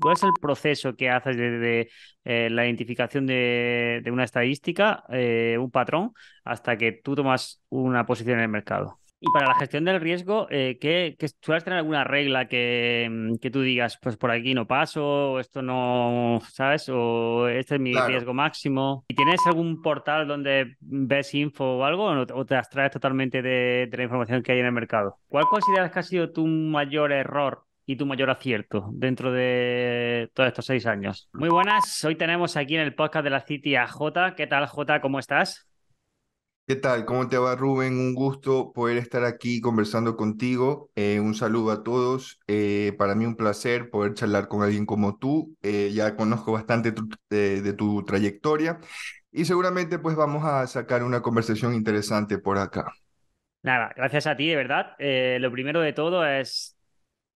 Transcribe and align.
¿Cuál 0.00 0.14
es 0.14 0.22
el 0.22 0.30
proceso 0.40 0.96
que 0.96 1.10
haces 1.10 1.36
desde 1.36 1.90
eh, 2.24 2.48
la 2.50 2.64
identificación 2.64 3.26
de, 3.26 4.02
una 4.10 4.24
estadística, 4.24 5.04
eh, 5.10 5.56
un 5.60 5.70
patrón, 5.70 6.12
hasta 6.44 6.76
que 6.76 6.92
tú 6.92 7.14
tomas 7.14 7.62
una 7.68 8.06
posición 8.06 8.38
en 8.38 8.44
el 8.44 8.48
mercado? 8.48 9.00
Y 9.22 9.30
para 9.34 9.48
la 9.48 9.54
gestión 9.54 9.84
del 9.84 10.00
riesgo, 10.00 10.46
eh, 10.48 10.78
¿qué, 10.80 11.14
sueles 11.42 11.62
tener 11.62 11.78
alguna 11.78 12.04
regla 12.04 12.48
que, 12.48 13.06
mm, 13.10 13.34
que, 13.36 13.50
tú 13.50 13.60
digas, 13.60 13.98
pues 14.00 14.16
por 14.16 14.30
aquí 14.30 14.54
no 14.54 14.66
paso, 14.66 15.38
esto 15.38 15.60
no, 15.60 16.40
¿sabes? 16.50 16.88
O 16.88 17.46
este 17.46 17.74
es 17.74 17.80
mi 17.82 17.92
riesgo 17.92 18.32
máximo. 18.32 19.04
¿Y 19.08 19.14
tienes 19.14 19.46
algún 19.46 19.82
portal 19.82 20.26
donde 20.26 20.76
ves 20.80 21.34
info 21.34 21.76
o 21.76 21.84
algo, 21.84 22.06
o, 22.06 22.46
te 22.46 22.56
abstraes 22.56 22.92
totalmente 22.92 23.42
de, 23.42 23.88
de 23.90 23.96
la 23.98 24.04
información 24.04 24.42
que 24.42 24.52
hay 24.52 24.60
en 24.60 24.66
el 24.66 24.72
mercado? 24.72 25.18
¿Cuál 25.28 25.44
consideras 25.44 25.92
que 25.92 25.98
ha 25.98 26.02
sido 26.02 26.32
tu 26.32 26.46
mayor 26.46 27.12
error 27.12 27.66
y 27.90 27.96
tu 27.96 28.06
mayor 28.06 28.30
acierto 28.30 28.88
dentro 28.92 29.32
de 29.32 30.30
todos 30.32 30.46
estos 30.46 30.64
seis 30.64 30.86
años? 30.86 31.28
Muy 31.32 31.48
buenas, 31.48 32.04
hoy 32.04 32.14
tenemos 32.14 32.56
aquí 32.56 32.76
en 32.76 32.82
el 32.82 32.94
podcast 32.94 33.24
de 33.24 33.30
la 33.30 33.40
City 33.40 33.74
a 33.74 33.88
J. 33.88 34.36
¿Qué 34.36 34.46
tal, 34.46 34.66
J? 34.66 35.00
¿Cómo 35.00 35.18
estás? 35.18 35.66
¿Qué 36.68 36.76
tal? 36.76 37.04
¿Cómo 37.04 37.28
te 37.28 37.36
va, 37.36 37.56
Rubén? 37.56 37.94
Un 37.94 38.14
gusto 38.14 38.70
poder 38.72 38.96
estar 38.96 39.24
aquí 39.24 39.60
conversando 39.60 40.16
contigo. 40.16 40.92
Eh, 40.94 41.18
un 41.18 41.34
saludo 41.34 41.72
a 41.72 41.82
todos. 41.82 42.38
Eh, 42.46 42.94
para 42.96 43.16
mí 43.16 43.26
un 43.26 43.34
placer 43.34 43.90
poder 43.90 44.14
charlar 44.14 44.46
con 44.46 44.62
alguien 44.62 44.86
como 44.86 45.18
tú. 45.18 45.56
Eh, 45.60 45.90
ya 45.92 46.14
conozco 46.14 46.52
bastante 46.52 46.94
de, 47.28 47.72
tu 47.72 48.04
trayectoria 48.04 48.78
y 49.32 49.46
seguramente 49.46 49.98
pues 49.98 50.14
vamos 50.14 50.44
a 50.44 50.64
sacar 50.68 51.02
una 51.02 51.22
conversación 51.22 51.74
interesante 51.74 52.38
por 52.38 52.56
acá. 52.56 52.92
Nada, 53.62 53.92
gracias 53.96 54.28
a 54.28 54.36
ti, 54.36 54.46
de 54.46 54.54
verdad. 54.54 54.94
lo 55.40 55.50
primero 55.50 55.80
de 55.80 55.92
todo 55.92 56.24
es 56.24 56.76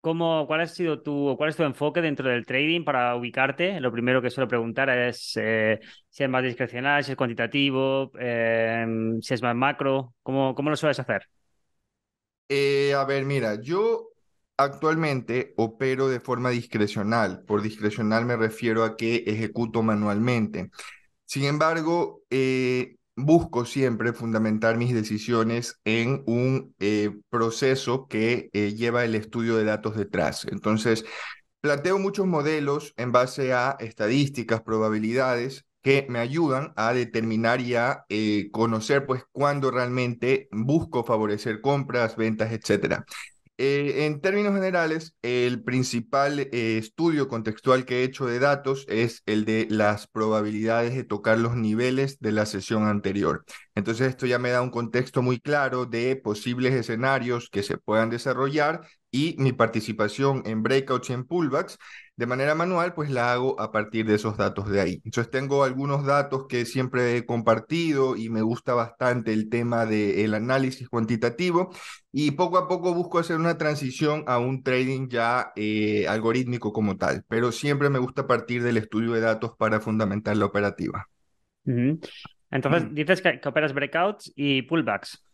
¿Cómo, 0.04 0.46
¿Cuál 0.48 0.60
ha 0.62 0.68
sido 0.68 1.02
tu, 1.02 1.36
cuál 1.38 1.50
es 1.50 1.56
tu 1.56 1.64
enfoque 1.64 2.02
dentro 2.02 2.28
del 2.30 2.46
trading 2.46 2.84
para 2.84 3.16
ubicarte? 3.16 3.80
Lo 3.80 3.90
primero 3.92 4.22
que 4.22 4.30
suelo 4.30 4.50
preguntar 4.50 4.90
es 4.90 5.32
eh, 5.38 5.80
si 6.10 6.24
es 6.26 6.30
más 6.30 6.44
discrecional, 6.44 7.04
si 7.06 7.12
es 7.12 7.18
cuantitativo, 7.18 8.12
eh, 8.20 8.86
si 9.22 9.34
es 9.34 9.42
más 9.42 9.56
macro. 9.56 10.14
¿Cómo, 10.22 10.56
cómo 10.56 10.70
lo 10.70 10.76
sueles 10.76 11.00
hacer? 11.00 11.24
Eh, 12.50 12.94
a 12.94 13.04
ver, 13.06 13.26
mira, 13.26 13.62
yo 13.62 14.10
actualmente 14.58 15.54
opero 15.58 16.08
de 16.10 16.20
forma 16.20 16.50
discrecional. 16.52 17.44
Por 17.46 17.62
discrecional 17.62 18.26
me 18.26 18.36
refiero 18.38 18.84
a 18.84 18.96
que 18.98 19.24
ejecuto 19.28 19.82
manualmente. 19.84 20.70
Sin 21.26 21.46
embargo, 21.46 22.24
busco 23.16 23.66
siempre 23.66 24.14
fundamentar 24.14 24.78
mis 24.78 24.94
decisiones 24.94 25.80
en 25.86 26.24
un 26.26 26.76
eh, 26.80 27.12
proceso 27.30 28.08
que 28.08 28.50
eh, 28.54 28.74
lleva 28.74 29.06
el 29.06 29.16
estudio 29.16 29.56
de 29.58 29.66
datos 29.66 29.96
detrás. 29.96 30.46
Entonces, 30.50 31.06
planteo 31.62 32.00
muchos 32.00 32.28
modelos 32.28 32.94
en 32.98 33.12
base 33.12 33.54
a 33.54 33.78
estadísticas, 33.80 34.62
probabilidades 34.62 35.66
que 35.82 36.08
me 36.10 36.20
ayudan 36.20 36.74
a 36.78 36.94
determinar 36.94 37.60
y 37.62 37.76
a 37.76 38.06
eh, 38.10 38.50
conocer 38.52 39.06
pues 39.06 39.24
cuándo 39.32 39.70
realmente 39.70 40.48
busco 40.52 41.04
favorecer 41.04 41.62
compras, 41.62 42.16
ventas, 42.16 42.52
etcétera. 42.54 43.06
Eh, 43.66 44.06
en 44.08 44.20
términos 44.20 44.54
generales, 44.54 45.16
el 45.22 45.64
principal 45.64 46.38
eh, 46.38 46.50
estudio 46.78 47.30
contextual 47.30 47.86
que 47.86 48.02
he 48.02 48.04
hecho 48.04 48.26
de 48.26 48.40
datos 48.40 48.86
es 48.90 49.24
el 49.26 49.46
de 49.46 49.68
las 49.70 50.06
probabilidades 50.08 50.94
de 50.96 51.06
tocar 51.06 51.40
los 51.40 51.56
niveles 51.56 52.20
de 52.20 52.34
la 52.34 52.46
sesión 52.46 52.86
anterior. 52.90 53.46
Entonces, 53.74 54.10
esto 54.10 54.26
ya 54.26 54.38
me 54.38 54.50
da 54.50 54.62
un 54.62 54.70
contexto 54.70 55.22
muy 55.22 55.40
claro 55.40 55.86
de 55.86 56.18
posibles 56.18 56.74
escenarios 56.74 57.50
que 57.50 57.64
se 57.64 57.78
puedan 57.78 58.10
desarrollar 58.10 58.82
y 59.12 59.38
mi 59.40 59.54
participación 59.54 60.44
en 60.46 60.62
breakouts 60.62 61.12
y 61.12 61.14
en 61.14 61.24
pullbacks 61.24 61.78
de 62.16 62.28
manera 62.28 62.54
manual, 62.54 62.94
pues 62.94 63.10
la 63.10 63.34
hago 63.34 63.60
a 63.60 63.72
partir 63.72 64.06
de 64.06 64.16
esos 64.16 64.38
datos 64.38 64.70
de 64.70 64.80
ahí. 64.80 65.02
Entonces 65.04 65.32
tengo 65.32 65.64
algunos 65.64 66.06
datos 66.06 66.46
que 66.48 66.66
siempre 66.66 67.18
he 67.18 67.26
compartido 67.26 68.16
y 68.16 68.30
me 68.30 68.42
gusta 68.42 68.74
bastante 68.76 69.34
el 69.34 69.50
tema 69.50 69.86
del 69.86 70.34
análisis 70.36 70.88
cuantitativo 70.90 71.74
y 72.12 72.32
poco 72.32 72.60
a 72.60 72.68
poco 72.68 72.94
busco 72.94 73.18
hacer 73.18 73.38
una 73.38 73.58
transición 73.58 74.24
a 74.28 74.38
un 74.38 74.62
trading 74.62 75.08
ya 75.10 75.52
eh, 75.56 76.08
algorítmico 76.08 76.72
como 76.72 76.98
tal, 76.98 77.24
pero 77.28 77.52
siempre 77.52 77.90
me 77.90 78.00
gusta 78.00 78.28
partir 78.28 78.62
del 78.62 78.78
estudio 78.78 79.14
de 79.14 79.22
datos 79.22 79.54
para 79.58 79.80
fundamentar 79.80 80.38
la 80.38 80.46
operativa. 80.46 81.08
Entonces, 81.66 82.86
mm. 82.86 82.94
dices 82.94 83.22
que 83.22 83.42
operas 83.46 83.74
breakouts 83.74 84.32
y 84.36 84.62
pullbacks, 84.62 85.26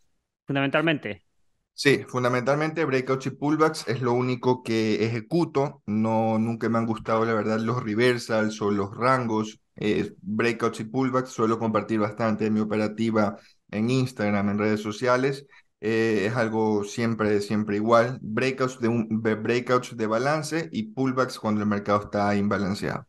fundamentalmente. 0.46 1.24
Sí, 1.72 2.04
fundamentalmente 2.06 2.84
breakouts 2.84 3.26
y 3.26 3.30
pullbacks 3.30 3.88
es 3.88 4.02
lo 4.02 4.12
único 4.12 4.62
que 4.62 5.02
ejecuto. 5.04 5.82
No, 5.86 6.38
nunca 6.38 6.68
me 6.68 6.76
han 6.78 6.86
gustado, 6.86 7.24
la 7.24 7.32
verdad, 7.32 7.58
los 7.58 7.82
reversals 7.82 8.60
o 8.60 8.70
los 8.70 8.94
rangos. 8.94 9.60
Eh, 9.76 10.12
breakouts 10.20 10.80
y 10.80 10.84
pullbacks 10.84 11.30
suelo 11.30 11.58
compartir 11.58 11.98
bastante 11.98 12.46
en 12.46 12.52
mi 12.52 12.60
operativa 12.60 13.38
en 13.70 13.88
Instagram, 13.88 14.50
en 14.50 14.58
redes 14.58 14.82
sociales. 14.82 15.46
Eh, 15.80 16.26
es 16.26 16.36
algo 16.36 16.84
siempre, 16.84 17.40
siempre 17.40 17.76
igual. 17.76 18.18
Breakouts 18.20 18.78
de, 18.80 18.88
un, 18.88 19.08
breakouts 19.08 19.96
de 19.96 20.06
balance 20.06 20.68
y 20.72 20.92
pullbacks 20.92 21.38
cuando 21.38 21.62
el 21.62 21.66
mercado 21.66 22.02
está 22.04 22.36
imbalanceado. 22.36 23.06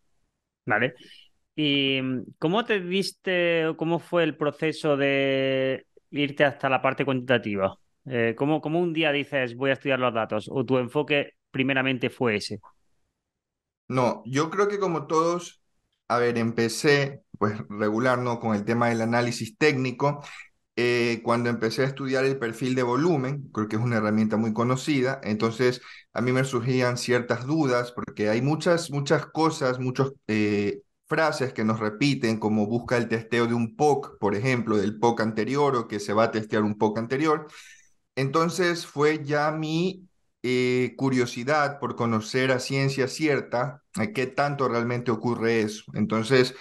Vale. 0.65 0.93
¿Y 1.55 1.99
cómo 2.39 2.63
te 2.63 2.79
diste 2.79 3.73
cómo 3.75 3.99
fue 3.99 4.23
el 4.23 4.37
proceso 4.37 4.95
de 4.95 5.85
irte 6.11 6.45
hasta 6.45 6.69
la 6.69 6.81
parte 6.81 7.03
cuantitativa? 7.03 7.77
Eh, 8.05 8.35
¿cómo, 8.37 8.61
un 8.63 8.93
día 8.93 9.11
dices 9.11 9.55
voy 9.55 9.69
a 9.69 9.73
estudiar 9.73 9.99
los 9.99 10.13
datos? 10.13 10.49
¿O 10.51 10.65
tu 10.65 10.77
enfoque 10.77 11.33
primeramente 11.51 12.09
fue 12.09 12.35
ese? 12.35 12.59
No, 13.87 14.23
yo 14.25 14.49
creo 14.49 14.67
que 14.67 14.79
como 14.79 15.05
todos, 15.07 15.61
a 16.07 16.17
ver, 16.17 16.37
empecé 16.37 17.23
pues 17.37 17.57
regular, 17.69 18.19
¿no? 18.19 18.39
Con 18.39 18.55
el 18.55 18.63
tema 18.63 18.89
del 18.89 19.01
análisis 19.01 19.57
técnico. 19.57 20.23
Eh, 20.77 21.21
cuando 21.23 21.49
empecé 21.49 21.83
a 21.83 21.87
estudiar 21.87 22.23
el 22.23 22.39
perfil 22.39 22.75
de 22.75 22.83
volumen, 22.83 23.49
creo 23.53 23.67
que 23.67 23.75
es 23.75 23.81
una 23.81 23.97
herramienta 23.97 24.37
muy 24.37 24.53
conocida, 24.53 25.19
entonces 25.23 25.81
a 26.13 26.21
mí 26.21 26.31
me 26.31 26.45
surgían 26.45 26.97
ciertas 26.97 27.45
dudas 27.45 27.91
porque 27.91 28.29
hay 28.29 28.41
muchas, 28.41 28.89
muchas 28.89 29.25
cosas, 29.27 29.79
muchas 29.79 30.11
eh, 30.27 30.81
frases 31.07 31.51
que 31.53 31.65
nos 31.65 31.79
repiten, 31.79 32.39
como 32.39 32.67
busca 32.67 32.97
el 32.97 33.09
testeo 33.09 33.47
de 33.47 33.53
un 33.53 33.75
POC, 33.75 34.17
por 34.17 34.33
ejemplo, 34.33 34.77
del 34.77 34.97
POC 34.97 35.21
anterior 35.21 35.75
o 35.75 35.87
que 35.87 35.99
se 35.99 36.13
va 36.13 36.23
a 36.25 36.31
testear 36.31 36.63
un 36.63 36.77
POC 36.77 36.99
anterior. 36.99 37.47
Entonces 38.15 38.85
fue 38.85 39.23
ya 39.23 39.51
mi 39.51 40.07
eh, 40.43 40.93
curiosidad 40.97 41.79
por 41.79 41.95
conocer 41.95 42.51
a 42.51 42.59
ciencia 42.59 43.07
cierta 43.07 43.83
qué 44.15 44.27
tanto 44.27 44.67
realmente 44.67 45.11
ocurre 45.11 45.61
eso. 45.61 45.83
Entonces, 45.93 46.55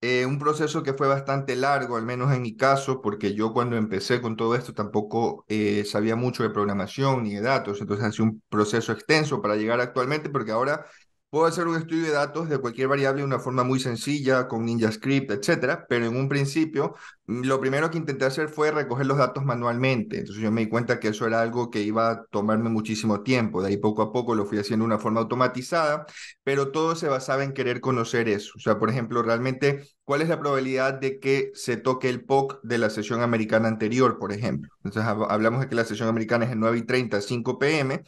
eh, 0.00 0.26
un 0.26 0.38
proceso 0.38 0.82
que 0.84 0.94
fue 0.94 1.08
bastante 1.08 1.56
largo, 1.56 1.96
al 1.96 2.04
menos 2.04 2.32
en 2.34 2.42
mi 2.42 2.56
caso, 2.56 3.00
porque 3.02 3.34
yo 3.34 3.52
cuando 3.52 3.76
empecé 3.76 4.20
con 4.20 4.36
todo 4.36 4.54
esto 4.54 4.72
tampoco 4.74 5.44
eh, 5.48 5.84
sabía 5.84 6.14
mucho 6.16 6.42
de 6.44 6.50
programación 6.50 7.24
ni 7.24 7.34
de 7.34 7.40
datos, 7.42 7.80
entonces 7.80 8.06
ha 8.06 8.12
sido 8.12 8.26
un 8.26 8.42
proceso 8.48 8.92
extenso 8.92 9.42
para 9.42 9.56
llegar 9.56 9.80
actualmente, 9.80 10.30
porque 10.30 10.52
ahora 10.52 10.86
Puedo 11.30 11.44
hacer 11.44 11.66
un 11.66 11.76
estudio 11.76 12.04
de 12.04 12.12
datos 12.12 12.48
de 12.48 12.56
cualquier 12.56 12.88
variable 12.88 13.20
de 13.20 13.26
una 13.26 13.38
forma 13.38 13.62
muy 13.62 13.78
sencilla, 13.80 14.48
con 14.48 14.64
NinjaScript, 14.64 15.30
etcétera, 15.30 15.84
pero 15.86 16.06
en 16.06 16.16
un 16.16 16.26
principio 16.26 16.94
mm, 17.26 17.42
lo 17.42 17.60
primero 17.60 17.90
que 17.90 17.98
intenté 17.98 18.24
hacer 18.24 18.48
fue 18.48 18.70
recoger 18.70 19.04
los 19.04 19.18
datos 19.18 19.44
manualmente. 19.44 20.20
Entonces 20.20 20.42
yo 20.42 20.50
me 20.50 20.62
di 20.62 20.70
cuenta 20.70 20.98
que 20.98 21.08
eso 21.08 21.26
era 21.26 21.42
algo 21.42 21.70
que 21.70 21.82
iba 21.82 22.10
a 22.10 22.24
tomarme 22.30 22.70
muchísimo 22.70 23.22
tiempo. 23.22 23.60
De 23.60 23.68
ahí 23.68 23.76
poco 23.76 24.00
a 24.00 24.10
poco 24.10 24.34
lo 24.34 24.46
fui 24.46 24.56
haciendo 24.58 24.84
de 24.84 24.86
una 24.86 24.98
forma 24.98 25.20
automatizada, 25.20 26.06
pero 26.44 26.72
todo 26.72 26.96
se 26.96 27.08
basaba 27.08 27.44
en 27.44 27.52
querer 27.52 27.82
conocer 27.82 28.26
eso. 28.30 28.54
O 28.56 28.60
sea, 28.60 28.78
por 28.78 28.88
ejemplo, 28.88 29.22
realmente, 29.22 29.82
¿cuál 30.04 30.22
es 30.22 30.30
la 30.30 30.40
probabilidad 30.40 30.94
de 30.94 31.18
que 31.18 31.50
se 31.52 31.76
toque 31.76 32.08
el 32.08 32.24
POC 32.24 32.60
de 32.62 32.78
la 32.78 32.88
sesión 32.88 33.20
americana 33.20 33.68
anterior, 33.68 34.18
por 34.18 34.32
ejemplo? 34.32 34.70
Entonces 34.82 35.04
hablamos 35.04 35.60
de 35.60 35.68
que 35.68 35.74
la 35.74 35.84
sesión 35.84 36.08
americana 36.08 36.46
es 36.46 36.52
en 36.52 36.60
9 36.60 36.78
y 36.78 36.82
30, 36.86 37.20
5 37.20 37.58
pm 37.58 38.02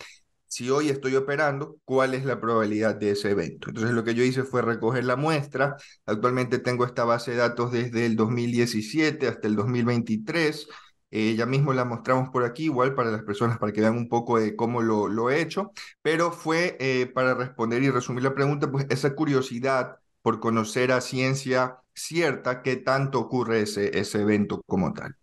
si 0.51 0.69
hoy 0.69 0.89
estoy 0.89 1.15
operando, 1.15 1.77
cuál 1.85 2.13
es 2.13 2.25
la 2.25 2.41
probabilidad 2.41 2.97
de 2.97 3.13
ese 3.13 3.31
evento. 3.31 3.69
Entonces 3.69 3.95
lo 3.95 4.03
que 4.03 4.15
yo 4.15 4.25
hice 4.25 4.43
fue 4.43 4.63
recoger 4.63 5.05
la 5.05 5.15
muestra. 5.15 5.77
Actualmente 6.07 6.59
tengo 6.59 6.85
esta 6.85 7.05
base 7.05 7.31
de 7.31 7.37
datos 7.37 7.71
desde 7.71 8.05
el 8.05 8.17
2017 8.17 9.29
hasta 9.29 9.47
el 9.47 9.55
2023. 9.55 10.67
Eh, 11.13 11.37
ya 11.37 11.47
mismo 11.47 11.73
la 11.73 11.85
mostramos 11.85 12.31
por 12.31 12.45
aquí, 12.45 12.65
igual 12.65 12.97
para 12.97 13.13
las 13.13 13.23
personas, 13.23 13.59
para 13.59 13.73
que 13.73 13.81
vean 13.81 13.97
un 13.97 14.09
poco 14.09 14.41
de 14.41 14.57
cómo 14.57 14.83
lo, 14.83 15.31
he 15.31 15.41
hecho, 15.41 15.71
pero 16.03 16.33
fue 16.33 16.77
eh, 16.81 17.07
para 17.07 17.35
responder 17.35 17.83
y 17.85 17.91
resumir 17.91 18.25
la 18.25 18.35
pregunta, 18.35 18.71
pues 18.71 18.87
esa 18.91 19.15
curiosidad 19.15 19.99
por 20.23 20.41
conocer 20.41 20.91
a 20.91 21.01
ciencia 21.01 21.79
cierta 21.95 22.63
qué 22.63 22.77
tanto 22.77 23.21
ocurre 23.21 23.63
ese, 23.63 23.97
ese 23.99 24.21
evento 24.21 24.63
como 24.67 24.93
tal. 24.93 25.15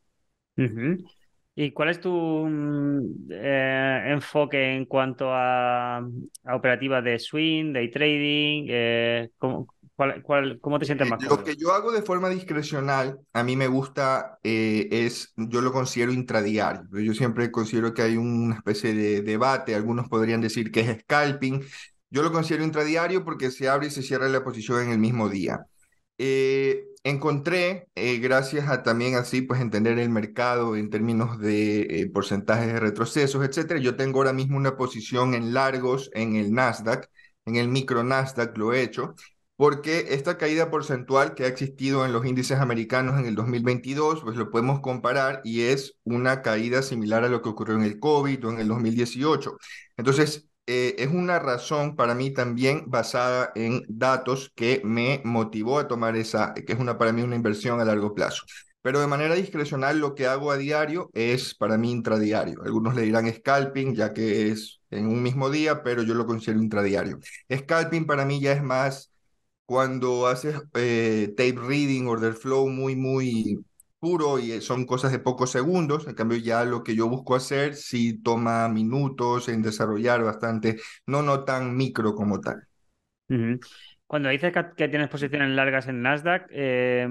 ¿Y 1.60 1.72
cuál 1.72 1.90
es 1.90 2.00
tu 2.00 2.12
mm, 2.12 3.32
eh, 3.32 4.04
enfoque 4.10 4.76
en 4.76 4.86
cuanto 4.86 5.30
a, 5.32 6.08
operativas 6.54 7.04
de 7.04 7.18
swing, 7.18 7.74
day 7.74 7.90
trading? 7.90 8.68
Eh, 8.70 9.32
¿cómo, 9.40 9.68
te 10.78 10.86
sientes 10.86 11.10
más 11.10 11.24
Lo 11.24 11.44
que 11.44 11.56
yo 11.56 11.74
hago 11.74 11.92
de 11.92 12.04
forma 12.04 12.30
discrecional, 12.30 13.18
a 13.34 13.44
mí 13.44 13.56
me 13.56 13.66
gusta, 13.66 14.38
eh, 14.44 14.88
es, 14.92 15.34
yo 15.36 15.62
lo 15.62 15.72
considero 15.72 16.14
intradiario. 16.14 16.84
Yo 16.92 17.16
siempre 17.16 17.50
considero 17.50 17.92
que 17.92 18.04
hay 18.04 18.18
una 18.18 18.58
especie 18.58 18.94
de 18.94 19.24
debate, 19.24 19.74
algunos 19.74 20.08
podrían 20.10 20.42
decir 20.42 20.72
que 20.72 20.82
es 20.82 21.00
scalping. 21.02 21.64
Yo 22.12 22.22
lo 22.22 22.32
considero 22.32 22.66
intradiario 22.66 23.26
porque 23.26 23.50
se 23.50 23.68
abre 23.68 23.88
y 23.88 23.90
se 23.90 24.04
cierra 24.04 24.30
la 24.30 24.44
posición 24.44 24.84
en 24.84 24.92
el 24.92 25.00
mismo 25.00 25.28
día. 25.28 25.66
Eh, 26.20 26.84
encontré, 27.10 27.88
eh, 27.96 28.18
gracias 28.20 28.70
a 28.70 28.84
también 28.84 29.16
así, 29.16 29.42
pues 29.42 29.62
entender 29.62 29.98
el 30.00 30.10
mercado 30.10 30.76
en 30.76 30.90
términos 30.90 31.40
de 31.40 31.82
eh, 31.82 32.10
porcentajes 32.10 32.68
de 32.68 32.80
retrocesos, 32.80 33.46
etcétera. 33.46 33.80
Yo 33.80 33.96
tengo 33.96 34.20
ahora 34.20 34.34
mismo 34.34 34.58
una 34.58 34.78
posición 34.78 35.34
en 35.34 35.54
largos 35.54 36.10
en 36.14 36.36
el 36.36 36.54
Nasdaq, 36.54 37.10
en 37.46 37.56
el 37.56 37.70
micro 37.70 38.04
Nasdaq 38.04 38.58
lo 38.58 38.74
he 38.74 38.82
hecho, 38.82 39.16
porque 39.56 40.08
esta 40.10 40.38
caída 40.38 40.70
porcentual 40.70 41.34
que 41.34 41.44
ha 41.46 41.48
existido 41.48 42.06
en 42.06 42.14
los 42.14 42.26
índices 42.26 42.60
americanos 42.60 43.20
en 43.20 43.26
el 43.26 43.36
2022, 43.36 44.22
pues 44.24 44.38
lo 44.38 44.52
podemos 44.52 44.82
comparar 44.82 45.42
y 45.44 45.62
es 45.64 45.98
una 46.04 46.42
caída 46.42 46.82
similar 46.82 47.24
a 47.24 47.30
lo 47.30 47.42
que 47.42 47.50
ocurrió 47.50 47.76
en 47.76 47.84
el 47.84 48.00
COVID 48.00 48.48
o 48.48 48.52
en 48.52 48.60
el 48.60 48.68
2018. 48.68 49.58
Entonces, 49.98 50.47
eh, 50.68 50.96
es 51.00 51.08
una 51.10 51.40
razón 51.40 51.96
para 51.96 52.14
mí 52.16 52.32
también 52.32 52.84
basada 52.88 53.52
en 53.56 53.84
datos 53.88 54.52
que 54.56 54.82
me 54.84 55.22
motivó 55.24 55.80
a 55.80 55.88
tomar 55.88 56.16
esa, 56.16 56.54
que 56.54 56.74
es 56.74 56.80
una 56.80 56.98
para 56.98 57.12
mí 57.14 57.22
una 57.22 57.36
inversión 57.36 57.80
a 57.82 57.86
largo 57.86 58.14
plazo. 58.14 58.44
Pero 58.82 59.00
de 59.02 59.08
manera 59.08 59.36
discrecional 59.36 60.00
lo 60.00 60.16
que 60.16 60.28
hago 60.28 60.52
a 60.52 60.58
diario 60.58 61.10
es 61.14 61.56
para 61.56 61.78
mí 61.78 61.92
intradiario. 61.92 62.62
Algunos 62.64 62.96
le 62.96 63.02
dirán 63.02 63.32
scalping, 63.34 63.96
ya 63.96 64.14
que 64.14 64.50
es 64.52 64.80
en 64.92 65.08
un 65.08 65.22
mismo 65.24 65.50
día, 65.50 65.84
pero 65.84 66.04
yo 66.04 66.14
lo 66.14 66.26
considero 66.26 66.62
intradiario. 66.62 67.20
Scalping 67.54 68.06
para 68.06 68.26
mí 68.26 68.40
ya 68.40 68.54
es 68.54 68.64
más 68.64 69.12
cuando 69.66 70.28
haces 70.28 70.62
eh, 70.76 71.34
tape 71.38 71.56
reading, 71.60 72.08
order 72.08 72.34
flow 72.34 72.70
muy, 72.70 72.96
muy 72.96 73.66
puro 74.00 74.40
y 74.40 74.62
son 74.62 74.86
cosas 74.86 75.12
de 75.12 75.20
pocos 75.20 75.52
segundos. 75.52 76.08
En 76.08 76.16
cambio, 76.16 76.38
ya 76.38 76.64
lo 76.66 76.84
que 76.84 76.96
yo 76.96 77.08
busco 77.10 77.36
hacer 77.36 77.76
sí 77.76 78.22
toma 78.22 78.68
minutos 78.68 79.50
en 79.50 79.62
desarrollar 79.62 80.24
bastante, 80.24 80.78
no, 81.06 81.22
no 81.22 81.44
tan 81.44 81.76
micro 81.76 82.16
como 82.16 82.40
tal. 82.40 82.68
Cuando 84.06 84.30
dices 84.30 84.54
que, 84.76 84.88
tienes 84.88 85.10
posiciones 85.10 85.50
largas 85.50 85.88
en 85.88 86.02
Nasdaq, 86.02 86.48
eh, 86.52 87.08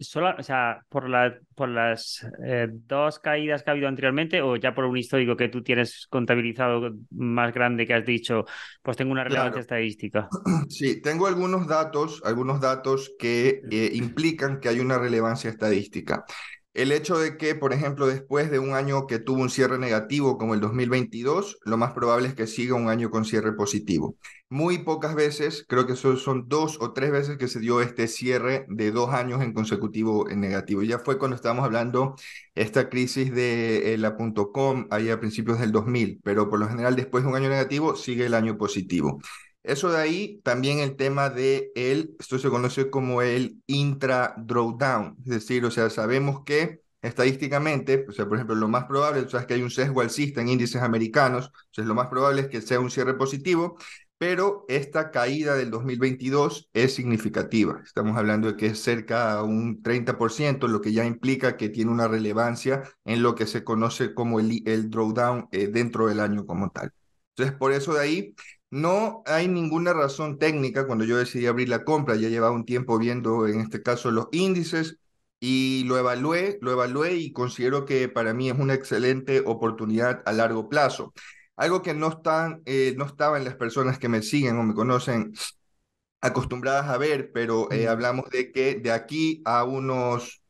solo, 0.00 0.34
o 0.38 0.42
sea, 0.42 0.80
por, 0.88 1.08
la, 1.08 1.38
por 1.54 1.68
las 1.68 2.26
eh, 2.44 2.68
dos 2.70 3.18
caídas 3.18 3.62
que 3.62 3.70
ha 3.70 3.72
habido 3.72 3.88
anteriormente 3.88 4.42
o 4.42 4.56
ya 4.56 4.74
por 4.74 4.84
un 4.84 4.96
histórico 4.96 5.36
que 5.36 5.48
tú 5.48 5.62
tienes 5.62 6.06
contabilizado 6.08 6.90
más 7.10 7.52
grande 7.52 7.86
que 7.86 7.94
has 7.94 8.04
dicho, 8.04 8.44
pues 8.82 8.96
tengo 8.96 9.12
una 9.12 9.24
relevancia 9.24 9.60
estadística. 9.60 10.28
Sí, 10.68 11.00
tengo 11.02 11.26
algunos 11.26 11.66
datos, 11.66 12.22
algunos 12.24 12.60
datos 12.60 13.12
que 13.18 13.60
eh, 13.70 13.90
implican 13.94 14.60
que 14.60 14.68
hay 14.68 14.80
una 14.80 14.98
relevancia 14.98 15.50
estadística. 15.50 16.24
El 16.80 16.92
hecho 16.92 17.18
de 17.18 17.36
que, 17.36 17.54
por 17.54 17.74
ejemplo, 17.74 18.06
después 18.06 18.50
de 18.50 18.58
un 18.58 18.72
año 18.72 19.06
que 19.06 19.18
tuvo 19.18 19.42
un 19.42 19.50
cierre 19.50 19.78
negativo 19.78 20.38
como 20.38 20.54
el 20.54 20.60
2022, 20.60 21.58
lo 21.66 21.76
más 21.76 21.92
probable 21.92 22.28
es 22.28 22.34
que 22.34 22.46
siga 22.46 22.74
un 22.74 22.88
año 22.88 23.10
con 23.10 23.26
cierre 23.26 23.52
positivo. 23.52 24.16
Muy 24.48 24.78
pocas 24.78 25.14
veces, 25.14 25.66
creo 25.68 25.86
que 25.86 25.94
son 25.94 26.48
dos 26.48 26.78
o 26.80 26.94
tres 26.94 27.10
veces 27.12 27.36
que 27.36 27.48
se 27.48 27.60
dio 27.60 27.82
este 27.82 28.08
cierre 28.08 28.64
de 28.70 28.92
dos 28.92 29.10
años 29.10 29.42
en 29.42 29.52
consecutivo 29.52 30.30
en 30.30 30.40
negativo. 30.40 30.80
Ya 30.82 30.98
fue 30.98 31.18
cuando 31.18 31.34
estábamos 31.36 31.66
hablando 31.66 32.14
esta 32.54 32.88
crisis 32.88 33.30
de 33.34 33.92
eh, 33.92 33.98
la 33.98 34.16
.com 34.16 34.86
ahí 34.90 35.10
a 35.10 35.20
principios 35.20 35.60
del 35.60 35.72
2000, 35.72 36.20
pero 36.24 36.48
por 36.48 36.60
lo 36.60 36.66
general 36.66 36.96
después 36.96 37.24
de 37.24 37.28
un 37.28 37.36
año 37.36 37.50
negativo 37.50 37.94
sigue 37.94 38.24
el 38.24 38.32
año 38.32 38.56
positivo. 38.56 39.20
Eso 39.62 39.90
de 39.92 39.98
ahí, 39.98 40.40
también 40.42 40.78
el 40.78 40.96
tema 40.96 41.28
de 41.28 41.70
el, 41.74 42.16
esto 42.18 42.38
se 42.38 42.48
conoce 42.48 42.88
como 42.90 43.20
el 43.20 43.62
intra-drawdown, 43.66 45.16
es 45.20 45.26
decir, 45.26 45.64
o 45.66 45.70
sea, 45.70 45.90
sabemos 45.90 46.44
que 46.44 46.80
estadísticamente, 47.02 48.06
o 48.08 48.12
sea, 48.12 48.26
por 48.26 48.36
ejemplo, 48.36 48.56
lo 48.56 48.68
más 48.68 48.84
probable, 48.84 49.20
o 49.20 49.38
es 49.38 49.46
que 49.46 49.54
hay 49.54 49.62
un 49.62 49.70
sesgo 49.70 50.00
alcista 50.00 50.40
en 50.40 50.48
índices 50.48 50.82
americanos, 50.82 51.50
o 51.76 51.82
lo 51.82 51.94
más 51.94 52.08
probable 52.08 52.42
es 52.42 52.48
que 52.48 52.62
sea 52.62 52.80
un 52.80 52.90
cierre 52.90 53.14
positivo, 53.14 53.76
pero 54.18 54.64
esta 54.68 55.10
caída 55.10 55.54
del 55.56 55.70
2022 55.70 56.68
es 56.74 56.94
significativa. 56.94 57.80
Estamos 57.84 58.16
hablando 58.18 58.48
de 58.48 58.56
que 58.56 58.66
es 58.66 58.82
cerca 58.82 59.32
a 59.32 59.42
un 59.42 59.82
30%, 59.82 60.68
lo 60.68 60.80
que 60.82 60.92
ya 60.92 61.06
implica 61.06 61.56
que 61.56 61.70
tiene 61.70 61.90
una 61.90 62.06
relevancia 62.08 62.82
en 63.04 63.22
lo 63.22 63.34
que 63.34 63.46
se 63.46 63.64
conoce 63.64 64.14
como 64.14 64.38
el, 64.40 64.62
el 64.66 64.90
drawdown 64.90 65.48
eh, 65.52 65.68
dentro 65.68 66.06
del 66.06 66.20
año 66.20 66.44
como 66.46 66.70
tal. 66.70 66.92
Entonces, 67.30 67.56
por 67.56 67.72
eso 67.72 67.94
de 67.94 68.00
ahí 68.00 68.34
no 68.70 69.22
hay 69.26 69.48
ninguna 69.48 69.92
razón 69.92 70.38
técnica 70.38 70.86
cuando 70.86 71.04
yo 71.04 71.16
decidí 71.18 71.46
abrir 71.46 71.68
la 71.68 71.84
compra, 71.84 72.16
ya 72.16 72.28
llevaba 72.28 72.54
un 72.54 72.64
tiempo 72.64 72.98
viendo 72.98 73.46
en 73.46 73.60
este 73.60 73.82
caso 73.82 74.10
los 74.10 74.28
índices 74.32 74.98
y 75.40 75.84
lo 75.86 75.98
evalué, 75.98 76.58
lo 76.60 76.72
evalué 76.72 77.14
y 77.16 77.32
considero 77.32 77.84
que 77.84 78.08
para 78.08 78.34
mí 78.34 78.50
es 78.50 78.58
una 78.58 78.74
excelente 78.74 79.42
oportunidad 79.44 80.22
a 80.26 80.32
largo 80.32 80.68
plazo. 80.68 81.12
Algo 81.56 81.82
que 81.82 81.94
no, 81.94 82.08
están, 82.08 82.62
eh, 82.66 82.94
no 82.96 83.04
estaba 83.06 83.38
en 83.38 83.44
las 83.44 83.56
personas 83.56 83.98
que 83.98 84.08
me 84.08 84.22
siguen 84.22 84.58
o 84.58 84.62
me 84.62 84.74
conocen 84.74 85.32
acostumbradas 86.20 86.88
a 86.88 86.98
ver, 86.98 87.30
pero 87.32 87.70
eh, 87.72 87.88
hablamos 87.88 88.28
de 88.30 88.52
que 88.52 88.76
de 88.76 88.92
aquí 88.92 89.42
a 89.44 89.64
unos 89.64 90.42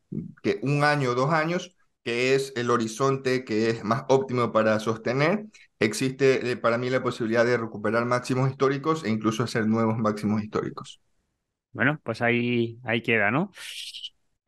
que 0.43 0.59
un 0.61 0.83
año 0.83 1.11
o 1.11 1.15
dos 1.15 1.31
años, 1.31 1.75
que 2.03 2.35
es 2.35 2.53
el 2.55 2.71
horizonte 2.71 3.45
que 3.45 3.69
es 3.69 3.83
más 3.83 4.03
óptimo 4.09 4.51
para 4.51 4.79
sostener, 4.79 5.45
existe 5.79 6.51
eh, 6.51 6.57
para 6.57 6.77
mí 6.77 6.89
la 6.89 7.03
posibilidad 7.03 7.45
de 7.45 7.57
recuperar 7.57 8.05
máximos 8.05 8.49
históricos 8.49 9.03
e 9.03 9.09
incluso 9.09 9.43
hacer 9.43 9.67
nuevos 9.67 9.97
máximos 9.97 10.41
históricos. 10.43 11.01
Bueno, 11.73 11.99
pues 12.03 12.21
ahí, 12.21 12.79
ahí 12.83 13.01
queda, 13.01 13.31
¿no? 13.31 13.51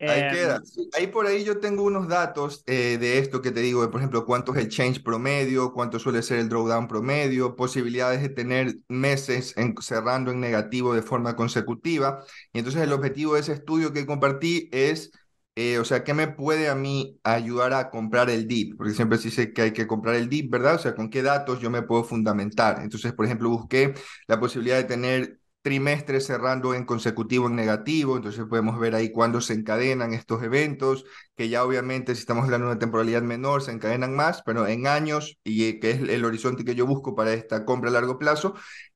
Ahí 0.00 0.20
em, 0.20 0.30
queda. 0.30 0.62
ahí 0.94 1.06
por 1.06 1.26
ahí 1.26 1.44
yo 1.44 1.58
tengo 1.58 1.84
unos 1.84 2.08
datos 2.08 2.62
eh, 2.66 2.98
de 2.98 3.18
esto 3.18 3.40
que 3.40 3.50
te 3.50 3.60
digo, 3.60 3.88
por 3.90 4.00
ejemplo, 4.00 4.26
cuánto 4.26 4.54
es 4.54 4.58
el 4.58 4.68
change 4.68 5.02
promedio, 5.02 5.72
cuánto 5.72 5.98
suele 5.98 6.22
ser 6.22 6.40
el 6.40 6.48
drawdown 6.48 6.88
promedio, 6.88 7.56
posibilidades 7.56 8.20
de 8.20 8.28
tener 8.28 8.76
meses 8.88 9.54
cerrando 9.80 10.32
en 10.32 10.40
negativo 10.40 10.94
de 10.94 11.02
forma 11.02 11.36
consecutiva. 11.36 12.24
Y 12.52 12.58
entonces 12.58 12.82
el 12.82 12.92
objetivo 12.92 13.34
de 13.34 13.40
ese 13.40 13.52
estudio 13.52 13.92
que 13.92 14.04
compartí 14.04 14.68
es 14.72 15.12
eh, 15.56 15.78
o 15.78 15.84
sea, 15.84 16.02
¿qué 16.02 16.14
me 16.14 16.26
puede 16.28 16.68
a 16.68 16.74
mí 16.74 17.20
ayudar 17.22 17.72
a 17.74 17.90
comprar 17.90 18.28
el 18.30 18.48
DIP? 18.48 18.76
Porque 18.76 18.92
siempre 18.92 19.18
se 19.18 19.24
dice 19.28 19.52
que 19.52 19.62
hay 19.62 19.72
que 19.72 19.86
comprar 19.86 20.16
el 20.16 20.28
DIP, 20.28 20.50
¿verdad? 20.50 20.74
O 20.76 20.78
sea, 20.78 20.94
¿con 20.96 21.10
qué 21.10 21.22
datos 21.22 21.60
yo 21.60 21.70
me 21.70 21.82
puedo 21.82 22.02
fundamentar? 22.04 22.80
Entonces, 22.82 23.12
por 23.12 23.24
ejemplo, 23.26 23.48
busqué 23.50 23.94
la 24.26 24.40
posibilidad 24.40 24.76
de 24.76 24.84
tener 24.84 25.38
trimestres 25.62 26.26
cerrando 26.26 26.74
en 26.74 26.84
consecutivo 26.84 27.46
en 27.46 27.56
negativo, 27.56 28.16
entonces 28.16 28.44
podemos 28.46 28.78
ver 28.78 28.94
ahí 28.94 29.10
cuándo 29.12 29.40
se 29.40 29.54
encadenan 29.54 30.12
estos 30.12 30.42
eventos, 30.42 31.04
que 31.36 31.48
ya 31.48 31.64
obviamente 31.64 32.14
si 32.14 32.20
estamos 32.20 32.44
hablando 32.44 32.66
de 32.66 32.72
una 32.72 32.78
temporalidad 32.80 33.22
menor 33.22 33.62
se 33.62 33.70
encadenan 33.72 34.14
más, 34.14 34.42
pero 34.44 34.66
en 34.66 34.86
años, 34.86 35.38
y 35.42 35.64
eh, 35.64 35.80
que 35.80 35.92
es 35.92 36.00
el 36.02 36.24
horizonte 36.24 36.64
que 36.66 36.74
yo 36.74 36.86
busco 36.86 37.14
para 37.14 37.32
esta 37.32 37.64
compra 37.64 37.88
a 37.90 37.92
largo 37.94 38.18
plazo, 38.18 38.54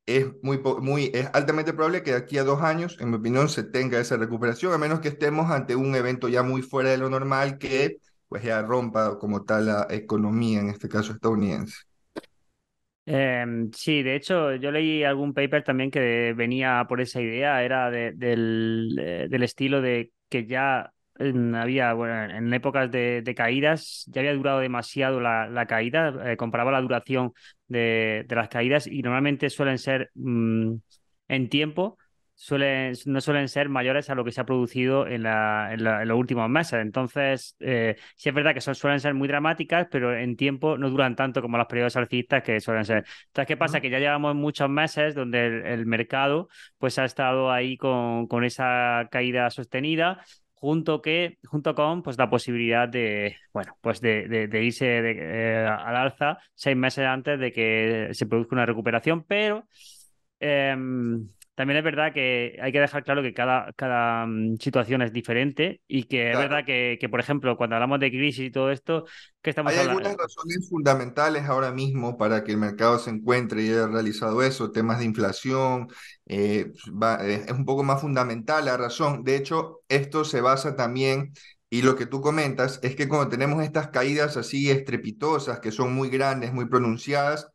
es, 0.09 0.27
muy, 0.43 0.59
muy, 0.81 1.11
es 1.13 1.29
altamente 1.35 1.75
probable 1.75 2.03
que 2.03 2.13
de 2.13 2.17
aquí 2.17 2.39
a 2.39 2.45
dos 2.45 2.63
años, 2.63 2.97
en 3.01 3.11
mi 3.11 3.17
opinión, 3.17 3.49
se 3.49 3.63
tenga 3.63 4.01
esa 4.01 4.17
recuperación, 4.17 4.73
a 4.73 4.79
menos 4.79 5.01
que 5.01 5.09
estemos 5.09 5.51
ante 5.51 5.77
un 5.77 5.95
evento 5.95 6.29
ya 6.29 6.43
muy 6.43 6.63
fuera 6.63 6.91
de 6.91 6.99
lo 6.99 7.11
normal 7.11 7.59
que 7.59 7.99
pues 8.29 8.43
ya 8.43 8.63
rompa 8.63 9.19
como 9.19 9.45
tal 9.45 9.67
la 9.67 9.87
economía, 9.91 10.61
en 10.61 10.71
este 10.71 10.89
caso 10.89 11.13
estadounidense. 11.13 11.77
Em, 13.05 13.71
sí, 13.73 14.03
de 14.03 14.17
hecho, 14.17 14.55
yo 14.57 14.71
leí 14.71 15.03
algún 15.03 15.33
paper 15.33 15.65
también 15.65 15.91
que 15.91 16.35
venía 16.37 16.85
por 16.89 17.01
esa 17.01 17.23
idea, 17.23 17.63
era 17.63 17.91
del, 17.91 18.97
eh, 18.99 19.27
del 19.31 19.43
estilo 19.43 19.81
de 19.81 20.13
que 20.29 20.47
ya 20.47 20.93
había, 21.19 21.93
bueno, 21.95 22.25
en 22.25 22.53
épocas 22.55 22.91
de, 22.91 23.35
caídas 23.37 24.05
ya 24.09 24.21
había 24.21 24.35
durado 24.35 24.61
demasiado 24.61 25.21
la, 25.21 25.67
caída, 25.67 26.15
eh, 26.25 26.37
comparaba 26.37 26.71
la 26.71 26.81
duración 26.81 27.33
de, 27.67 28.25
las 28.29 28.49
caídas 28.49 28.87
y 28.87 29.03
normalmente 29.03 29.51
suelen 29.51 29.79
ser 29.79 30.11
mm, 30.15 30.75
en 31.29 31.49
tiempo, 31.49 31.99
suelen, 32.35 32.95
no 33.07 33.21
suelen 33.21 33.49
ser 33.49 33.69
mayores 33.69 34.11
a 34.11 34.15
lo 34.15 34.25
que 34.25 34.31
se 34.31 34.41
ha 34.41 34.47
producido 34.47 35.07
en, 35.09 35.25
los 35.25 36.17
últimos 36.17 36.49
meses. 36.49 36.81
Entonces, 36.81 37.57
eh, 37.59 37.97
sí 38.17 38.29
es 38.29 38.35
verdad 38.35 38.55
que 38.55 38.61
son, 38.61 38.77
suelen 38.77 39.01
ser 39.01 39.15
muy 39.15 39.27
dramáticas, 39.27 39.89
pero 39.91 40.17
en 40.17 40.37
tiempo 40.37 40.79
no 40.79 40.89
duran 40.89 41.17
tanto 41.17 41.43
como 41.43 41.59
los 41.59 41.67
periodos 41.67 41.97
alcistas 41.97 42.43
que 42.45 42.61
suelen 42.61 42.85
ser. 42.85 43.05
Entonces, 43.27 43.47
¿qué 43.49 43.57
pasa? 43.57 43.81
Que 43.81 43.91
ya 43.91 43.99
llevamos 43.99 44.37
muchos 44.37 44.71
meses 44.71 45.15
donde 45.17 45.73
el, 45.75 45.87
mercado 45.87 46.49
pues 46.79 46.99
ha 46.99 47.05
estado 47.05 47.51
ahí 47.51 47.77
con, 47.77 48.29
con 48.29 48.45
esa 48.45 49.09
caída 49.11 49.51
sostenida 49.51 50.23
junto, 50.61 51.01
que, 51.03 51.39
junto 51.47 51.75
con 51.75 52.03
pues, 52.03 52.19
la 52.19 52.31
posibilidad 52.31 52.89
de, 52.89 53.37
bueno, 53.53 53.77
pues 53.81 54.01
de, 54.01 54.49
de, 54.49 54.65
irse 54.65 54.99
eh, 54.99 55.67
al 55.67 55.97
alza 55.97 56.39
seis 56.55 56.77
meses 56.77 57.05
antes 57.07 57.39
de 57.39 57.53
que 57.53 58.09
se 58.13 58.27
produzca 58.27 58.55
una 58.55 58.67
recuperación, 58.67 59.25
pero 59.25 59.67
em, 60.41 61.29
también 61.59 61.79
es 61.79 61.83
verdad 61.85 62.13
que 62.13 62.57
hay 62.63 62.71
que 62.71 62.79
dejar 62.79 63.03
claro 63.03 63.21
que 63.21 63.35
cada, 63.35 63.73
cada 63.73 64.25
mm, 64.27 64.59
situación 64.61 65.03
es 65.03 65.13
diferente 65.13 65.81
y 65.89 66.05
que 66.05 66.31
es 66.31 66.39
verdad 66.39 66.65
que, 66.65 66.99
que, 67.01 67.09
por 67.09 67.19
ejemplo, 67.19 67.57
cuando 67.57 67.75
hablamos 67.75 67.99
de 67.99 68.11
crisis 68.11 68.47
y 68.47 68.51
todo 68.53 68.71
esto, 68.71 69.07
que 69.43 69.51
estamos 69.51 69.73
Hay 69.73 69.81
hablando? 69.81 70.09
algunas 70.09 70.17
razones 70.17 70.69
fundamentales 70.69 71.47
ahora 71.47 71.73
mismo 71.73 72.17
para 72.17 72.45
que 72.45 72.53
el 72.53 72.59
mercado 72.59 73.01
se 73.01 73.11
encuentre 73.11 73.63
y 73.65 73.71
haya 73.71 73.89
realizado 73.89 74.41
eso, 74.45 74.71
temas 74.71 75.01
de 75.01 75.07
inflación, 75.07 75.89
eh, 76.27 76.71
eh, 77.23 77.45
es 77.49 77.53
un 77.53 77.65
poco 77.65 77.83
más 77.83 78.01
fundamental 78.01 78.65
la 78.65 78.77
razón. 78.77 79.25
De 79.25 79.35
hecho, 79.35 79.81
esto 79.89 80.25
se 80.25 80.41
basa 80.41 80.77
también 80.77 81.33
y 81.71 81.83
lo 81.83 81.97
que 81.97 82.07
tú 82.07 82.21
comentas 82.21 82.79
es 82.85 82.95
que 82.95 83.09
cuando 83.09 83.29
tenemos 83.29 83.65
estas 83.65 83.89
caídas 83.89 84.37
así 84.37 84.71
estrepitosas, 84.71 85.59
que 85.59 85.73
son 85.73 85.93
muy 85.93 86.09
grandes, 86.09 86.53
muy 86.53 86.67
pronunciadas, 86.67 87.49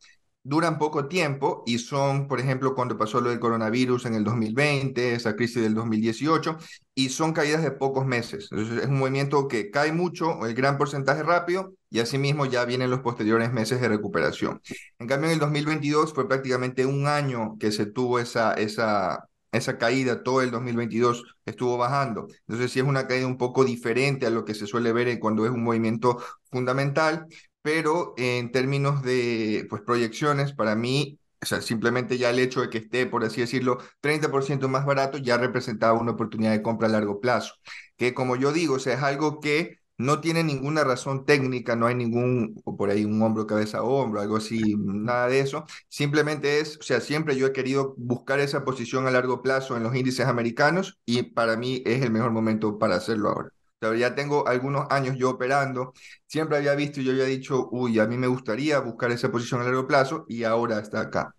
duran 0.43 0.77
poco 0.77 1.07
tiempo 1.07 1.63
y 1.65 1.79
son, 1.79 2.27
por 2.27 2.39
ejemplo, 2.39 2.75
cuando 2.75 2.97
pasó 2.97 3.21
lo 3.21 3.29
del 3.29 3.39
coronavirus 3.39 4.05
en 4.05 4.15
el 4.15 4.23
2020, 4.23 5.15
esa 5.15 5.35
crisis 5.35 5.63
del 5.63 5.73
2018, 5.73 6.57
y 6.95 7.09
son 7.09 7.33
caídas 7.33 7.63
de 7.63 7.71
pocos 7.71 8.05
meses. 8.05 8.49
Entonces 8.51 8.83
es 8.83 8.89
un 8.89 8.99
movimiento 8.99 9.47
que 9.47 9.71
cae 9.71 9.91
mucho, 9.93 10.45
el 10.45 10.53
gran 10.53 10.77
porcentaje 10.77 11.23
rápido, 11.23 11.73
y 11.89 11.99
asimismo 11.99 12.45
ya 12.45 12.65
vienen 12.65 12.89
los 12.89 12.99
posteriores 12.99 13.53
meses 13.53 13.79
de 13.79 13.87
recuperación. 13.87 14.61
En 14.99 15.07
cambio, 15.07 15.27
en 15.29 15.33
el 15.33 15.39
2022 15.39 16.13
fue 16.13 16.27
prácticamente 16.27 16.85
un 16.85 17.07
año 17.07 17.57
que 17.59 17.71
se 17.71 17.85
tuvo 17.85 18.19
esa, 18.19 18.53
esa, 18.53 19.29
esa 19.51 19.77
caída, 19.77 20.23
todo 20.23 20.41
el 20.41 20.51
2022 20.51 21.23
estuvo 21.45 21.77
bajando. 21.77 22.27
Entonces 22.47 22.71
sí 22.71 22.79
es 22.79 22.85
una 22.85 23.07
caída 23.07 23.27
un 23.27 23.37
poco 23.37 23.63
diferente 23.63 24.25
a 24.25 24.29
lo 24.29 24.43
que 24.43 24.55
se 24.55 24.67
suele 24.67 24.91
ver 24.91 25.19
cuando 25.19 25.45
es 25.45 25.51
un 25.51 25.63
movimiento 25.63 26.17
fundamental, 26.51 27.27
pero 27.63 28.13
en 28.17 28.51
términos 28.51 29.03
de 29.03 29.65
pues, 29.69 29.81
proyecciones, 29.83 30.53
para 30.53 30.75
mí, 30.75 31.19
o 31.41 31.45
sea, 31.45 31.61
simplemente 31.61 32.17
ya 32.19 32.29
el 32.29 32.39
hecho 32.39 32.61
de 32.61 32.69
que 32.69 32.77
esté, 32.79 33.07
por 33.07 33.23
así 33.25 33.41
decirlo, 33.41 33.79
30% 34.01 34.67
más 34.69 34.85
barato 34.85 35.17
ya 35.17 35.37
representaba 35.37 35.99
una 35.99 36.11
oportunidad 36.13 36.51
de 36.51 36.61
compra 36.61 36.87
a 36.87 36.91
largo 36.91 37.21
plazo, 37.21 37.55
que 37.97 38.13
como 38.13 38.35
yo 38.35 38.53
digo, 38.53 38.75
o 38.75 38.79
sea, 38.79 38.93
es 38.95 39.03
algo 39.03 39.39
que 39.39 39.79
no 39.97 40.19
tiene 40.21 40.43
ninguna 40.43 40.83
razón 40.83 41.25
técnica, 41.25 41.75
no 41.75 41.87
hay 41.87 41.95
ningún, 41.95 42.61
o 42.65 42.75
por 42.77 42.89
ahí 42.89 43.05
un 43.05 43.21
hombro, 43.21 43.47
cabeza, 43.47 43.83
hombro, 43.83 44.21
algo 44.21 44.37
así, 44.37 44.75
nada 44.77 45.27
de 45.27 45.39
eso. 45.39 45.65
Simplemente 45.87 46.59
es, 46.59 46.77
o 46.79 46.83
sea, 46.83 46.99
siempre 46.99 47.35
yo 47.37 47.47
he 47.47 47.53
querido 47.53 47.93
buscar 47.97 48.39
esa 48.39 48.65
posición 48.65 49.07
a 49.07 49.11
largo 49.11 49.41
plazo 49.41 49.77
en 49.77 49.83
los 49.83 49.95
índices 49.95 50.27
americanos 50.27 50.99
y 51.05 51.23
para 51.23 51.57
mí 51.57 51.81
es 51.85 52.01
el 52.03 52.11
mejor 52.11 52.31
momento 52.31 52.77
para 52.79 52.95
hacerlo 52.95 53.29
ahora 53.29 53.49
ya 53.95 54.15
tengo 54.15 54.47
algunos 54.47 54.87
años 54.89 55.15
yo 55.17 55.31
operando, 55.31 55.93
siempre 56.27 56.57
había 56.57 56.75
visto 56.75 56.99
y 57.01 57.05
yo 57.05 57.11
había 57.11 57.25
dicho, 57.25 57.67
uy, 57.71 57.99
a 57.99 58.05
mí 58.07 58.17
me 58.17 58.27
gustaría 58.27 58.79
buscar 58.79 59.11
esa 59.11 59.31
posición 59.31 59.61
a 59.61 59.63
largo 59.65 59.87
plazo 59.87 60.25
y 60.27 60.43
ahora 60.43 60.79
está 60.79 61.01
acá. 61.01 61.35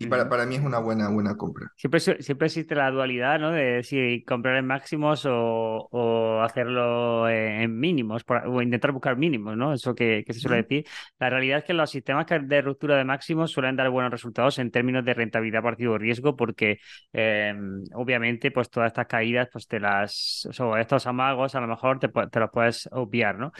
Y 0.00 0.06
para, 0.06 0.28
para 0.28 0.46
mí 0.46 0.54
es 0.54 0.62
una 0.62 0.78
buena, 0.78 1.08
buena 1.08 1.36
compra. 1.36 1.72
Siempre, 1.76 2.00
siempre 2.00 2.46
existe 2.46 2.74
la 2.74 2.90
dualidad, 2.90 3.40
¿no? 3.40 3.50
De 3.50 3.82
si 3.82 4.22
comprar 4.24 4.56
en 4.56 4.66
máximos 4.66 5.26
o, 5.26 5.88
o 5.90 6.40
hacerlo 6.42 7.28
en 7.28 7.78
mínimos, 7.78 8.24
o 8.46 8.62
intentar 8.62 8.92
buscar 8.92 9.16
mínimos, 9.16 9.56
¿no? 9.56 9.72
Eso 9.72 9.94
que, 9.94 10.22
que 10.24 10.32
se 10.32 10.40
suele 10.40 10.58
decir. 10.58 10.86
La 11.18 11.30
realidad 11.30 11.58
es 11.58 11.64
que 11.64 11.74
los 11.74 11.90
sistemas 11.90 12.26
de 12.28 12.62
ruptura 12.62 12.96
de 12.96 13.04
máximos 13.04 13.50
suelen 13.50 13.74
dar 13.76 13.90
buenos 13.90 14.12
resultados 14.12 14.58
en 14.58 14.70
términos 14.70 15.04
de 15.04 15.14
rentabilidad 15.14 15.62
partido 15.62 15.98
riesgo, 15.98 16.36
porque 16.36 16.78
em, 17.12 17.82
obviamente, 17.94 18.50
pues 18.52 18.70
todas 18.70 18.88
estas 18.88 19.06
caídas, 19.06 19.48
pues 19.52 19.66
te 19.66 19.80
las, 19.80 20.48
o 20.60 20.76
estos 20.76 21.06
amagos, 21.06 21.54
a 21.56 21.60
lo 21.60 21.66
mejor 21.66 21.98
te, 21.98 22.08
te 22.08 22.40
los 22.40 22.50
puedes 22.50 22.88
obviar, 22.92 23.36
¿no? 23.38 23.52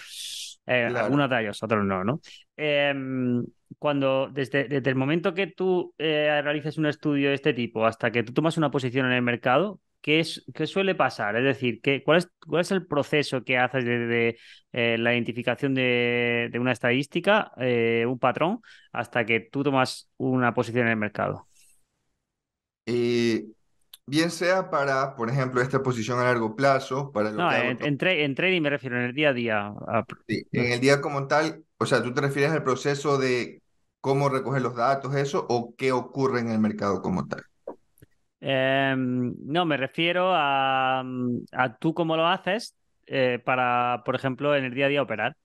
Eh, 0.66 0.84
algunos 0.94 1.30
de 1.30 1.40
ellos, 1.40 1.62
otros 1.62 1.84
no, 1.84 2.04
¿no? 2.04 2.20
Em, 2.60 3.44
cuando 3.78 4.28
desde, 4.32 4.64
desde, 4.66 4.90
el 4.90 4.96
momento 4.96 5.32
que 5.32 5.46
tú 5.46 5.94
eh, 5.96 6.40
realices 6.42 6.76
un 6.76 6.86
estudio 6.86 7.28
de 7.28 7.36
este 7.36 7.54
tipo 7.54 7.86
hasta 7.86 8.10
que 8.10 8.24
tú 8.24 8.32
tomas 8.32 8.56
una 8.56 8.72
posición 8.72 9.06
en 9.06 9.12
el 9.12 9.22
mercado, 9.22 9.80
¿qué, 10.00 10.18
es, 10.18 10.44
qué 10.52 10.66
suele 10.66 10.96
pasar? 10.96 11.36
Es 11.36 11.44
decir, 11.44 11.80
¿qué, 11.80 12.02
cuál, 12.02 12.18
es, 12.18 12.28
¿cuál 12.44 12.62
es 12.62 12.72
el 12.72 12.84
proceso 12.84 13.44
que 13.44 13.58
haces 13.58 13.84
desde 13.84 14.38
eh, 14.72 14.98
la 14.98 15.14
identificación 15.14 15.72
de, 15.72 16.48
de 16.50 16.58
una 16.58 16.72
estadística, 16.72 17.52
eh, 17.58 18.04
un 18.08 18.18
patrón, 18.18 18.60
hasta 18.90 19.24
que 19.24 19.38
tú 19.38 19.62
tomas 19.62 20.10
una 20.16 20.52
posición 20.52 20.86
en 20.86 20.92
el 20.92 20.98
mercado? 20.98 21.46
bien 24.06 24.30
sea 24.30 24.70
para, 24.70 25.14
por 25.14 25.30
ejemplo, 25.30 25.60
esta 25.60 25.80
posición 25.82 26.18
a 26.18 26.24
largo 26.24 26.56
plazo, 26.56 27.12
para 27.12 27.30
no, 27.30 27.52
en, 27.52 27.78
en, 27.82 28.34
trading 28.34 28.62
me 28.62 28.70
refiero 28.70 28.96
en 28.96 29.04
el 29.04 29.12
día 29.12 29.28
a 29.28 29.32
día. 29.32 29.72
Sí, 30.26 30.44
en 30.50 30.72
el 30.72 30.80
día 30.80 31.00
como 31.00 31.28
tal, 31.28 31.62
o 31.78 31.86
sea, 31.86 32.02
¿tú 32.02 32.12
te 32.12 32.20
refieres 32.20 32.52
al 32.52 32.64
proceso 32.64 33.18
de 33.18 33.62
cómo 34.00 34.28
recoger 34.28 34.62
los 34.62 34.74
datos, 34.76 35.14
eso, 35.14 35.46
o 35.48 35.74
qué 35.76 35.92
ocurre 35.92 36.40
en 36.40 36.50
el 36.50 36.58
mercado 36.58 37.02
como 37.02 37.26
tal? 37.26 37.42
Em, 38.40 39.34
no, 39.44 39.64
me 39.64 39.76
refiero 39.76 40.32
a, 40.32 41.00
a, 41.52 41.76
tú 41.78 41.94
cómo 41.94 42.16
lo 42.16 42.26
haces 42.26 42.74
eh, 43.06 43.40
para, 43.44 44.02
por 44.04 44.14
ejemplo, 44.14 44.54
en 44.54 44.64
el 44.64 44.74
día 44.74 44.86
a 44.86 44.88
día 44.88 45.02
operar. 45.02 45.36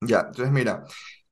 Ya, 0.00 0.20
entonces 0.28 0.50
mira, 0.52 0.84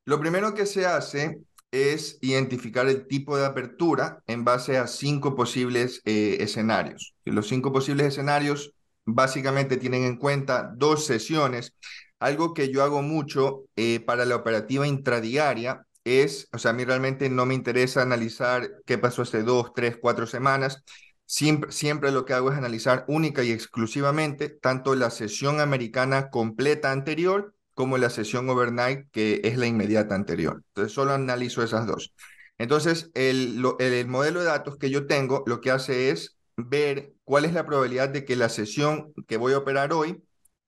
lo 0.05 0.19
primero 0.21 0.55
que 0.55 0.67
se 0.67 0.87
hace 0.87 1.41
es 1.71 2.19
identificar 2.23 2.87
el 2.89 3.07
tipo 3.07 3.37
de 3.37 3.47
apertura 3.47 4.23
en 4.27 4.45
base 4.45 4.79
a 4.79 4.87
cinco 4.87 5.35
posibles 5.35 6.01
eh, 6.05 6.39
escenarios. 6.41 7.15
los 7.25 7.49
cinco 7.49 7.73
posibles 7.73 8.07
escenarios 8.09 8.75
básicamente 9.05 9.77
tienen 9.77 10.05
en 10.05 10.17
cuenta 10.17 10.73
dos 10.77 11.07
sesiones. 11.07 11.75
Algo 12.23 12.55
que 12.55 12.71
yo 12.71 12.85
hago 12.85 13.03
mucho 13.03 13.65
eh, 13.75 13.99
para 13.99 14.25
la 14.25 14.37
operativa 14.37 14.87
intradiaria 14.87 15.89
es, 16.05 16.49
o 16.53 16.59
sea, 16.59 16.71
a 16.71 16.75
mí 16.75 16.85
realmente 16.85 17.29
no 17.29 17.47
me 17.47 17.55
interesa 17.55 18.01
analizar 18.01 18.71
qué 18.87 18.97
pasó 18.97 19.23
hace 19.23 19.43
dos, 19.43 19.73
tres, 19.75 19.97
cuatro 20.01 20.29
semanas. 20.29 20.85
Siempre, 21.27 21.73
siempre 21.73 22.13
lo 22.13 22.25
que 22.25 22.35
hago 22.35 22.53
es 22.53 22.57
analizar 22.57 23.05
única 23.09 23.43
y 23.43 23.51
exclusivamente 23.51 24.49
tanto 24.51 24.95
la 24.95 25.11
sesión 25.11 25.61
americana 25.61 26.31
completa 26.31 26.93
anterior 26.93 27.57
como 27.75 27.99
la 27.99 28.09
sesión 28.09 28.49
overnight, 28.49 29.11
que 29.11 29.41
es 29.43 29.59
la 29.59 29.67
inmediata 29.67 30.15
anterior. 30.15 30.63
Entonces, 30.69 30.93
solo 30.93 31.15
analizo 31.15 31.65
esas 31.65 31.89
dos. 31.89 32.15
Entonces, 32.57 33.11
el, 33.15 33.65
el, 33.81 34.07
modelo 34.07 34.39
de 34.41 34.47
datos 34.47 34.77
que 34.79 34.91
yo 34.91 35.09
tengo 35.09 35.43
lo 35.47 35.61
que 35.61 35.73
hace 35.73 36.11
es 36.11 36.37
ver 36.57 37.15
cuál 37.25 37.47
es 37.47 37.53
la 37.53 37.67
probabilidad 37.67 38.11
de 38.11 38.25
que 38.25 38.37
la 38.37 38.49
sesión 38.49 39.13
que 39.27 39.39
voy 39.39 39.55
a 39.55 39.59
operar 39.59 39.93
hoy 39.93 40.23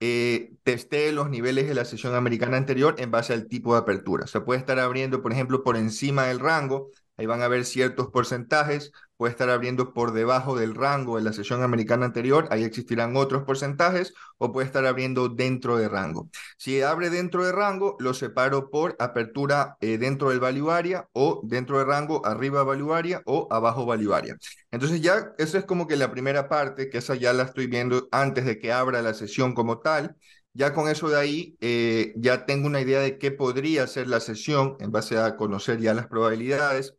eh, 0.06 0.52
testee 0.64 1.12
los 1.12 1.30
niveles 1.30 1.66
de 1.66 1.74
la 1.74 1.84
sesión 1.86 2.14
americana 2.14 2.56
anterior 2.58 2.94
en 2.98 3.10
base 3.10 3.32
al 3.32 3.46
tipo 3.48 3.72
de 3.72 3.80
apertura. 3.80 4.26
Se 4.26 4.40
puede 4.40 4.60
estar 4.60 4.78
abriendo, 4.78 5.22
por 5.22 5.32
ejemplo, 5.32 5.62
por 5.64 5.76
encima 5.76 6.24
del 6.26 6.40
rango, 6.40 6.90
ahí 7.16 7.26
van 7.26 7.42
a 7.42 7.48
ver 7.48 7.64
ciertos 7.64 8.08
porcentajes, 8.08 8.92
puede 9.16 9.32
estar 9.32 9.48
abriendo 9.50 9.94
por 9.94 10.12
debajo 10.12 10.56
del 10.56 10.74
rango 10.74 11.16
de 11.16 11.22
la 11.22 11.32
sesión 11.32 11.62
americana 11.62 12.06
anterior, 12.06 12.48
ahí 12.50 12.64
existirán 12.64 13.16
otros 13.16 13.44
porcentajes, 13.44 14.14
o 14.38 14.52
puede 14.52 14.66
estar 14.66 14.84
abriendo 14.86 15.28
dentro 15.28 15.76
de 15.76 15.88
rango. 15.88 16.28
Si 16.56 16.82
abre 16.82 17.10
dentro 17.10 17.44
de 17.44 17.52
rango, 17.52 17.96
lo 18.00 18.14
separo 18.14 18.70
por 18.70 18.96
apertura 18.98 19.76
eh, 19.80 19.98
dentro 19.98 20.30
del 20.30 20.40
value 20.40 20.70
area 20.70 21.08
o 21.12 21.40
dentro 21.44 21.78
de 21.78 21.84
rango 21.84 22.24
arriba 22.26 22.64
value 22.64 22.92
area 22.92 23.22
o 23.26 23.46
abajo 23.50 23.86
value 23.86 24.12
area. 24.14 24.36
Entonces 24.70 25.00
ya, 25.00 25.32
eso 25.38 25.58
es 25.58 25.64
como 25.64 25.86
que 25.86 25.96
la 25.96 26.10
primera 26.10 26.48
parte, 26.48 26.90
que 26.90 26.98
esa 26.98 27.14
ya 27.14 27.32
la 27.32 27.44
estoy 27.44 27.66
viendo 27.68 28.08
antes 28.10 28.44
de 28.44 28.58
que 28.58 28.72
abra 28.72 29.02
la 29.02 29.14
sesión 29.14 29.54
como 29.54 29.78
tal. 29.78 30.16
Ya 30.56 30.72
con 30.72 30.88
eso 30.88 31.08
de 31.08 31.18
ahí, 31.18 31.56
eh, 31.60 32.12
ya 32.16 32.46
tengo 32.46 32.66
una 32.68 32.80
idea 32.80 33.00
de 33.00 33.18
qué 33.18 33.32
podría 33.32 33.86
ser 33.88 34.06
la 34.06 34.20
sesión 34.20 34.76
en 34.78 34.92
base 34.92 35.18
a 35.18 35.36
conocer 35.36 35.80
ya 35.80 35.94
las 35.94 36.06
probabilidades 36.06 36.94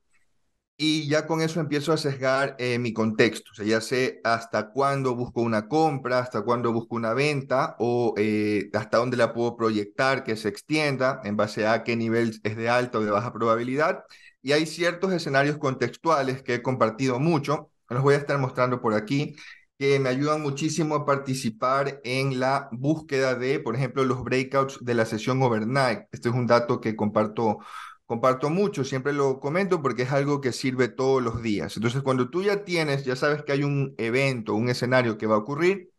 y 0.77 1.07
ya 1.07 1.25
con 1.25 1.41
eso 1.41 1.59
empiezo 1.59 1.93
a 1.93 1.97
sesgar 1.97 2.55
eh, 2.59 2.79
mi 2.79 2.91
contexto. 2.93 3.51
O 3.51 3.55
sea, 3.55 3.65
ya 3.65 3.81
sé 3.81 4.19
hasta 4.23 4.71
cuándo 4.71 5.15
busco 5.15 5.41
una 5.41 5.67
compra, 5.67 6.19
hasta 6.19 6.41
cuándo 6.43 6.73
busco 6.73 6.95
una 6.95 7.13
venta 7.13 7.75
o 7.79 8.13
eh, 8.17 8.69
hasta 8.73 8.97
dónde 8.97 9.17
la 9.17 9.33
puedo 9.33 9.55
proyectar 9.55 10.23
que 10.23 10.35
se 10.35 10.49
extienda 10.49 11.21
en 11.23 11.37
base 11.37 11.65
a 11.67 11.83
qué 11.83 11.95
nivel 11.95 12.39
es 12.43 12.57
de 12.57 12.69
alta 12.69 12.99
o 12.99 13.03
de 13.05 13.11
baja 13.11 13.31
probabilidad. 13.33 14.03
Y 14.41 14.51
hay 14.51 14.65
ciertos 14.65 15.11
escenarios 15.13 15.57
contextuales 15.57 16.43
que 16.43 16.55
he 16.55 16.61
compartido 16.61 17.19
mucho, 17.19 17.71
los 17.89 18.03
voy 18.03 18.15
a 18.15 18.17
estar 18.17 18.37
mostrando 18.37 18.81
por 18.81 18.93
aquí, 18.93 19.35
que 19.77 19.99
me 19.99 20.09
ayudan 20.09 20.41
muchísimo 20.41 20.95
a 20.95 21.05
participar 21.05 21.99
en 22.03 22.39
la 22.39 22.69
búsqueda 22.71 23.35
de, 23.35 23.59
por 23.59 23.75
ejemplo, 23.75 24.05
los 24.05 24.23
breakouts 24.23 24.79
de 24.81 24.93
la 24.93 25.05
sesión 25.05 25.41
overnight. 25.41 26.03
Este 26.11 26.29
es 26.29 26.35
un 26.35 26.47
dato 26.47 26.79
que 26.79 26.95
comparto 26.95 27.59
comparto 28.05 28.49
mucho, 28.49 28.83
siempre 28.83 29.13
lo 29.13 29.39
comento 29.39 29.81
porque 29.81 30.03
es 30.03 30.11
algo 30.11 30.41
que 30.41 30.51
sirve 30.51 30.87
todos 30.89 31.21
los 31.23 31.41
días. 31.41 31.75
Entonces, 31.77 32.01
cuando 32.03 32.29
tú 32.29 32.43
ya 32.43 32.63
tienes, 32.63 33.05
ya 33.05 33.15
sabes 33.15 33.43
que 33.43 33.51
hay 33.53 33.63
un 33.63 33.95
evento, 33.97 34.53
un 34.55 34.69
escenario 34.69 35.17
que 35.17 35.27
va 35.27 35.35
a 35.35 35.39
ocurrir, 35.39 35.91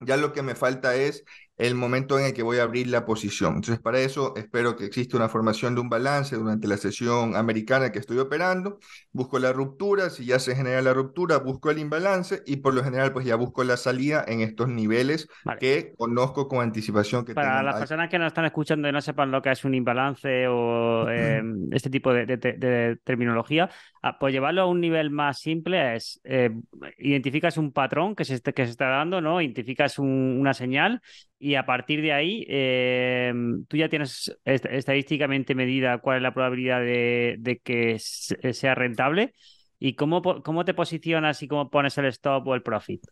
ya 0.00 0.16
lo 0.16 0.32
que 0.32 0.42
me 0.42 0.54
falta 0.54 0.94
es 0.96 1.24
el 1.58 1.74
momento 1.74 2.18
en 2.18 2.26
el 2.26 2.34
que 2.34 2.42
voy 2.42 2.58
a 2.58 2.64
abrir 2.64 2.88
la 2.88 3.04
posición. 3.04 3.56
Entonces, 3.56 3.80
para 3.80 4.00
eso 4.00 4.34
espero 4.36 4.76
que 4.76 4.84
exista 4.84 5.16
una 5.16 5.28
formación 5.28 5.74
de 5.74 5.80
un 5.80 5.88
balance 5.88 6.36
durante 6.36 6.68
la 6.68 6.76
sesión 6.76 7.34
americana 7.34 7.92
que 7.92 7.98
estoy 7.98 8.18
operando. 8.18 8.78
Busco 9.12 9.38
la 9.38 9.52
ruptura, 9.52 10.10
si 10.10 10.26
ya 10.26 10.38
se 10.38 10.54
genera 10.54 10.82
la 10.82 10.92
ruptura, 10.92 11.38
busco 11.38 11.70
el 11.70 11.78
imbalance 11.78 12.42
y 12.46 12.56
por 12.56 12.74
lo 12.74 12.84
general 12.84 13.12
pues 13.12 13.24
ya 13.24 13.36
busco 13.36 13.64
la 13.64 13.76
salida 13.76 14.24
en 14.26 14.40
estos 14.40 14.68
niveles 14.68 15.28
que 15.58 15.94
conozco 15.96 16.48
con 16.48 16.60
anticipación. 16.60 17.24
Que 17.24 17.34
para 17.34 17.62
las 17.62 17.76
personas 17.76 18.10
que 18.10 18.18
no 18.18 18.26
están 18.26 18.44
escuchando 18.44 18.88
y 18.88 18.92
no 18.92 19.00
sepan 19.00 19.30
lo 19.30 19.40
que 19.40 19.50
es 19.50 19.64
un 19.64 19.74
imbalance 19.74 20.46
o 20.48 21.08
em, 21.10 21.68
este 21.72 21.88
tipo 21.88 22.12
de, 22.12 22.98
terminología, 23.02 23.70
ah, 24.08 24.16
pues 24.18 24.32
llevarlo 24.32 24.62
a 24.62 24.66
un 24.66 24.80
nivel 24.80 25.10
más 25.10 25.40
simple 25.40 25.96
es 25.96 26.20
eh, 26.24 26.50
identificas 26.98 27.56
un 27.56 27.72
patrón 27.72 28.14
que 28.14 28.24
se, 28.24 28.40
que 28.40 28.64
se 28.64 28.70
está 28.70 28.88
dando, 28.88 29.20
¿no? 29.20 29.40
Identificas 29.40 29.98
una 29.98 30.54
señal 30.54 31.00
y 31.38 31.54
a 31.54 31.66
partir 31.66 32.02
de 32.02 32.12
ahí 32.12 32.46
eh, 32.48 33.32
tú 33.68 33.76
ya 33.76 33.88
tienes 33.88 34.36
estadísticamente 34.44 35.54
medida 35.54 35.98
cuál 35.98 36.18
es 36.18 36.22
la 36.22 36.34
probabilidad 36.34 36.80
de, 36.80 37.60
que 37.62 37.98
sea 37.98 38.74
rentable 38.74 39.34
y 39.78 39.94
cómo, 39.94 40.22
cómo 40.42 40.64
te 40.64 40.74
posicionas 40.74 41.42
y 41.42 41.48
cómo 41.48 41.70
pones 41.70 41.98
el 41.98 42.06
stop 42.06 42.46
o 42.46 42.54
el 42.54 42.62
profit. 42.62 43.02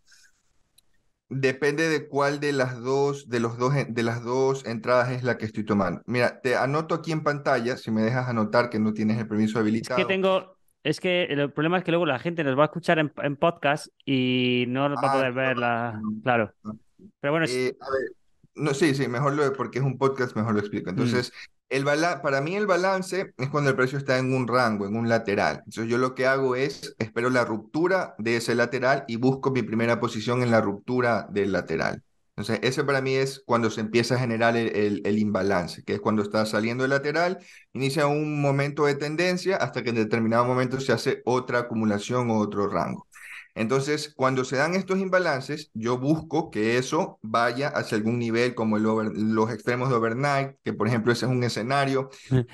Depende 1.31 1.89
de 1.89 2.07
cuál 2.07 2.39
de 2.39 2.53
las 2.53 2.81
dos, 2.81 3.29
de 3.29 3.41
los 3.41 3.57
dos, 3.57 3.73
de 3.89 4.03
las 4.03 4.23
dos 4.23 4.65
entradas 4.67 5.11
es 5.11 5.25
la 5.25 5.39
que 5.39 5.47
estoy 5.47 5.65
tomando. 5.65 6.03
Mira, 6.07 6.41
te 6.41 6.55
anoto 6.55 6.95
aquí 6.95 7.13
en 7.13 7.23
pantalla, 7.23 7.77
si 7.79 7.91
me 7.91 8.03
dejas 8.03 8.29
anotar 8.29 8.69
que 8.69 8.79
no 8.79 8.93
tienes 8.93 9.19
el 9.19 9.27
permiso 9.27 9.59
habilitado. 9.59 9.99
Es 9.99 10.07
que 10.07 10.13
tengo, 10.13 10.54
es 10.85 11.01
que 11.01 11.25
el 11.25 11.51
problema 11.53 11.79
es 11.79 11.85
que 11.85 11.91
luego 11.91 12.07
la 12.07 12.19
gente 12.21 12.45
nos 12.45 12.57
va 12.57 12.63
a 12.63 12.67
escuchar 12.67 12.99
en, 13.01 13.13
en 13.23 13.37
podcast 13.37 13.89
y 14.05 14.67
no 14.69 14.83
va 14.83 14.95
a 14.95 15.11
Ah, 15.11 15.13
poder 15.15 15.33
ver 15.33 15.59
la. 15.59 15.99
no, 16.01 16.23
Claro. 16.23 16.53
no. 16.63 16.79
Pero 17.21 17.33
bueno, 17.33 17.47
Eh, 17.49 17.77
a 17.81 17.91
ver, 17.91 18.11
no, 18.55 18.73
sí, 18.73 18.95
sí, 18.95 19.09
mejor 19.09 19.33
lo 19.35 19.53
porque 19.55 19.79
es 19.81 19.85
un 19.85 19.99
podcast, 19.99 20.37
mejor 20.37 20.55
lo 20.55 20.61
explico. 20.61 20.87
mm, 20.91 20.95
Entonces, 20.95 21.33
el 21.71 21.85
bala- 21.85 22.23
para 22.23 22.41
mí 22.41 22.55
el 22.55 22.67
balance 22.67 23.35
es 23.37 23.49
cuando 23.49 23.71
el 23.71 23.77
precio 23.77 23.99
está 23.99 24.19
en 24.19 24.33
un 24.33 24.47
rango, 24.47 24.87
en 24.87 24.95
un 24.97 25.09
lateral. 25.09 25.57
Entonces, 25.67 25.89
yo 25.89 25.99
lo 25.99 26.15
que 26.15 26.27
hago 26.27 26.55
es, 26.55 26.95
espero 26.99 27.31
la 27.31 27.45
ruptura 27.45 28.15
de 28.19 28.37
ese 28.37 28.55
lateral 28.55 29.05
y 29.09 29.17
busco 29.17 29.51
mi 29.51 29.63
primera 29.63 29.99
posición 29.99 30.43
en 30.43 30.51
la 30.51 30.61
ruptura 30.61 31.27
del 31.31 31.51
lateral. 31.53 32.03
Entonces, 32.37 32.59
ese 32.63 32.83
para 32.85 33.01
mí 33.01 33.15
es 33.15 33.43
cuando 33.47 33.71
se 33.71 33.81
empieza 33.81 34.17
a 34.17 34.19
generar 34.19 34.57
el, 34.57 34.75
el- 34.77 35.03
el 35.05 35.19
imbalance, 35.19 35.85
que 35.85 35.95
es 35.95 36.01
cuando 36.01 36.23
está 36.23 36.45
saliendo 36.47 36.85
el 36.85 36.91
lateral, 36.91 37.39
inicia 37.73 38.07
un 38.09 38.41
momento 38.41 38.87
de 38.87 38.97
tendencia 38.97 39.57
hasta 39.57 39.83
que 39.85 39.91
en 39.91 39.97
determinado 39.97 40.45
momento 40.45 40.81
se 40.81 40.93
hace 40.93 41.23
otra 41.25 41.61
acumulación 41.61 42.31
o 42.31 42.39
otro 42.39 42.69
rango. 42.69 43.07
Entonces, 43.55 44.13
cuando 44.17 44.45
se 44.45 44.57
dan 44.57 44.75
estos 44.75 44.99
imbalances, 44.99 45.71
yo 45.75 45.99
busco 45.99 46.51
que 46.51 46.77
eso 46.77 47.19
vaya 47.23 47.69
hacia 47.69 47.97
algún 47.97 48.19
nivel 48.19 48.55
como 48.57 48.77
el 48.77 48.87
over- 48.87 49.13
los 49.15 49.51
extremos 49.53 49.89
de 49.89 49.95
overnight, 49.95 50.57
que 50.65 50.73
por 50.73 50.89
ejemplo 50.89 51.13
ese 51.13 51.27
es 51.27 51.31
un 51.33 51.45
escenario. 51.45 52.11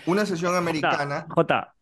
Una 0.06 0.26
sesión 0.26 0.50
Jota, 0.52 0.58
americana, 0.58 1.26
Jota, 1.30 1.74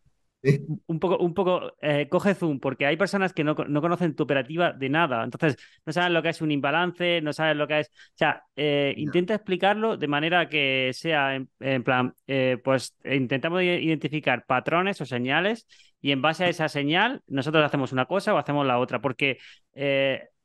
un 0.87 0.99
poco, 0.99 1.17
un 1.17 1.33
poco, 1.33 1.73
eh, 1.81 2.07
coge 2.09 2.33
zoom, 2.33 2.59
porque 2.59 2.85
hay 2.85 2.95
personas 2.97 3.33
que 3.33 3.43
no, 3.43 3.55
no 3.67 3.81
conocen 3.81 4.15
tu 4.15 4.23
operativa 4.23 4.71
de 4.71 4.89
nada. 4.89 5.23
Entonces, 5.23 5.57
no 5.85 5.91
saben 5.93 6.13
lo 6.13 6.21
que 6.21 6.29
es 6.29 6.41
un 6.41 6.51
imbalance, 6.51 7.21
no 7.21 7.33
saben 7.33 7.57
lo 7.57 7.67
que 7.67 7.81
es. 7.81 7.87
O 7.89 7.91
sea, 8.15 8.43
eh, 8.55 8.93
intenta 8.97 9.33
explicarlo 9.35 9.97
de 9.97 10.07
manera 10.07 10.47
que 10.47 10.91
sea 10.93 11.35
en, 11.35 11.49
en 11.59 11.83
plan, 11.83 12.13
eh, 12.27 12.57
pues 12.63 12.95
intentamos 13.03 13.61
identificar 13.61 14.45
patrones 14.45 15.01
o 15.01 15.05
señales 15.05 15.67
y 16.01 16.11
en 16.11 16.21
base 16.21 16.45
a 16.45 16.49
esa 16.49 16.69
señal 16.69 17.21
nosotros 17.27 17.63
hacemos 17.65 17.91
una 17.91 18.05
cosa 18.05 18.33
o 18.33 18.37
hacemos 18.37 18.65
la 18.65 18.79
otra, 18.79 19.01
porque 19.01 19.39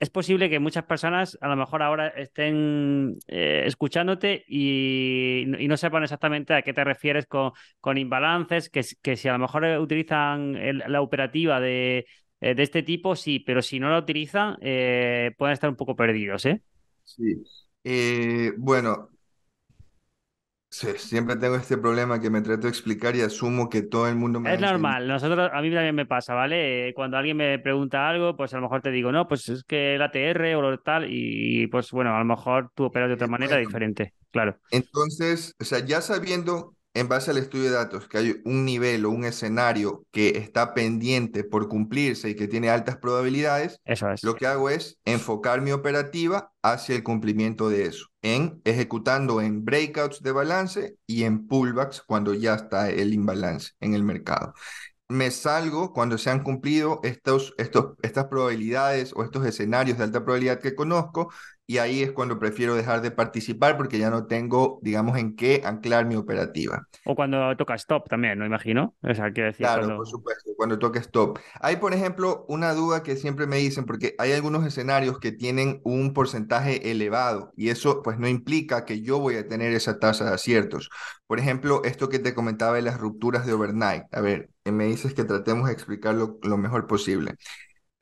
es 0.04 0.10
posible 0.10 0.50
que 0.50 0.58
muchas 0.58 0.84
personas 0.84 1.38
a 1.40 1.48
lo 1.48 1.56
mejor 1.56 1.82
ahora 1.82 2.08
estén 2.08 3.16
eh, 3.26 3.64
escuchándote 3.66 4.44
y, 4.46 5.44
no 5.46 5.76
sepan 5.76 6.02
exactamente 6.02 6.52
a 6.54 6.62
qué 6.62 6.74
te 6.74 6.84
refieres 6.84 7.26
con, 7.26 7.52
con 7.80 7.96
imbalances, 7.98 8.68
que, 8.68 8.84
que 9.02 9.16
si 9.16 9.28
a 9.28 9.32
lo 9.32 9.38
mejor 9.38 9.64
utilizan 9.78 10.56
la 10.86 11.00
operativa 11.00 11.58
de, 11.58 12.06
eh, 12.40 12.54
de 12.54 12.62
este 12.62 12.82
tipo, 12.82 13.16
sí, 13.16 13.40
pero 13.40 13.62
si 13.62 13.80
no 13.80 13.88
la 13.88 13.98
utilizan, 13.98 14.58
eh, 14.60 15.32
pueden 15.38 15.54
estar 15.54 15.70
un 15.70 15.76
poco 15.76 15.96
perdidos, 15.96 16.44
¿eh? 16.44 16.60
sí. 17.02 17.42
Eh, 17.82 18.52
bueno, 18.58 19.08
sí, 20.74 20.88
siempre 20.96 21.36
tengo 21.36 21.54
este 21.54 21.78
problema 21.78 22.20
que 22.20 22.30
me 22.30 22.42
trato 22.42 22.62
de 22.62 22.68
explicar 22.68 23.14
y 23.14 23.20
asumo 23.20 23.68
que 23.68 23.82
todo 23.82 24.08
el 24.08 24.16
mundo 24.16 24.40
me 24.40 24.52
Es 24.52 24.60
normal, 24.60 25.06
nosotros, 25.06 25.50
a 25.52 25.62
mí 25.62 25.70
también 25.70 25.94
me 25.94 26.04
pasa, 26.04 26.34
¿vale? 26.34 26.92
Cuando 26.94 27.16
alguien 27.16 27.36
me 27.36 27.60
pregunta 27.60 28.08
algo, 28.08 28.36
pues 28.36 28.52
a 28.54 28.56
lo 28.56 28.62
mejor 28.62 28.82
te 28.82 28.90
digo, 28.90 29.12
no, 29.12 29.28
pues 29.28 29.48
es 29.48 29.62
que 29.62 29.94
el 29.94 30.02
ATR 30.02 30.56
o 30.56 30.62
lo 30.62 30.78
tal, 30.80 31.06
y 31.08 31.68
pues 31.68 31.92
bueno, 31.92 32.14
a 32.14 32.18
lo 32.18 32.24
mejor 32.24 32.70
tú 32.74 32.84
operas 32.86 33.08
de 33.08 33.14
otra 33.14 33.28
manera 33.28 33.54
bueno, 33.54 33.68
diferente, 33.68 34.14
claro. 34.32 34.58
Entonces, 34.70 35.54
o 35.60 35.64
sea, 35.64 35.78
ya 35.78 36.00
sabiendo 36.00 36.74
en 36.94 37.08
base 37.08 37.30
al 37.30 37.38
estudio 37.38 37.64
de 37.64 37.70
datos 37.72 38.08
que 38.08 38.18
hay 38.18 38.40
un 38.44 38.64
nivel 38.64 39.04
o 39.04 39.10
un 39.10 39.24
escenario 39.24 40.04
que 40.12 40.38
está 40.38 40.74
pendiente 40.74 41.44
por 41.44 41.68
cumplirse 41.68 42.30
y 42.30 42.36
que 42.36 42.48
tiene 42.48 42.70
altas 42.70 42.96
probabilidades, 42.96 43.80
Eso 43.84 44.08
es. 44.10 44.22
lo 44.22 44.36
que 44.36 44.46
hago 44.46 44.70
es 44.70 44.98
enfocar 45.04 45.60
mi 45.60 45.72
operativa 45.72 46.52
hacia 46.62 46.94
el 46.94 47.02
cumplimiento 47.02 47.68
de 47.68 47.86
eso, 47.86 48.06
en 48.22 48.60
ejecutando 48.64 49.40
en 49.40 49.64
breakouts 49.64 50.22
de 50.22 50.32
balance 50.32 50.96
y 51.06 51.24
en 51.24 51.46
pullbacks 51.46 52.02
cuando 52.02 52.32
ya 52.32 52.54
está 52.54 52.90
el 52.90 53.12
imbalance 53.12 53.72
en 53.80 53.94
el 53.94 54.04
mercado. 54.04 54.54
Me 55.08 55.30
salgo 55.30 55.92
cuando 55.92 56.16
se 56.16 56.30
han 56.30 56.42
cumplido 56.42 57.00
estos, 57.02 57.54
estos, 57.58 57.94
estas 58.02 58.24
probabilidades 58.26 59.12
o 59.14 59.22
estos 59.22 59.44
escenarios 59.46 59.98
de 59.98 60.04
alta 60.04 60.24
probabilidad 60.24 60.60
que 60.60 60.74
conozco 60.74 61.30
y 61.66 61.78
ahí 61.78 62.02
es 62.02 62.12
cuando 62.12 62.38
prefiero 62.38 62.74
dejar 62.74 63.00
de 63.02 63.10
participar 63.10 63.76
porque 63.76 63.98
ya 63.98 64.10
no 64.10 64.26
tengo, 64.26 64.78
digamos, 64.82 65.18
en 65.18 65.36
qué 65.36 65.62
anclar 65.64 66.06
mi 66.06 66.16
operativa. 66.16 66.86
O 67.04 67.14
cuando 67.14 67.56
toca 67.56 67.74
stop 67.76 68.08
también, 68.08 68.38
¿no? 68.38 68.46
Imagino. 68.46 68.94
O 69.02 69.14
sea, 69.14 69.32
quiero 69.32 69.48
decir, 69.48 69.70
Claro, 69.70 69.94
por 69.94 70.04
cuando... 70.04 70.04
supuesto, 70.06 70.50
cuando 70.56 70.78
toque 70.80 70.98
stop. 70.98 71.38
Hay, 71.60 71.76
por 71.76 71.94
ejemplo, 71.94 72.44
una 72.48 72.74
duda 72.74 73.02
que 73.04 73.16
siempre 73.16 73.46
me 73.46 73.56
dicen, 73.58 73.86
porque 73.86 74.14
hay 74.18 74.32
algunos 74.32 74.66
escenarios 74.66 75.18
que 75.20 75.30
tienen 75.32 75.80
un 75.84 76.12
porcentaje 76.12 76.90
elevado 76.90 77.52
y 77.56 77.68
eso 77.70 78.02
pues 78.02 78.18
no 78.18 78.28
implica 78.28 78.84
que 78.84 79.00
yo 79.00 79.20
voy 79.20 79.36
a 79.36 79.46
tener 79.48 79.72
esa 79.72 80.00
tasa 80.00 80.24
de 80.24 80.34
aciertos. 80.34 80.90
Por 81.28 81.38
ejemplo, 81.38 81.82
esto 81.84 82.08
que 82.08 82.18
te 82.18 82.34
comentaba 82.34 82.74
de 82.74 82.82
las 82.82 82.98
rupturas 82.98 83.46
de 83.46 83.52
overnight. 83.52 84.04
A 84.12 84.20
ver, 84.20 84.50
eh, 84.64 84.72
me 84.72 84.86
dices 84.86 85.14
que 85.14 85.24
tratemos 85.24 85.68
de 85.68 85.72
explicarlo 85.72 86.38
lo 86.42 86.56
mejor 86.58 86.86
posible. 86.88 87.36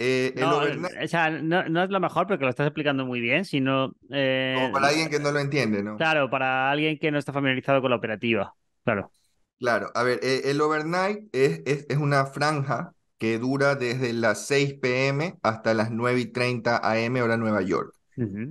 Eh, 0.02 0.34
No, 0.36 0.56
overnight, 0.58 1.04
o 1.04 1.08
sea, 1.08 1.30
no, 1.30 1.68
no 1.68 1.82
es 1.84 1.90
lo 1.90 2.00
mejor 2.00 2.26
porque 2.26 2.44
lo 2.44 2.50
estás 2.50 2.66
explicando 2.66 3.06
muy 3.06 3.20
bien, 3.20 3.44
sino... 3.44 3.94
eh, 4.10 4.54
como 4.60 4.72
para 4.72 4.88
alguien 4.88 5.10
que 5.10 5.18
no 5.18 5.30
lo 5.32 5.38
entiende, 5.40 5.82
¿no? 5.82 5.96
Claro, 5.96 6.30
para 6.30 6.70
alguien 6.70 6.98
que 6.98 7.10
no 7.10 7.18
está 7.18 7.32
familiarizado 7.32 7.80
con 7.80 7.90
la 7.90 7.96
operativa. 7.96 8.54
Claro. 8.84 9.12
Claro, 9.58 9.92
a 9.94 10.02
ver, 10.02 10.18
eh, 10.22 10.42
el 10.50 10.60
overnight 10.60 11.28
es, 11.32 11.60
es, 11.66 11.86
es 11.88 11.98
una 11.98 12.26
franja 12.26 12.94
que 13.18 13.38
dura 13.38 13.76
desde 13.76 14.12
las 14.12 14.46
6 14.46 15.08
p.m. 15.08 15.38
hasta 15.42 15.72
las 15.74 15.92
9 15.92 16.20
y 16.20 16.26
30 16.26 16.78
a.m. 16.82 17.22
hora 17.22 17.36
Nueva 17.36 17.62
York. 17.62 17.94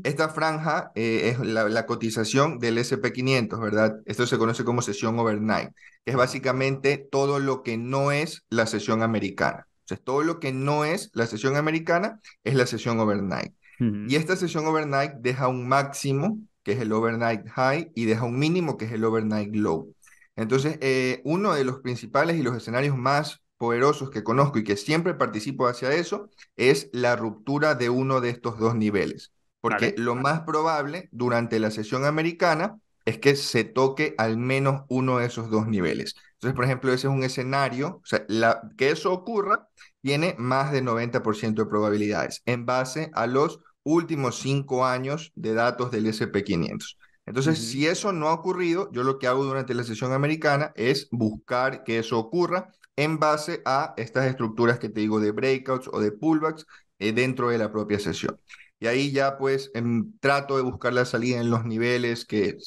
Esta 0.04 0.30
franja 0.30 0.92
eh, 0.96 1.30
es 1.32 1.40
la, 1.40 1.70
la 1.70 1.86
cotización 1.86 2.60
del 2.60 2.78
SP500, 2.80 3.60
¿verdad? 3.62 3.98
Esto 4.06 4.28
se 4.28 4.38
conoce 4.38 4.64
como 4.66 4.82
sesión 4.82 5.20
overnight, 5.20 5.72
que 6.06 6.12
es 6.12 6.18
básicamente 6.18 6.98
todo 6.98 7.40
lo 7.40 7.64
que 7.64 7.78
no 7.78 8.12
es 8.12 8.46
la 8.50 8.66
sesión 8.68 9.04
americana. 9.04 9.68
Todo 10.00 10.24
lo 10.24 10.40
que 10.40 10.52
no 10.52 10.86
es 10.86 11.10
la 11.14 11.28
sesión 11.28 11.56
americana 11.56 12.20
es 12.44 12.56
la 12.56 12.66
sesión 12.66 13.00
overnight. 13.00 13.54
Y 14.08 14.16
esta 14.16 14.36
sesión 14.36 14.68
overnight 14.68 15.14
deja 15.22 15.48
un 15.48 15.68
máximo, 15.68 16.38
que 16.62 16.74
es 16.74 16.80
el 16.80 16.92
overnight 16.92 17.48
high, 17.48 17.92
y 17.96 18.06
deja 18.06 18.26
un 18.26 18.38
mínimo, 18.38 18.78
que 18.78 18.86
es 18.86 18.92
el 18.92 19.04
overnight 19.04 19.56
low. 19.56 19.96
Entonces, 20.36 20.78
eh, 20.82 21.22
uno 21.24 21.56
de 21.56 21.64
los 21.64 21.80
principales 21.80 22.38
y 22.38 22.44
los 22.44 22.56
escenarios 22.56 22.96
más 22.96 23.42
poderosos 23.58 24.10
que 24.10 24.24
conozco 24.24 24.60
y 24.60 24.64
que 24.64 24.78
siempre 24.78 25.14
participo 25.14 25.68
hacia 25.68 25.94
eso 25.94 26.30
es 26.56 26.90
la 26.94 27.16
ruptura 27.16 27.76
de 27.76 27.90
uno 27.90 28.22
de 28.22 28.30
estos 28.30 28.60
dos 28.60 28.76
niveles. 28.76 29.34
Porque 29.62 29.92
Vale. 29.92 30.04
lo 30.04 30.16
más 30.16 30.42
probable 30.42 31.10
durante 31.12 31.60
la 31.60 31.72
sesión 31.72 32.06
americana 32.06 32.80
es 33.06 33.20
que 33.20 33.36
se 33.36 33.64
toque 33.64 34.16
al 34.18 34.38
menos 34.38 34.84
uno 34.90 35.20
de 35.20 35.28
esos 35.28 35.50
dos 35.50 35.68
niveles. 35.68 36.16
Entonces, 36.42 36.56
por 36.56 36.66
ejemplo, 36.66 36.92
ese 36.92 37.08
es 37.08 37.14
un 37.14 37.24
escenario, 37.24 38.02
o 38.04 38.06
sea, 38.06 38.26
la, 38.28 38.62
que 38.76 38.90
eso 38.90 39.14
ocurra 39.14 39.68
tiene 40.02 40.36
más 40.40 40.72
del 40.72 40.86
90% 40.86 41.62
de 41.64 41.70
probabilidades 41.70 42.42
en 42.48 42.66
base 42.66 43.12
a 43.14 43.28
los 43.28 43.60
últimos 43.84 44.40
cinco 44.40 44.84
años 44.84 45.32
de 45.36 45.54
datos 45.54 45.92
del 45.92 46.08
SP500. 46.08 46.98
Entonces, 47.28 47.60
si 47.60 47.86
eso 47.86 48.12
no 48.12 48.28
ha 48.30 48.34
ocurrido, 48.34 48.92
yo 48.92 49.04
lo 49.04 49.20
que 49.20 49.28
hago 49.28 49.44
durante 49.44 49.76
la 49.76 49.84
sesión 49.84 50.14
americana 50.14 50.72
es 50.76 51.08
buscar 51.12 51.84
que 51.84 52.00
eso 52.00 52.18
ocurra 52.18 52.72
en 52.96 53.20
base 53.20 53.62
a 53.66 53.94
estas 53.98 54.26
estructuras 54.26 54.80
que 54.80 54.90
te 54.90 55.02
digo 55.02 55.20
de 55.20 55.32
breakouts 55.32 55.90
o 55.94 56.00
de 56.00 56.12
pullbacks 56.12 56.66
eh, 56.98 57.14
dentro 57.14 57.50
de 57.50 57.60
la 57.60 57.72
propia 57.72 58.00
sesión. 58.00 58.40
Y 58.80 58.88
ahí 58.88 59.12
ya 59.12 59.38
pues 59.38 59.70
em, 59.76 60.12
trato 60.20 60.58
de 60.58 60.64
buscar 60.64 60.94
la 60.94 61.06
salida 61.06 61.40
en 61.40 61.52
los 61.52 61.66
niveles 61.66 62.26
que 62.26 62.58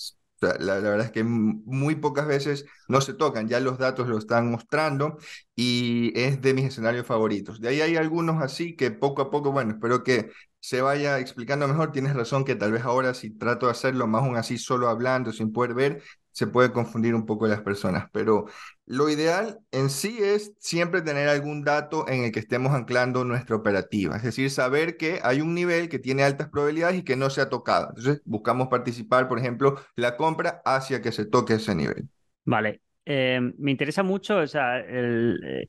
la, 0.52 0.80
la 0.80 0.90
verdad 0.90 1.06
es 1.06 1.12
que 1.12 1.24
muy 1.24 1.96
pocas 1.96 2.26
veces 2.26 2.66
no 2.88 3.00
se 3.00 3.14
tocan, 3.14 3.48
ya 3.48 3.60
los 3.60 3.78
datos 3.78 4.08
lo 4.08 4.18
están 4.18 4.50
mostrando 4.50 5.18
y 5.56 6.12
es 6.18 6.40
de 6.42 6.54
mis 6.54 6.66
escenarios 6.66 7.06
favoritos. 7.06 7.60
De 7.60 7.68
ahí 7.68 7.80
hay 7.80 7.96
algunos 7.96 8.42
así 8.42 8.76
que 8.76 8.90
poco 8.90 9.22
a 9.22 9.30
poco, 9.30 9.52
bueno, 9.52 9.72
espero 9.72 10.02
que 10.04 10.30
se 10.60 10.80
vaya 10.80 11.18
explicando 11.18 11.68
mejor. 11.68 11.92
Tienes 11.92 12.14
razón 12.14 12.44
que 12.44 12.54
tal 12.56 12.72
vez 12.72 12.82
ahora 12.84 13.14
si 13.14 13.30
trato 13.30 13.66
de 13.66 13.72
hacerlo 13.72 14.06
más 14.06 14.22
aún 14.22 14.36
así 14.36 14.58
solo 14.58 14.88
hablando 14.88 15.32
sin 15.32 15.52
poder 15.52 15.74
ver, 15.74 16.02
se 16.34 16.48
puede 16.48 16.72
confundir 16.72 17.14
un 17.14 17.26
poco 17.26 17.46
las 17.46 17.62
personas, 17.62 18.08
pero 18.12 18.46
lo 18.86 19.08
ideal 19.08 19.60
en 19.70 19.88
sí 19.88 20.18
es 20.20 20.52
siempre 20.58 21.00
tener 21.00 21.28
algún 21.28 21.62
dato 21.62 22.08
en 22.08 22.24
el 22.24 22.32
que 22.32 22.40
estemos 22.40 22.74
anclando 22.74 23.24
nuestra 23.24 23.54
operativa, 23.54 24.16
es 24.16 24.24
decir, 24.24 24.50
saber 24.50 24.96
que 24.96 25.20
hay 25.22 25.40
un 25.40 25.54
nivel 25.54 25.88
que 25.88 26.00
tiene 26.00 26.24
altas 26.24 26.48
probabilidades 26.48 26.98
y 26.98 27.04
que 27.04 27.14
no 27.14 27.30
se 27.30 27.40
ha 27.40 27.48
tocado. 27.48 27.90
Entonces, 27.90 28.20
buscamos 28.24 28.66
participar, 28.66 29.28
por 29.28 29.38
ejemplo, 29.38 29.80
la 29.94 30.16
compra 30.16 30.60
hacia 30.64 31.00
que 31.00 31.12
se 31.12 31.24
toque 31.24 31.54
ese 31.54 31.74
nivel. 31.74 32.08
Vale. 32.44 32.80
Eh, 33.06 33.38
me 33.58 33.70
interesa 33.70 34.02
mucho, 34.02 34.38
o 34.38 34.46
sea, 34.46 34.80
el, 34.80 35.38
eh, 35.44 35.68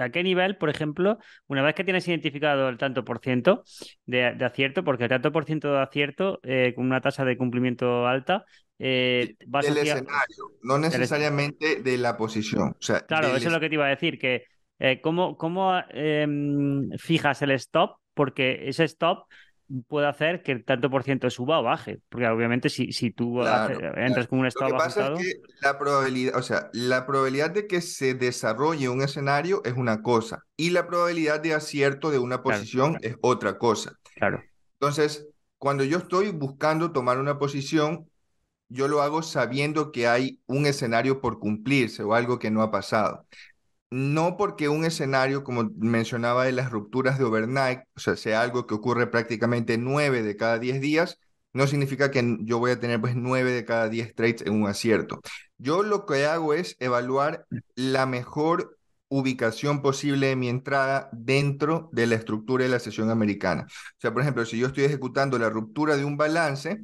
a 0.00 0.10
qué 0.10 0.22
nivel, 0.22 0.56
por 0.56 0.70
ejemplo, 0.70 1.18
una 1.46 1.62
vez 1.62 1.74
que 1.74 1.84
tienes 1.84 2.06
identificado 2.08 2.68
el 2.68 2.78
tanto 2.78 3.04
por 3.04 3.18
ciento 3.20 3.62
de, 4.06 4.34
de 4.34 4.44
acierto, 4.44 4.84
porque 4.84 5.04
el 5.04 5.10
tanto 5.10 5.32
por 5.32 5.44
ciento 5.44 5.72
de 5.72 5.80
acierto 5.80 6.40
eh, 6.42 6.72
con 6.74 6.86
una 6.86 7.00
tasa 7.00 7.24
de 7.24 7.36
cumplimiento 7.36 8.06
alta 8.06 8.44
eh, 8.78 9.36
va 9.54 9.60
Del 9.60 9.72
asociado. 9.72 10.00
escenario, 10.00 10.44
no 10.62 10.78
necesariamente 10.78 11.82
de 11.82 11.98
la 11.98 12.16
posición. 12.16 12.70
O 12.70 12.76
sea, 12.82 13.00
Claro, 13.06 13.28
eso 13.36 13.48
es 13.48 13.52
lo 13.52 13.60
que 13.60 13.68
te 13.68 13.74
iba 13.74 13.86
a 13.86 13.90
decir, 13.90 14.18
que 14.18 14.44
eh, 14.78 15.00
¿cómo, 15.02 15.36
cómo, 15.36 15.72
em, 15.90 16.90
fijas 16.98 17.42
el 17.42 17.50
stop? 17.52 17.96
Porque 18.14 18.68
ese 18.68 18.84
stop 18.84 19.26
puede 19.88 20.08
hacer 20.08 20.42
que 20.42 20.52
el 20.52 20.64
tanto 20.64 20.90
por 20.90 21.02
ciento 21.02 21.28
suba 21.30 21.60
o 21.60 21.62
baje. 21.62 22.00
Porque 22.08 22.26
obviamente 22.26 22.68
si, 22.68 22.92
si 22.92 23.10
tú 23.10 23.40
entras 23.96 24.26
con 24.28 24.40
un 24.40 24.46
estado 24.46 24.70
Lo 24.70 24.76
que 24.76 24.84
pasa 24.84 25.12
es 25.12 25.18
que 25.18 25.40
la 25.62 25.78
probabilidad, 25.78 26.36
o 26.36 26.42
sea, 26.42 26.70
la 26.72 27.06
probabilidad 27.06 27.50
de 27.50 27.66
que 27.66 27.80
se 27.80 28.14
desarrolle 28.14 28.88
un 28.88 29.02
escenario 29.02 29.62
es 29.64 29.74
una 29.74 30.02
cosa 30.02 30.44
y 30.56 30.70
la 30.70 30.86
probabilidad 30.86 31.40
de 31.40 31.54
acierto 31.54 32.10
de 32.10 32.18
una 32.18 32.42
posición 32.42 32.98
es 33.02 33.16
otra 33.20 33.58
cosa. 33.58 33.92
Claro. 34.16 34.42
Entonces, 34.80 35.26
cuando 35.58 35.84
yo 35.84 35.98
estoy 35.98 36.30
buscando 36.30 36.92
tomar 36.92 37.18
una 37.18 37.38
posición, 37.38 38.08
yo 38.68 38.88
lo 38.88 39.02
hago 39.02 39.22
sabiendo 39.22 39.92
que 39.92 40.06
hay 40.06 40.40
un 40.46 40.66
escenario 40.66 41.20
por 41.20 41.38
cumplirse 41.38 42.02
o 42.02 42.14
algo 42.14 42.38
que 42.38 42.50
no 42.50 42.62
ha 42.62 42.70
pasado 42.70 43.26
no 43.90 44.36
porque 44.36 44.68
un 44.68 44.84
escenario, 44.84 45.44
como 45.44 45.70
mencionaba, 45.76 46.44
de 46.44 46.52
las 46.52 46.70
rupturas 46.70 47.18
de 47.18 47.24
overnight, 47.24 47.80
o 47.96 48.00
sea, 48.16 48.40
algo 48.40 48.66
que 48.66 48.74
ocurre 48.74 49.08
prácticamente 49.08 49.78
nueve 49.78 50.22
de 50.22 50.36
cada 50.36 50.58
diez 50.58 50.80
días, 50.80 51.18
no 51.52 51.66
significa 51.66 52.10
que 52.10 52.38
yo 52.42 52.58
voy 52.58 52.70
a 52.70 52.80
tener 52.80 53.00
pues 53.00 53.16
nueve 53.16 53.50
de 53.52 53.64
cada 53.64 53.88
diez 53.88 54.14
trades 54.14 54.42
en 54.42 54.54
un 54.54 54.68
acierto. 54.68 55.20
Yo 55.58 55.82
lo 55.82 56.06
que 56.06 56.26
hago 56.26 56.54
es 56.54 56.76
evaluar 56.78 57.46
la 57.74 58.06
mejor 58.06 58.78
ubicación 59.08 59.82
posible 59.82 60.28
de 60.28 60.36
mi 60.36 60.48
entrada 60.48 61.08
dentro 61.12 61.88
de 61.92 62.06
la 62.06 62.14
estructura 62.14 62.64
de 62.64 62.70
la 62.70 62.78
sesión 62.78 63.10
americana. 63.10 63.66
O 63.68 64.00
sea, 64.00 64.12
por 64.12 64.22
ejemplo, 64.22 64.46
si 64.46 64.58
yo 64.58 64.68
estoy 64.68 64.84
ejecutando 64.84 65.36
la 65.38 65.50
ruptura 65.50 65.96
de 65.96 66.04
un 66.04 66.16
balance 66.16 66.80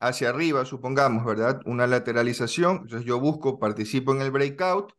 hacia 0.00 0.30
arriba, 0.30 0.64
supongamos, 0.64 1.24
¿verdad? 1.24 1.60
Una 1.66 1.86
lateralización, 1.86 2.78
entonces 2.82 3.04
yo 3.04 3.20
busco, 3.20 3.58
participo 3.58 4.14
en 4.14 4.22
el 4.22 4.30
breakout, 4.30 4.92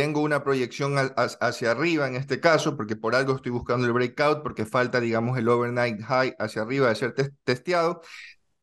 tengo 0.00 0.22
una 0.22 0.42
proyección 0.42 0.94
hacia 0.96 1.70
arriba 1.72 2.08
en 2.08 2.16
este 2.16 2.40
caso, 2.40 2.74
porque 2.74 2.96
por 2.96 3.14
algo 3.14 3.36
estoy 3.36 3.52
buscando 3.52 3.86
el 3.86 3.92
breakout, 3.92 4.42
porque 4.42 4.64
falta, 4.64 4.98
digamos, 4.98 5.36
el 5.36 5.46
overnight 5.46 6.00
high 6.00 6.34
hacia 6.38 6.62
arriba 6.62 6.88
de 6.88 6.94
ser 6.94 7.14
testeado, 7.44 8.00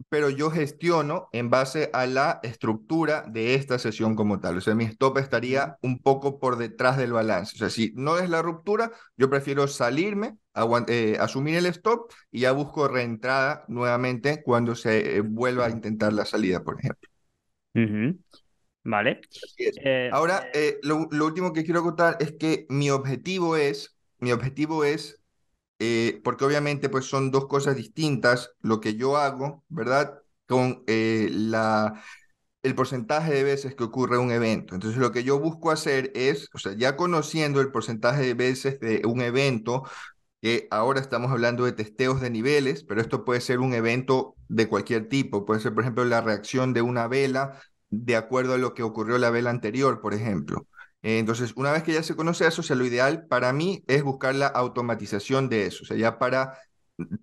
pero 0.10 0.32
yo 0.32 0.50
gestiono 0.50 1.30
en 1.34 1.52
base 1.52 1.92
a 1.94 2.08
la 2.08 2.40
estructura 2.42 3.24
de 3.28 3.54
esta 3.54 3.78
sesión 3.78 4.16
como 4.16 4.40
tal. 4.40 4.58
O 4.58 4.62
sea, 4.62 4.74
mi 4.74 4.86
stop 4.86 5.20
estaría 5.20 5.78
un 5.84 6.02
poco 6.02 6.40
por 6.40 6.58
detrás 6.58 6.98
del 6.98 7.12
balance. 7.12 7.56
O 7.56 7.60
sea, 7.60 7.70
si 7.70 7.94
no 7.94 8.18
es 8.18 8.32
la 8.32 8.42
ruptura, 8.42 8.92
yo 9.16 9.30
prefiero 9.30 9.68
salirme, 9.68 10.40
eh, 10.88 11.18
asumir 11.20 11.58
el 11.58 11.68
stop 11.68 12.12
y 12.32 12.40
ya 12.40 12.52
busco 12.52 12.88
reentrada 12.88 13.64
nuevamente 13.68 14.42
cuando 14.42 14.74
se 14.74 15.18
eh, 15.18 15.22
vuelva 15.22 15.68
a 15.68 15.70
intentar 15.70 16.14
la 16.14 16.26
salida, 16.26 16.64
por 16.64 16.80
ejemplo. 16.80 17.08
Vale. 18.88 19.20
Eh, 19.58 20.10
Ahora, 20.14 20.50
eh, 20.54 20.80
lo, 20.82 21.10
último 21.26 21.52
que 21.52 21.66
quiero 21.66 21.84
contar 21.84 22.16
es 22.22 22.32
que 22.32 22.66
mi 22.70 22.90
objetivo 22.90 23.58
es, 23.58 23.98
mi 24.20 24.32
objetivo 24.32 24.86
es, 24.86 25.22
eh, 25.80 26.22
porque 26.24 26.46
obviamente 26.46 26.88
pues 26.88 27.04
son 27.04 27.30
dos 27.30 27.48
cosas 27.48 27.76
distintas, 27.76 28.52
lo 28.62 28.80
que 28.80 28.96
yo 28.96 29.18
hago, 29.18 29.66
¿verdad? 29.68 30.22
Con 30.48 30.86
la, 30.88 32.02
el 32.64 32.76
porcentaje 32.76 33.34
de 33.34 33.44
veces 33.44 33.76
que 33.76 33.84
ocurre 33.84 34.18
un 34.18 34.32
evento. 34.32 34.74
Entonces, 34.74 34.98
lo 34.98 35.12
que 35.12 35.26
yo 35.26 35.38
busco 35.38 35.70
hacer 35.70 36.14
es, 36.16 36.50
o 36.54 36.58
sea, 36.58 36.72
ya 36.72 36.96
conociendo 36.96 37.60
el 37.60 37.72
porcentaje 37.74 38.22
de 38.22 38.36
veces 38.36 38.80
de 38.80 39.02
un 39.06 39.20
evento, 39.20 39.84
que 40.42 40.70
ahora 40.72 41.02
estamos 41.02 41.30
hablando 41.32 41.66
de 41.66 41.74
testeos 41.74 42.22
de 42.22 42.30
niveles, 42.30 42.86
pero 42.86 43.02
esto 43.02 43.26
puede 43.26 43.42
ser 43.42 43.60
un 43.60 43.74
evento 43.74 44.36
de 44.48 44.70
cualquier 44.70 45.10
tipo. 45.10 45.44
Puede 45.46 45.60
ser, 45.60 45.74
por 45.74 45.84
ejemplo, 45.84 46.06
la 46.06 46.22
reacción 46.22 46.74
de 46.74 46.82
una 46.82 47.10
vela 47.10 47.60
de 47.90 48.16
acuerdo 48.16 48.54
a 48.54 48.58
lo 48.58 48.74
que 48.74 48.84
ocurrió 48.84 49.18
la 49.18 49.30
vela 49.30 49.50
anterior, 49.50 50.02
por 50.02 50.14
ejemplo. 50.14 50.68
Entonces, 51.02 51.54
una 51.56 51.72
vez 51.72 51.84
que 51.84 51.94
ya 51.94 52.04
se 52.04 52.16
conoce 52.16 52.48
eso, 52.48 52.62
o 52.62 52.76
lo 52.76 52.86
ideal 52.86 53.28
para 53.28 53.54
mí 53.54 53.84
es 53.88 54.04
buscar 54.04 54.36
la 54.36 54.48
automatización 54.48 55.48
de 55.50 55.68
eso, 55.68 55.84
o 55.84 55.86
sea, 55.86 55.96
ya 55.96 56.20
para 56.20 56.58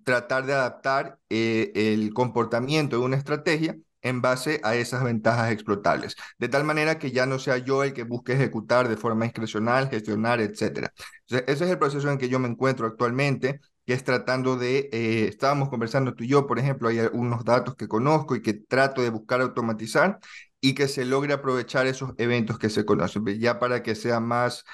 tratar 0.03 0.45
de 0.45 0.53
adaptar 0.53 1.19
eh, 1.29 1.71
el 1.75 2.13
comportamiento 2.13 2.97
de 2.97 3.03
una 3.05 3.17
estrategia 3.17 3.77
en 4.01 4.21
base 4.21 4.61
a 4.63 4.75
esas 4.75 5.03
ventajas 5.03 5.51
explotables, 5.51 6.15
de 6.37 6.47
tal 6.47 6.63
manera 6.63 6.99
que 6.99 7.11
ya 7.11 7.25
no 7.25 7.39
sea 7.39 7.57
yo 7.57 7.83
el 7.83 7.93
que 7.93 8.03
busque 8.03 8.33
ejecutar 8.33 8.87
de 8.87 8.97
forma 8.97 9.25
discrecional, 9.25 9.89
gestionar, 9.89 10.39
etc. 10.41 10.89
ese 11.27 11.43
es 11.47 11.61
el 11.61 11.79
proceso 11.79 12.09
en 12.09 12.19
que 12.19 12.29
yo 12.29 12.39
me 12.39 12.47
encuentro 12.47 12.85
actualmente, 12.85 13.59
que 13.85 13.93
es 13.93 14.03
tratando 14.03 14.57
de, 14.57 14.89
eh, 14.91 15.27
estábamos 15.27 15.69
conversando 15.69 16.13
tú 16.13 16.23
y 16.23 16.27
yo, 16.27 16.45
por 16.45 16.59
ejemplo, 16.59 16.89
hay 16.89 16.99
algunos 16.99 17.43
datos 17.43 17.75
que 17.75 17.87
conozco 17.87 18.35
y 18.35 18.41
que 18.43 18.53
trato 18.53 19.01
de 19.01 19.09
buscar 19.09 19.41
automatizar 19.41 20.19
y 20.61 20.73
que 20.75 20.87
se 20.87 21.05
logre 21.05 21.33
aprovechar 21.33 21.87
esos 21.87 22.13
eventos 22.17 22.57
que 22.59 22.69
se 22.69 22.85
conocen, 22.85 23.23
ya 23.39 23.59
para 23.59 23.83
que 23.83 23.95
sea 23.95 24.19
más 24.19 24.65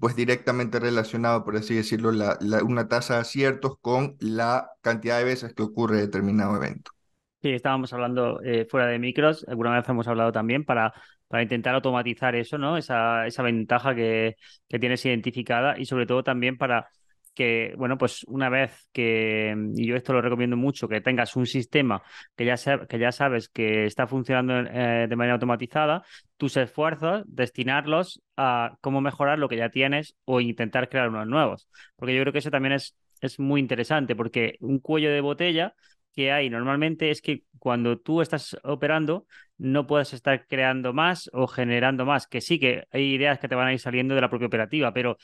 pues 0.00 0.16
directamente 0.16 0.78
relacionado, 0.80 1.44
por 1.44 1.56
así 1.56 1.74
decirlo, 1.74 2.12
la, 2.12 2.38
una 2.64 2.88
tasa 2.88 3.14
de 3.14 3.20
aciertos 3.20 3.78
con 3.80 4.16
la 4.20 4.70
cantidad 4.82 5.18
de 5.18 5.24
veces 5.24 5.54
que 5.54 5.62
ocurre 5.62 5.98
determinado 6.00 6.56
evento. 6.56 6.90
Sí, 7.40 7.50
estábamos 7.50 7.92
hablando 7.92 8.40
eh, 8.42 8.66
fuera 8.68 8.86
de 8.88 8.98
micros, 8.98 9.44
alguna 9.46 9.72
vez 9.76 9.88
hemos 9.88 10.08
hablado 10.08 10.32
también 10.32 10.64
para, 10.64 10.92
para 11.28 11.42
intentar 11.44 11.72
automatizar 11.76 12.34
eso, 12.34 12.58
¿no? 12.58 12.76
Esa, 12.76 13.28
esa 13.28 13.42
ventaja 13.44 13.94
que, 13.94 14.34
que 14.68 14.78
tienes 14.80 15.04
identificada 15.06 15.78
y 15.78 15.84
sobre 15.86 16.04
todo 16.06 16.24
también 16.24 16.58
para 16.58 16.88
que, 17.38 17.72
bueno, 17.78 17.96
pues 17.96 18.24
una 18.24 18.48
vez 18.48 18.88
que, 18.92 19.54
y 19.76 19.86
yo 19.86 19.94
esto 19.94 20.12
lo 20.12 20.20
recomiendo 20.20 20.56
mucho, 20.56 20.88
que 20.88 21.00
tengas 21.00 21.36
un 21.36 21.46
sistema 21.46 22.02
que 22.34 22.44
ya, 22.44 22.56
que 22.88 22.98
ya 22.98 23.12
sabes 23.12 23.48
que 23.48 23.84
está 23.84 24.08
funcionando 24.08 24.58
eh, 24.68 25.06
de 25.08 25.14
manera 25.14 25.34
automatizada, 25.34 26.02
tus 26.36 26.56
esfuerzos, 26.56 27.22
destinarlos 27.28 28.20
a 28.36 28.76
cómo 28.80 29.00
mejorar 29.00 29.38
lo 29.38 29.48
que 29.48 29.56
ya 29.56 29.70
tienes 29.70 30.16
o 30.24 30.40
intentar 30.40 30.88
crear 30.88 31.10
unos 31.10 31.28
nuevos. 31.28 31.68
Porque 31.94 32.16
yo 32.16 32.22
creo 32.22 32.32
que 32.32 32.40
eso 32.40 32.50
también 32.50 32.72
es, 32.72 32.96
es 33.20 33.38
muy 33.38 33.60
interesante, 33.60 34.16
porque 34.16 34.56
un 34.58 34.80
cuello 34.80 35.12
de 35.12 35.20
botella 35.20 35.74
que 36.12 36.32
hay 36.32 36.50
normalmente 36.50 37.12
es 37.12 37.22
que 37.22 37.44
cuando 37.60 38.00
tú 38.00 38.20
estás 38.20 38.56
operando 38.64 39.26
no 39.58 39.86
puedes 39.86 40.12
estar 40.12 40.44
creando 40.48 40.92
más 40.92 41.30
o 41.32 41.46
generando 41.46 42.04
más, 42.04 42.26
que 42.26 42.40
sí 42.40 42.58
que 42.58 42.82
hay 42.90 43.14
ideas 43.14 43.38
que 43.38 43.46
te 43.46 43.54
van 43.54 43.68
a 43.68 43.72
ir 43.72 43.78
saliendo 43.78 44.16
de 44.16 44.22
la 44.22 44.28
propia 44.28 44.48
operativa, 44.48 44.92
pero 44.92 45.18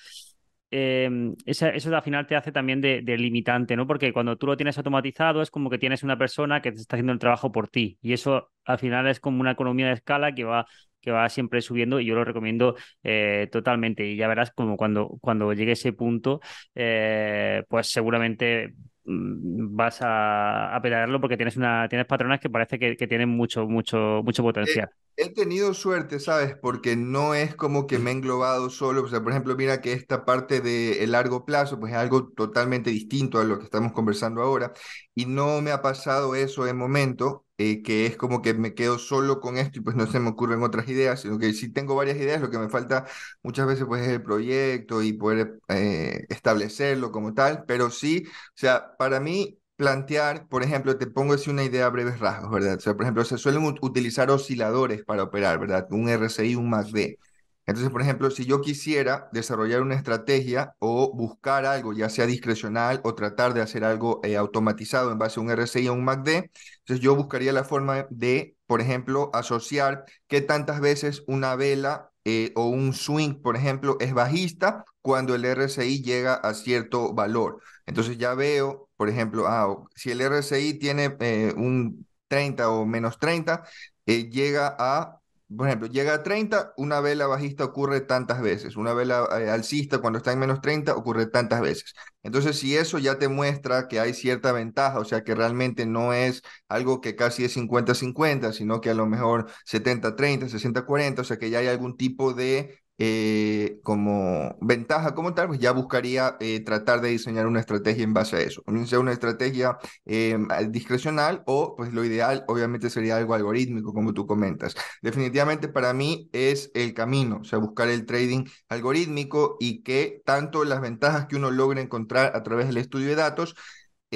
eh, 0.71 1.09
eso, 1.47 1.67
al 1.67 2.03
final 2.03 2.27
te 2.27 2.37
hace 2.37 2.53
también 2.53 2.81
de, 2.81 3.03
limitante, 3.17 3.77
¿no? 3.77 3.87
Porque 3.87 4.13
cuando 4.13 4.37
tú 4.37 4.47
lo 4.47 4.57
tienes 4.57 4.77
automatizado 4.79 5.43
es 5.43 5.51
como 5.51 5.71
que 5.71 5.79
tienes 5.79 6.03
una 6.03 6.19
persona 6.19 6.61
que 6.63 6.73
te 6.73 6.81
está 6.81 6.97
haciendo 6.97 7.13
el 7.13 7.19
trabajo 7.19 7.53
por 7.53 7.69
ti 7.69 7.99
y 8.03 8.13
eso 8.13 8.51
al 8.65 8.79
final 8.79 9.07
es 9.07 9.21
como 9.21 9.41
una 9.41 9.53
economía 9.53 9.87
de 9.89 9.95
escala 9.95 10.35
que 10.35 10.45
va 10.45 10.67
que 11.01 11.11
va 11.11 11.29
siempre 11.29 11.61
subiendo 11.61 12.01
y 12.01 12.07
yo 12.07 12.15
lo 12.15 12.25
recomiendo 12.25 12.77
eh, 13.03 13.49
totalmente 13.53 14.07
y 14.07 14.17
ya 14.17 14.27
verás 14.27 14.53
como 14.53 14.79
cuando, 14.79 15.19
cuando 15.21 15.53
llegue 15.53 15.73
ese 15.73 15.93
punto 15.93 16.41
eh, 16.75 17.63
pues 17.69 17.89
seguramente 17.89 18.75
vas 19.07 20.01
a, 20.03 20.75
a 20.77 20.81
porque 21.21 21.37
tienes 21.37 21.57
una 21.57 21.89
tienes 21.89 22.07
patronas 22.07 22.41
que 22.41 22.51
parece 22.51 22.79
que, 22.79 22.97
que 22.97 23.07
tienen 23.07 23.29
mucho 23.29 23.67
mucho 23.67 24.23
mucho 24.25 24.43
potencial 24.43 24.91
he 25.17 25.31
tenido 25.33 25.75
suerte, 25.75 26.19
¿sabes? 26.19 26.57
Porque 26.61 26.97
no 26.97 27.35
es 27.35 27.55
como 27.55 27.87
que 27.87 27.99
me 27.99 28.11
he 28.11 28.15
englobado 28.15 28.69
solo. 28.71 29.05
O 29.05 29.09
sea, 29.09 29.23
por 29.23 29.33
ejemplo, 29.33 29.55
mira 29.57 29.81
que 29.81 29.93
esta 29.93 30.25
parte 30.25 30.61
de 30.61 31.07
largo 31.07 31.45
plazo, 31.45 31.79
pues 31.79 31.93
es 31.93 31.99
algo 31.99 32.29
totalmente 32.33 32.91
distinto 32.91 33.39
a 33.41 33.45
lo 33.45 33.59
que 33.59 33.65
estamos 33.65 33.93
conversando 33.93 34.43
ahora. 34.43 34.73
Y 35.15 35.27
no 35.27 35.61
me 35.63 35.71
ha 35.71 35.83
pasado 35.83 36.35
eso 36.35 36.67
en 36.67 36.77
momento, 36.77 37.44
eh, 37.59 37.83
que 37.83 38.07
es 38.07 38.17
como 38.17 38.43
que 38.43 38.55
me 38.55 38.75
quedo 38.75 38.99
solo 38.99 39.41
con 39.41 39.59
esto 39.59 39.79
y 39.79 39.83
pues 39.83 39.97
no 39.97 40.07
se 40.07 40.21
me 40.21 40.31
ocurren 40.31 40.63
otras 40.63 40.89
ideas, 40.89 41.21
sino 41.21 41.39
que 41.39 41.53
si 41.53 41.69
tengo 41.73 41.95
varias 41.95 42.17
ideas, 42.19 42.41
lo 42.41 42.51
que 42.51 42.59
me 42.59 42.69
falta 42.69 43.07
muchas 43.43 43.67
veces 43.67 43.85
pues 43.87 44.03
es 44.03 44.09
el 44.09 44.23
proyecto 44.23 45.03
y 45.03 45.13
poder 45.13 45.61
eh, 45.69 46.27
establecerlo 46.29 47.11
como 47.13 47.35
tal. 47.35 47.65
Pero 47.67 47.91
sí, 47.91 48.25
o 48.27 48.31
sea, 48.55 48.97
para 48.99 49.21
mí 49.21 49.59
plantear, 49.77 50.49
por 50.49 50.63
ejemplo, 50.63 50.97
te 50.99 51.07
pongo 51.07 51.35
así 51.35 51.51
una 51.51 51.65
idea 51.65 51.87
a 51.87 51.91
breves 51.91 52.19
rasgos, 52.21 52.51
¿verdad? 52.51 52.77
O 52.77 52.81
sea, 52.81 52.95
por 52.95 53.03
ejemplo, 53.05 53.25
se 53.25 53.39
suelen 53.39 53.65
utilizar 53.83 54.31
osciladores 54.31 55.05
para 55.05 55.23
operar, 55.25 55.59
¿verdad? 55.59 55.87
Un 55.91 56.09
RSI, 56.09 56.55
un 56.57 56.67
MACD. 56.67 57.19
Entonces, 57.67 57.91
por 57.91 58.03
ejemplo, 58.03 58.31
si 58.31 58.45
yo 58.45 58.61
quisiera 58.61 59.29
desarrollar 59.33 59.81
una 59.83 59.95
estrategia 59.95 60.75
o 60.79 61.13
buscar 61.15 61.65
algo, 61.67 61.93
ya 61.93 62.09
sea 62.09 62.27
discrecional 62.27 63.01
o 63.05 63.15
tratar 63.15 63.55
de 63.55 63.63
hacer 63.63 63.85
algo 63.85 64.21
eh, 64.23 64.37
automatizado 64.37 65.11
en 65.13 65.19
base 65.19 65.41
a 65.41 65.43
un 65.43 65.51
RSI 65.51 65.89
o 65.89 65.95
un 65.95 66.05
MACD, 66.05 66.51
entonces 66.81 67.01
yo 67.01 67.17
buscaría 67.17 67.53
la 67.53 67.65
forma 67.65 68.07
de, 68.11 68.57
por 68.67 68.81
ejemplo, 68.81 69.31
asociar 69.33 70.05
qué 70.29 70.41
tantas 70.41 70.81
veces 70.81 71.23
una 71.27 71.57
vela 71.57 72.11
eh, 72.25 72.53
o 72.57 72.69
un 72.69 72.95
swing, 72.95 73.43
por 73.43 73.57
ejemplo, 73.57 73.97
es 74.01 74.15
bajista 74.15 74.85
cuando 75.03 75.35
el 75.35 75.45
RSI 75.45 76.03
llega 76.03 76.35
a 76.35 76.55
cierto 76.55 77.13
valor. 77.13 77.61
Entonces 77.87 78.17
ya 78.19 78.35
veo, 78.35 78.89
por 78.97 79.09
ejemplo, 79.11 79.47
ah, 79.47 79.77
si 79.95 80.11
el 80.11 80.21
RSI 80.23 80.79
tiene 80.79 81.17
eh, 81.21 81.53
un 81.57 82.07
30 82.29 82.71
o 82.71 82.87
menos 82.87 83.19
30, 83.19 83.65
eh, 84.07 84.31
llega 84.31 84.75
a, 84.79 85.21
por 85.57 85.67
ejemplo, 85.69 85.89
llega 85.89 86.15
a 86.15 86.23
30, 86.23 86.73
una 86.77 87.01
vela 87.01 87.27
bajista 87.27 87.65
ocurre 87.65 88.01
tantas 88.01 88.41
veces, 88.41 88.77
una 88.77 88.95
vela 88.95 89.29
eh, 89.39 89.51
alcista 89.51 89.99
cuando 89.99 90.17
está 90.19 90.33
en 90.33 90.39
menos 90.39 90.61
30 90.61 90.95
ocurre 90.97 91.27
tantas 91.27 91.61
veces. 91.61 91.95
Entonces, 92.23 92.59
si 92.59 92.77
eso 92.77 92.99
ya 92.99 93.19
te 93.19 93.29
muestra 93.29 93.87
que 93.87 94.01
hay 94.01 94.15
cierta 94.15 94.53
ventaja, 94.53 94.99
o 94.99 95.05
sea, 95.05 95.23
que 95.23 95.35
realmente 95.35 95.87
no 95.87 96.13
es 96.13 96.43
algo 96.69 97.01
que 97.01 97.15
casi 97.15 97.45
es 97.45 97.53
50-50, 97.53 98.53
sino 98.53 98.81
que 98.81 98.91
a 98.91 98.95
lo 98.95 99.07
mejor 99.07 99.47
70-30, 99.65 100.49
60-40, 100.49 101.23
o 101.23 101.25
sea, 101.25 101.39
que 101.39 101.51
ya 101.51 101.59
hay 101.59 101.69
algún 101.69 101.97
tipo 101.97 102.33
de 102.33 102.79
eh, 102.99 103.81
como 103.83 104.57
ventaja 104.61 105.15
como 105.15 105.35
tal, 105.35 105.49
pues 105.49 105.61
ya 105.61 105.73
buscaría 105.73 106.37
eh, 106.41 106.61
tratar 106.61 107.01
de 107.01 107.09
diseñar 107.11 107.47
una 107.47 107.61
estrategia 107.61 108.05
en 108.05 108.15
base 108.15 108.37
a 108.37 108.41
eso. 108.41 108.63
Sea 108.87 109.01
una 109.01 109.13
estrategia 109.13 109.79
eh, 110.05 110.37
discrecional 110.69 111.43
o 111.47 111.75
pues 111.77 111.93
lo 111.93 112.05
ideal 112.05 112.45
obviamente 112.49 112.91
sería 112.91 113.17
algo 113.17 113.35
algorítmico 113.35 113.93
como 113.93 114.13
tú 114.15 114.27
comentas. 114.27 114.75
Definitivamente 115.03 115.69
para 115.69 115.93
mí 115.93 116.29
es 116.33 116.71
el 116.75 116.95
camino, 116.95 117.39
o 117.43 117.45
sea, 117.45 117.59
buscar 117.59 117.89
el 117.89 118.07
trading 118.07 118.45
algorítmico 118.69 119.57
y 119.61 119.83
que 119.83 120.23
tanto 120.25 120.65
las 120.65 120.81
ventajas 120.81 121.27
que 121.27 121.37
uno 121.37 121.51
logra 121.51 121.81
encontrar 121.81 122.37
a 122.37 122.43
través 122.43 122.67
del 122.69 122.77
estudio 122.79 123.09
de 123.09 123.17
datos 123.17 123.55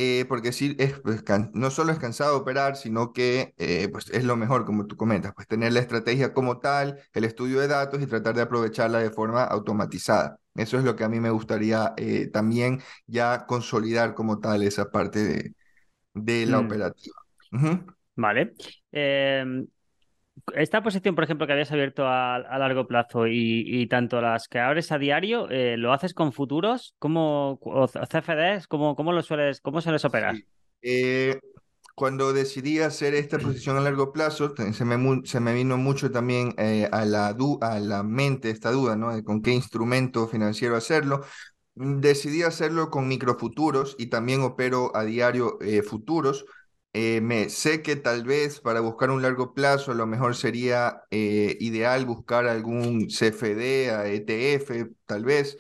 eh, 0.01 0.25
porque 0.27 0.53
sí, 0.53 0.77
es, 0.79 1.01
pues, 1.01 1.25
no 1.55 1.71
solo 1.71 1.91
es 1.91 1.99
cansado 1.99 2.37
operar, 2.37 2.77
sino 2.77 3.13
que 3.13 3.53
eh, 3.59 3.89
pues, 3.91 4.09
es 4.11 4.23
lo 4.23 4.37
mejor, 4.37 4.65
como 4.65 4.87
tú 4.87 4.97
comentas, 4.97 5.33
pues 5.35 5.49
tener 5.49 5.73
la 5.73 5.81
estrategia 5.81 6.33
como 6.33 6.61
tal, 6.61 7.01
el 7.13 7.25
estudio 7.25 7.59
de 7.59 7.67
datos 7.67 8.01
y 8.01 8.07
tratar 8.07 8.37
de 8.37 8.43
aprovecharla 8.43 9.01
de 9.01 9.11
forma 9.11 9.43
automatizada. 9.43 10.39
Eso 10.55 10.79
es 10.79 10.85
lo 10.85 10.95
que 10.95 11.03
a 11.03 11.09
mí 11.09 11.19
me 11.19 11.31
gustaría 11.31 11.95
eh, 11.97 12.29
también 12.29 12.81
ya 13.09 13.45
consolidar 13.47 14.15
como 14.15 14.39
tal 14.39 14.63
esa 14.63 14.89
parte 14.93 15.25
de, 15.25 15.55
de 16.15 16.47
la 16.47 16.61
mm. 16.61 16.67
operativa. 16.67 17.17
Vale. 18.15 18.53
Esta 20.55 20.83
posición, 20.83 21.15
por 21.15 21.25
ejemplo, 21.25 21.47
que 21.47 21.53
habías 21.53 21.73
abierto 21.73 22.07
a, 22.07 22.39
largo 22.59 22.87
plazo 22.87 23.27
y, 23.27 23.87
tanto 23.89 24.21
las 24.21 24.49
que 24.49 24.59
abres 24.59 24.93
a 24.93 24.99
diario, 24.99 25.49
eh, 25.51 25.77
¿lo 25.77 25.93
haces 25.93 26.15
con 26.15 26.33
futuros? 26.33 26.95
¿Cómo, 26.99 27.59
o 27.63 27.87
CFDs? 27.87 28.67
¿Cómo, 28.67 28.97
cómo 28.97 29.13
lo 29.13 29.23
sueles, 29.23 29.61
cómo 29.61 29.81
sueles 29.81 30.05
operar? 30.05 30.37
Eh, 30.83 31.39
cuando 31.95 32.33
decidí 32.33 32.81
hacer 32.81 33.15
esta 33.15 33.39
posición 33.39 33.77
a 33.77 33.81
largo 33.81 34.13
plazo, 34.13 34.55
se 34.57 34.85
me, 34.85 35.21
se 35.25 35.41
me 35.41 35.55
vino 35.55 35.77
mucho 35.77 36.11
también 36.11 36.55
eh, 36.59 36.89
a, 36.91 37.05
la 37.05 37.37
a 37.61 37.81
la 37.81 38.03
mente 38.03 38.51
esta 38.51 38.71
duda, 38.71 38.97
¿no? 38.97 39.15
De 39.15 39.25
con 39.25 39.43
qué 39.43 39.53
instrumento 39.53 40.29
financiero 40.29 40.77
hacerlo. 40.77 41.25
Decidí 41.75 42.43
hacerlo 42.43 42.91
con 42.91 43.07
microfuturos 43.07 43.95
y 43.99 44.07
también 44.07 44.41
opero 44.43 44.91
a 44.97 45.05
diario 45.05 45.59
futuros 45.89 46.45
eh, 46.93 47.21
me 47.21 47.49
sé 47.51 47.83
que 47.83 47.97
tal 47.97 48.25
vez 48.25 48.61
para 48.61 48.81
buscar 48.81 49.11
un 49.11 49.23
largo 49.23 49.55
plazo 49.55 49.93
a 49.93 49.95
lo 49.95 50.07
mejor 50.07 50.35
sería 50.37 51.03
eh, 51.11 51.57
ideal 51.61 52.07
buscar 52.07 52.47
algún 52.47 53.11
CFD, 53.11 53.91
a 53.91 54.07
ETF, 54.09 54.91
tal 55.07 55.25
vez, 55.25 55.57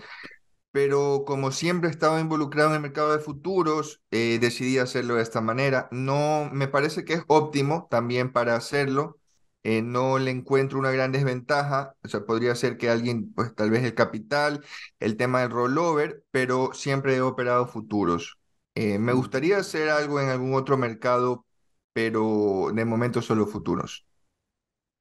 pero 0.73 1.25
como 1.27 1.53
siempre 1.53 1.88
he 1.91 1.93
estado 1.93 2.21
involucrado 2.21 2.71
en 2.71 2.77
el 2.77 2.83
mercado 2.83 3.12
de 3.12 3.21
futuros, 3.21 4.03
eh, 4.11 4.38
decidí 4.41 4.79
hacerlo 4.79 5.17
de 5.17 5.23
esta 5.23 5.41
manera. 5.41 5.88
No, 5.93 6.51
me 6.53 6.69
parece 6.69 7.05
que 7.05 7.14
es 7.14 7.23
óptimo 7.29 7.88
también 7.91 8.33
para 8.33 8.57
hacerlo. 8.57 9.19
no 9.64 10.19
le 10.19 10.31
encuentro 10.31 10.79
una 10.79 10.91
gran 10.93 11.12
desventaja, 11.12 11.95
o 12.05 12.09
sea, 12.09 12.25
podría 12.25 12.55
ser 12.55 12.79
que 12.79 12.88
alguien, 12.91 13.33
pues 13.35 13.55
tal 13.55 13.71
vez 13.71 13.85
el 13.85 13.95
capital, 13.95 14.64
el 15.01 15.17
tema 15.19 15.41
del 15.43 15.51
rollover, 15.51 16.25
pero 16.31 16.73
siempre 16.75 17.17
he 17.17 17.21
operado 17.23 17.67
futuros. 17.67 18.38
Eh, 18.81 18.97
me 18.97 19.12
gustaría 19.12 19.59
hacer 19.59 19.88
algo 19.88 20.21
en 20.21 20.29
algún 20.29 20.55
otro 20.55 20.77
mercado, 20.77 21.45
pero 21.93 22.71
de 22.73 22.85
momento 22.85 23.21
solo 23.21 23.45
futuros. 23.45 24.07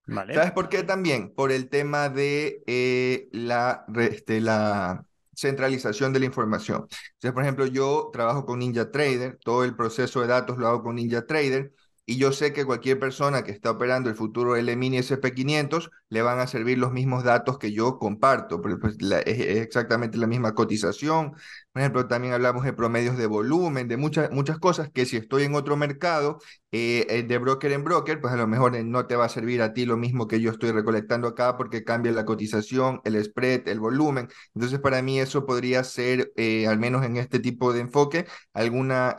¿Sabes 0.08 0.52
por 0.52 0.68
qué 0.68 0.82
también? 0.82 1.32
Por 1.36 1.52
el 1.52 1.70
tema 1.70 2.10
de 2.10 2.64
eh, 2.66 3.30
la, 3.32 3.86
este, 4.00 4.42
la 4.42 5.06
centralización 5.36 6.12
de 6.12 6.20
la 6.22 6.26
información. 6.26 6.88
por 7.22 7.44
ejemplo, 7.44 7.68
yo 7.68 8.10
trabajo 8.12 8.48
con 8.48 8.58
Ninja 8.58 8.90
Trader, 8.90 9.38
todo 9.44 9.64
el 9.64 9.76
proceso 9.76 10.22
de 10.22 10.28
datos 10.28 10.58
lo 10.58 10.68
hago 10.68 10.82
con 10.82 10.96
Ninja 10.96 11.28
Trader 11.28 11.72
y 12.10 12.18
yo 12.18 12.32
sé 12.32 12.54
que 12.54 12.64
cualquier 12.66 13.00
persona 13.00 13.44
que 13.44 13.52
está 13.52 13.70
operando 13.72 14.10
el 14.10 14.16
futuro 14.16 14.56
L-Mini 14.56 14.98
SP500 15.00 15.92
le 16.08 16.22
van 16.22 16.40
a 16.40 16.48
servir 16.48 16.78
los 16.78 16.94
mismos 16.94 17.26
datos 17.26 17.58
que 17.60 17.74
yo 17.74 18.00
comparto, 18.00 18.62
pues, 18.62 18.96
es, 19.26 19.40
exactamente 19.58 20.18
la 20.18 20.26
misma 20.26 20.56
cotización. 20.56 21.34
Por 21.74 21.82
ejemplo, 21.82 22.08
también 22.08 22.34
hablamos 22.34 22.64
de 22.64 22.72
promedios 22.72 23.18
de 23.18 23.26
volumen, 23.28 23.90
de 23.90 23.98
muchas, 23.98 24.32
muchas 24.32 24.58
cosas 24.58 24.90
que 24.90 25.06
si 25.06 25.18
estoy 25.18 25.44
en 25.44 25.56
otro 25.56 25.76
mercado, 25.76 26.40
eh, 26.72 27.06
eh, 27.10 27.24
de 27.24 27.38
broker 27.40 27.74
en 27.74 27.84
broker, 27.84 28.22
pues 28.22 28.34
a 28.34 28.38
lo 28.38 28.48
mejor 28.48 28.78
eh, 28.78 28.86
no 28.86 29.06
te 29.06 29.18
va 29.18 29.26
a 29.26 29.30
servir 29.30 29.62
a 29.62 29.74
ti 29.74 29.86
lo 29.86 29.98
mismo 29.98 30.28
que 30.30 30.40
yo 30.40 30.52
estoy 30.52 30.72
recolectando 30.72 31.28
acá 31.28 31.58
porque 31.58 31.84
cambia 31.84 32.14
la 32.14 32.24
cotización, 32.24 33.02
el 33.04 33.22
spread, 33.22 33.68
el 33.68 33.82
volumen. 33.82 34.30
Entonces, 34.56 34.80
para 34.80 35.02
mí 35.02 35.20
eso 35.20 35.46
podría 35.46 35.84
ser, 35.84 36.32
al 36.68 36.80
menos 36.80 37.04
en 37.06 37.18
este 37.18 37.40
tipo 37.40 37.74
de 37.74 37.82
enfoque, 37.82 38.26
alguna 38.54 39.14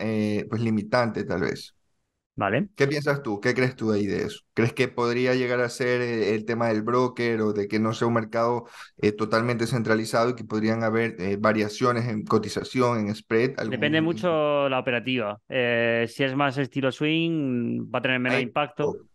pues 0.49 0.61
limitante 0.61 1.23
tal 1.23 1.41
vez. 1.41 1.78
¿Qué 2.75 2.87
piensas 2.87 3.21
tú? 3.21 3.39
¿Qué 3.39 3.53
crees 3.53 3.75
tú 3.75 3.91
ahí 3.91 4.07
de 4.07 4.23
eso? 4.23 4.39
¿Crees 4.53 4.73
que 4.73 4.87
podría 4.87 5.35
llegar 5.35 5.59
a 5.59 5.69
ser 5.69 6.01
eh, 6.01 6.35
el 6.35 6.45
tema 6.45 6.67
del 6.67 6.81
broker 6.81 7.41
o 7.41 7.53
de 7.53 7.67
que 7.67 7.79
no 7.79 7.93
sea 7.93 8.07
un 8.07 8.13
mercado 8.13 8.65
eh, 8.97 9.11
totalmente 9.11 9.67
centralizado 9.67 10.29
y 10.29 10.35
que 10.35 10.43
podrían 10.43 10.83
haber 10.83 11.15
eh, 11.19 11.37
variaciones 11.39 12.07
en 12.07 12.25
cotización, 12.25 12.99
en 12.99 13.15
spread? 13.15 13.55
Depende 13.69 14.01
mucho 14.01 14.69
la 14.69 14.79
operativa. 14.79 15.39
si 15.47 16.23
es 16.23 16.35
más 16.35 16.57
estilo 16.57 16.91
swing, 16.91 17.89
va 17.93 17.99
a 17.99 18.01
tener 18.01 18.19
menos 18.19 18.41
impacto. 18.41 19.08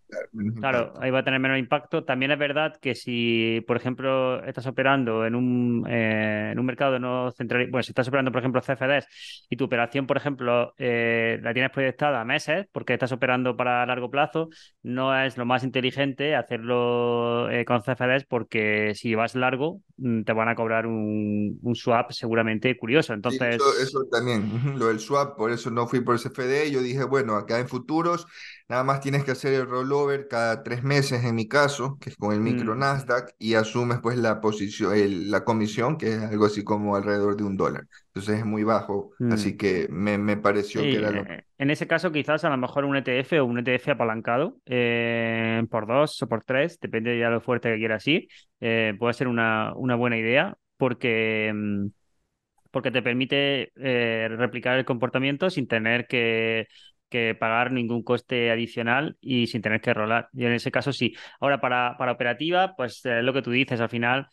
Claro, 0.59 0.95
ahí 1.01 1.11
va 1.11 1.21
a 1.21 1.25
tener 1.25 1.41
menos 1.41 1.59
impacto. 1.59 2.05
También 2.05 2.31
es 2.31 2.39
verdad 2.39 2.77
que 2.81 2.95
si, 2.95 3.63
por 3.67 3.77
ejemplo, 3.77 4.45
estás 4.45 4.67
operando 4.67 5.25
en 5.25 5.35
un, 5.35 5.87
eh, 5.89 6.51
en 6.53 6.59
un 6.59 6.67
mercado 6.67 6.99
no 6.99 7.31
central, 7.33 7.69
bueno, 7.71 7.83
si 7.83 7.91
estás 7.91 8.09
operando, 8.09 8.31
por 8.31 8.41
ejemplo, 8.41 8.61
CFDs 8.61 9.47
y 9.49 9.57
tu 9.57 9.65
operación, 9.65 10.07
por 10.07 10.17
ejemplo, 10.17 10.75
eh, 10.79 11.39
la 11.43 11.53
tienes 11.53 11.71
proyectada 11.71 12.21
a 12.21 12.25
meses 12.25 12.67
porque 12.73 12.95
estás 12.95 13.13
operando 13.13 13.57
para 13.57 13.85
largo 13.87 14.11
plazo, 14.11 14.49
no 14.83 15.19
es 15.19 15.37
lo 15.37 15.47
más 15.47 15.65
inteligente 15.65 16.37
hacerlo 16.37 17.51
eh, 17.51 17.65
con 17.65 17.83
CFDs 17.83 18.25
porque 18.29 18.95
si 18.95 19.15
vas 19.15 19.35
largo 19.35 19.81
mm, 19.97 20.23
te 20.23 20.33
van 20.33 20.49
a 20.49 20.55
cobrar 20.55 20.87
un, 20.87 21.59
swap 21.75 22.13
seguramente 22.13 22.77
curioso. 22.77 23.15
Entonces... 23.15 23.61
eso, 23.83 24.05
también, 24.11 24.79
lo 24.79 24.87
del 24.87 25.01
swap, 25.01 25.37
por 25.37 25.51
eso 25.51 25.71
no 25.71 25.89
fui 25.89 26.01
por 26.01 26.19
CFD. 26.19 26.71
Yo 26.71 26.83
dije, 26.83 27.05
bueno, 27.05 27.35
acá 27.35 27.59
en 27.59 27.69
futuros 27.69 28.27
Nada 28.75 28.83
más 28.83 28.99
tienes 28.99 29.23
que 29.23 29.31
hacer 29.31 29.55
el 29.55 29.69
rollover 29.69 30.27
cada 30.27 30.65
tres 30.65 30.83
meses 30.83 31.23
en 31.23 31.37
mi 31.37 31.47
caso, 31.47 31.97
que 32.01 32.11
es 32.11 32.17
con 32.17 32.35
el 32.35 32.41
micro 32.41 32.75
mm. 32.75 32.79
Nasdaq, 32.81 33.31
y 33.39 33.55
asumes 33.55 34.01
pues 34.03 34.19
la 34.19 34.41
posición, 34.41 34.97
la 35.31 35.45
comisión, 35.45 35.97
que 35.97 36.09
es 36.09 36.23
algo 36.23 36.47
así 36.47 36.65
como 36.65 36.97
alrededor 36.97 37.37
de 37.37 37.45
un 37.45 37.57
dólar. 37.57 37.87
Entonces 38.09 38.41
es 38.41 38.45
muy 38.45 38.65
bajo, 38.65 39.13
así 39.31 39.53
mm. 39.53 39.57
que 39.59 39.87
me, 39.91 40.19
me 40.19 40.37
pareció 40.39 40.83
que 40.83 40.97
era 40.97 41.13
lo... 41.13 41.23
Eh, 41.23 41.45
en 41.57 41.71
ese 41.71 41.87
caso 41.87 42.11
quizás 42.11 42.45
a 42.45 42.51
lo 42.51 42.57
mejor 42.57 42.85
un 42.85 42.97
ETF 42.97 43.35
o 43.35 43.45
un 43.45 43.61
ETF 43.61 43.91
apalancado 43.91 44.57
eh, 44.67 45.63
por 45.71 45.87
dos 45.87 46.21
o 46.21 46.29
por 46.29 46.43
tres, 46.43 46.81
depende 46.81 47.17
ya 47.17 47.27
de 47.27 47.35
lo 47.35 47.41
fuerte 47.41 47.71
que 47.71 47.79
quieras 47.79 48.05
ir, 48.09 48.27
eh, 48.59 48.93
puede 48.99 49.15
ser 49.15 49.29
una, 49.29 49.73
una 49.77 49.95
buena 49.95 50.19
idea 50.19 50.59
porque 50.77 51.53
mm, 51.55 51.87
porque 52.73 52.91
te 52.91 53.03
permite 53.03 53.71
replicar 53.77 54.77
el 54.77 54.85
comportamiento 54.85 55.49
sin 55.49 55.69
tener 55.69 56.09
que 56.09 56.67
que 57.15 57.37
pagar 57.39 57.71
ningún 57.71 58.03
coste 58.03 58.51
adicional 58.51 59.17
y 59.21 59.47
sin 59.47 59.63
tener 59.63 59.81
que 59.81 59.95
rolar. 59.95 60.29
Y 60.33 60.45
en 60.45 60.53
ese 60.53 60.73
caso 60.73 60.93
sí. 60.93 61.15
Ahora, 61.41 61.61
para, 61.61 61.97
para 61.97 62.13
operativa, 62.13 62.75
pues 62.77 63.03
lo 63.05 63.33
que 63.33 63.43
tú 63.43 63.53
dices, 63.53 63.81
al 63.81 63.89
final 63.89 64.29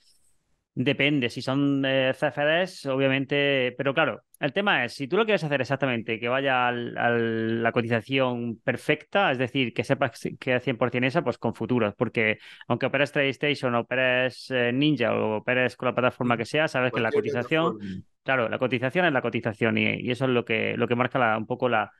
depende. 0.74 1.30
Si 1.30 1.42
son 1.42 1.84
eh, 1.86 2.14
CFDs, 2.14 2.86
obviamente, 2.88 3.74
pero 3.78 3.94
claro, 3.94 4.24
el 4.40 4.54
tema 4.54 4.86
es, 4.86 4.94
si 4.94 5.08
tú 5.08 5.18
lo 5.18 5.26
quieres 5.26 5.44
hacer 5.44 5.62
exactamente, 5.62 6.20
que 6.20 6.28
vaya 6.30 6.68
a 6.68 6.72
la 6.72 7.72
cotización 7.72 8.60
perfecta, 8.64 9.32
es 9.32 9.38
decir, 9.38 9.74
que 9.74 9.84
sepas 9.84 10.20
que 10.40 10.56
es 10.56 10.64
100% 10.64 11.06
esa, 11.06 11.24
pues 11.24 11.38
con 11.38 11.54
futuros, 11.54 11.94
porque 11.96 12.40
aunque 12.68 12.86
operes 12.86 13.12
TradeStation, 13.12 13.76
operes 13.76 14.50
eh, 14.52 14.72
Ninja 14.74 15.14
o 15.14 15.38
operes 15.38 15.76
con 15.76 15.88
la 15.88 15.96
plataforma 15.96 16.38
que 16.38 16.46
sea, 16.46 16.68
sabes 16.68 16.92
que 16.92 17.02
la 17.02 17.12
cotización, 17.12 17.78
claro, 18.24 18.50
la 18.50 18.58
cotización 18.58 19.06
es 19.06 19.14
la 19.14 19.22
cotización 19.22 19.78
y, 19.78 20.10
eso 20.10 20.26
es 20.26 20.32
lo 20.32 20.46
que, 20.46 20.76
lo 20.78 20.88
que 20.88 20.96
marca 20.96 21.38
un 21.38 21.46
poco 21.46 21.70
la, 21.70 21.92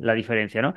la 0.00 0.14
diferencia, 0.14 0.62
¿no? 0.62 0.74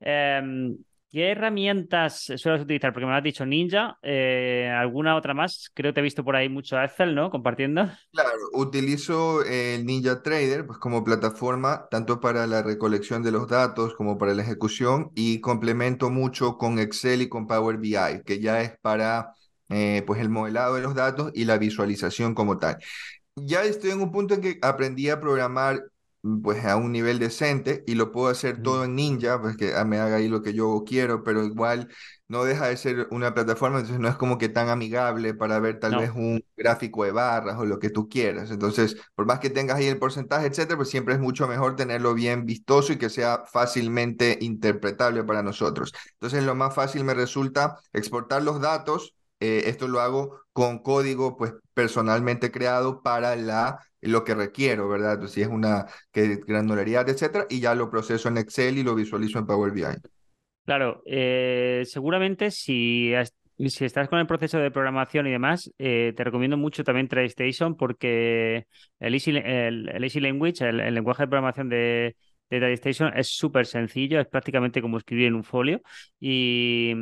Em, 0.00 0.76
¿Qué 1.14 1.30
herramientas 1.30 2.24
sueles 2.36 2.62
utilizar? 2.62 2.92
Porque 2.92 3.06
me 3.06 3.12
lo 3.12 3.18
has 3.18 3.22
dicho 3.22 3.46
Ninja, 3.46 3.96
eh, 4.02 4.68
¿alguna 4.76 5.14
otra 5.14 5.32
más? 5.32 5.70
Creo 5.72 5.90
que 5.90 5.94
te 5.94 6.00
he 6.00 6.02
visto 6.02 6.24
por 6.24 6.34
ahí 6.34 6.48
mucho 6.48 6.76
Excel, 6.82 7.14
¿no? 7.14 7.30
Compartiendo. 7.30 7.88
Claro, 8.10 8.30
utilizo 8.52 9.44
el 9.44 9.86
Ninja 9.86 10.22
Trader 10.22 10.66
pues, 10.66 10.80
como 10.80 11.04
plataforma 11.04 11.86
tanto 11.88 12.18
para 12.18 12.48
la 12.48 12.64
recolección 12.64 13.22
de 13.22 13.30
los 13.30 13.46
datos 13.46 13.94
como 13.94 14.18
para 14.18 14.34
la 14.34 14.42
ejecución 14.42 15.12
y 15.14 15.40
complemento 15.40 16.10
mucho 16.10 16.58
con 16.58 16.80
Excel 16.80 17.22
y 17.22 17.28
con 17.28 17.46
Power 17.46 17.76
BI, 17.76 18.24
que 18.26 18.40
ya 18.40 18.60
es 18.62 18.76
para 18.80 19.34
eh, 19.68 20.02
pues 20.08 20.20
el 20.20 20.30
modelado 20.30 20.74
de 20.74 20.82
los 20.82 20.96
datos 20.96 21.30
y 21.32 21.44
la 21.44 21.58
visualización 21.58 22.34
como 22.34 22.58
tal. 22.58 22.78
Ya 23.36 23.62
estoy 23.62 23.92
en 23.92 24.00
un 24.00 24.10
punto 24.10 24.34
en 24.34 24.40
que 24.40 24.58
aprendí 24.62 25.10
a 25.10 25.20
programar 25.20 25.80
pues 26.42 26.64
a 26.64 26.76
un 26.76 26.92
nivel 26.92 27.18
decente 27.18 27.84
y 27.86 27.94
lo 27.96 28.10
puedo 28.10 28.28
hacer 28.28 28.62
todo 28.62 28.84
en 28.84 28.94
Ninja, 28.94 29.40
pues 29.40 29.56
que 29.56 29.72
me 29.84 29.98
haga 29.98 30.16
ahí 30.16 30.28
lo 30.28 30.42
que 30.42 30.54
yo 30.54 30.82
quiero, 30.86 31.22
pero 31.22 31.44
igual 31.44 31.88
no 32.28 32.44
deja 32.44 32.68
de 32.68 32.76
ser 32.78 33.08
una 33.10 33.34
plataforma, 33.34 33.78
entonces 33.78 34.00
no 34.00 34.08
es 34.08 34.16
como 34.16 34.38
que 34.38 34.48
tan 34.48 34.70
amigable 34.70 35.34
para 35.34 35.58
ver 35.60 35.78
tal 35.80 35.96
vez 35.96 36.10
un 36.14 36.42
gráfico 36.56 37.04
de 37.04 37.12
barras 37.12 37.58
o 37.58 37.66
lo 37.66 37.78
que 37.78 37.90
tú 37.90 38.08
quieras. 38.08 38.50
Entonces, 38.50 38.96
por 39.14 39.26
más 39.26 39.38
que 39.38 39.50
tengas 39.50 39.76
ahí 39.76 39.86
el 39.86 39.98
porcentaje, 39.98 40.46
etcétera, 40.46 40.76
pues 40.78 40.88
siempre 40.88 41.14
es 41.14 41.20
mucho 41.20 41.46
mejor 41.46 41.76
tenerlo 41.76 42.14
bien 42.14 42.46
vistoso 42.46 42.94
y 42.94 42.98
que 42.98 43.10
sea 43.10 43.44
fácilmente 43.52 44.38
interpretable 44.40 45.24
para 45.24 45.42
nosotros. 45.42 45.92
Entonces, 46.14 46.42
lo 46.44 46.54
más 46.54 46.74
fácil 46.74 47.04
me 47.04 47.12
resulta 47.14 47.76
exportar 47.92 48.42
los 48.42 48.60
datos 48.60 49.14
eh, 49.40 49.64
esto 49.66 49.88
lo 49.88 50.00
hago 50.00 50.40
con 50.52 50.78
código 50.78 51.36
pues 51.36 51.52
personalmente 51.74 52.50
creado 52.50 53.02
para 53.02 53.36
la, 53.36 53.80
lo 54.00 54.24
que 54.24 54.34
requiero, 54.34 54.88
¿verdad? 54.88 55.14
Entonces, 55.14 55.34
si 55.34 55.42
es 55.42 55.48
una 55.48 55.86
que, 56.12 56.36
granularidad, 56.46 57.08
etcétera, 57.08 57.46
y 57.50 57.60
ya 57.60 57.74
lo 57.74 57.90
proceso 57.90 58.28
en 58.28 58.38
Excel 58.38 58.78
y 58.78 58.82
lo 58.82 58.94
visualizo 58.94 59.38
en 59.38 59.46
Power 59.46 59.72
BI. 59.72 59.82
Claro, 60.64 61.02
eh, 61.04 61.82
seguramente 61.84 62.50
si, 62.50 63.12
si 63.58 63.84
estás 63.84 64.08
con 64.08 64.18
el 64.18 64.26
proceso 64.26 64.58
de 64.58 64.70
programación 64.70 65.26
y 65.26 65.30
demás, 65.30 65.70
eh, 65.78 66.14
te 66.16 66.24
recomiendo 66.24 66.56
mucho 66.56 66.84
también 66.84 67.08
TradeStation 67.08 67.76
porque 67.76 68.66
el 68.98 69.14
Easy, 69.14 69.36
el, 69.36 70.02
Easy 70.02 70.20
Language, 70.20 70.66
el, 70.66 70.94
lenguaje 70.94 71.24
de 71.24 71.28
programación 71.28 71.68
de, 71.68 72.16
de 72.60 72.72
es 73.16 73.28
súper 73.28 73.66
sencillo, 73.66 74.20
es 74.20 74.26
prácticamente 74.26 74.80
como 74.82 74.98
escribir 74.98 75.26
en 75.26 75.34
un 75.34 75.44
folio 75.44 75.82
y, 76.20 76.92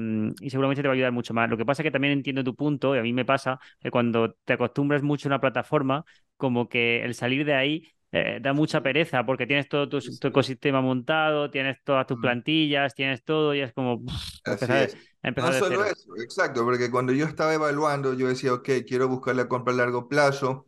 y, 0.40 0.50
seguramente 0.50 0.82
te 0.82 0.88
va 0.88 0.92
a 0.92 0.96
ayudar 0.96 1.12
mucho 1.12 1.34
más. 1.34 1.48
Lo 1.50 1.56
que 1.56 1.64
pasa 1.64 1.82
es 1.82 1.84
que 1.84 1.90
también 1.90 2.12
entiendo 2.12 2.44
tu 2.44 2.54
punto, 2.54 2.94
y 2.94 2.98
a 2.98 3.02
mí 3.02 3.12
me 3.12 3.24
pasa, 3.24 3.58
que 3.80 3.90
cuando 3.90 4.36
te 4.44 4.54
acostumbras 4.54 5.02
mucho 5.02 5.28
a 5.28 5.30
una 5.30 5.40
plataforma, 5.40 6.04
como 6.36 6.68
que 6.68 7.04
el 7.04 7.14
salir 7.14 7.44
de 7.44 7.54
ahí 7.54 7.92
eh, 8.14 8.40
da 8.42 8.52
mucha 8.52 8.82
pereza 8.82 9.24
porque 9.24 9.46
tienes 9.46 9.68
todo 9.68 9.88
tu, 9.88 9.98
ecosistema 9.98 10.82
montado, 10.82 11.50
tienes 11.50 11.78
todas 11.82 12.06
tus 12.06 12.20
plantillas, 12.20 12.94
tienes 12.94 13.24
todo 13.24 13.54
y 13.54 13.60
es 13.60 13.72
como 13.72 14.02
empezar, 14.44 14.90
no 15.22 15.52
solo 15.52 15.84
eso, 15.84 16.14
exacto, 16.22 16.62
porque 16.62 16.90
cuando 16.90 17.14
yo 17.14 17.24
estaba 17.24 17.54
evaluando, 17.54 18.12
yo 18.12 18.28
decía, 18.28 18.52
ok, 18.52 18.68
quiero 18.86 19.08
buscar 19.08 19.34
la 19.34 19.48
compra 19.48 19.72
a 19.72 19.76
largo 19.78 20.08
plazo 20.08 20.66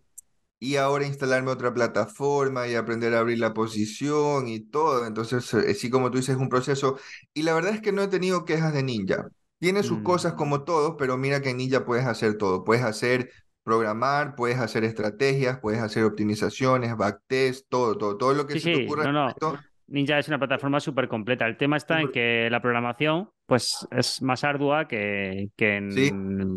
y 0.59 0.77
ahora 0.77 1.07
instalarme 1.07 1.51
otra 1.51 1.75
plataforma 1.75 2.67
y 2.69 2.75
aprender 2.75 3.15
a 3.15 3.21
abrir 3.21 3.39
la 3.39 3.55
posición 3.55 4.49
y 4.49 4.61
todo. 4.61 5.07
Entonces, 5.07 5.53
eh, 5.55 5.75
sí, 5.75 5.91
como 5.91 6.11
tú 6.11 6.19
dices, 6.19 6.37
es 6.37 6.41
un 6.41 6.49
proceso. 6.49 6.99
Y 7.35 7.43
la 7.43 7.55
verdad 7.55 7.75
es 7.75 7.81
que 7.81 7.93
no 7.93 8.03
he 8.03 8.09
tenido 8.09 8.45
quejas 8.45 8.73
de 8.73 8.83
Ninja. 8.83 9.29
Tiene 9.59 9.83
sus 9.83 10.03
cosas 10.03 10.35
mm. 10.35 10.37
como 10.37 10.65
todo, 10.65 10.97
pero 10.97 11.17
mira 11.17 11.41
que 11.41 11.51
en 11.51 11.59
Ninja 11.59 11.85
puedes 11.85 12.07
hacer 12.07 12.39
todo. 12.39 12.65
Puedes 12.65 12.85
hacer 12.85 13.31
programar, 13.63 14.35
puedes 14.37 14.59
hacer 14.59 14.85
estrategias, 14.85 15.59
puedes 15.59 15.81
hacer 15.81 16.05
optimizaciones, 16.05 16.97
backtest, 16.97 17.67
todo, 17.69 17.97
todo, 17.97 18.17
todo 18.17 18.35
lo 18.35 18.47
que 18.47 18.61
se 18.61 18.73
te 18.73 18.85
ocurra. 18.85 19.11
No, 19.11 19.29
no. 19.29 19.59
Ninja 19.87 20.19
es 20.19 20.29
una 20.29 20.39
plataforma 20.39 20.81
súper 20.81 21.09
completa. 21.09 21.47
El 21.47 21.57
tema 21.57 21.77
está 21.77 22.01
en 22.01 22.11
que 22.11 22.49
la 22.51 22.61
programación 22.61 23.31
pues 23.47 23.87
es 23.91 24.23
más 24.23 24.43
ardua 24.45 24.89
que, 24.89 25.51
que 25.57 25.77
en... 25.77 25.93
Sí, 25.93 26.11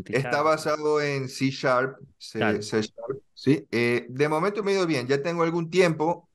está 0.07 0.41
basado 0.41 1.01
en 1.01 1.27
C 1.27 1.49
Sharp, 1.49 1.97
C, 2.17 2.39
Sharp, 2.39 3.21
¿sí? 3.33 3.67
Eh, 3.71 4.05
de 4.07 4.29
momento 4.29 4.63
me 4.63 4.71
ha 4.71 4.75
ido 4.75 4.87
bien, 4.87 5.07
ya 5.07 5.21
tengo 5.21 5.43
algún 5.43 5.69
tiempo. 5.69 6.29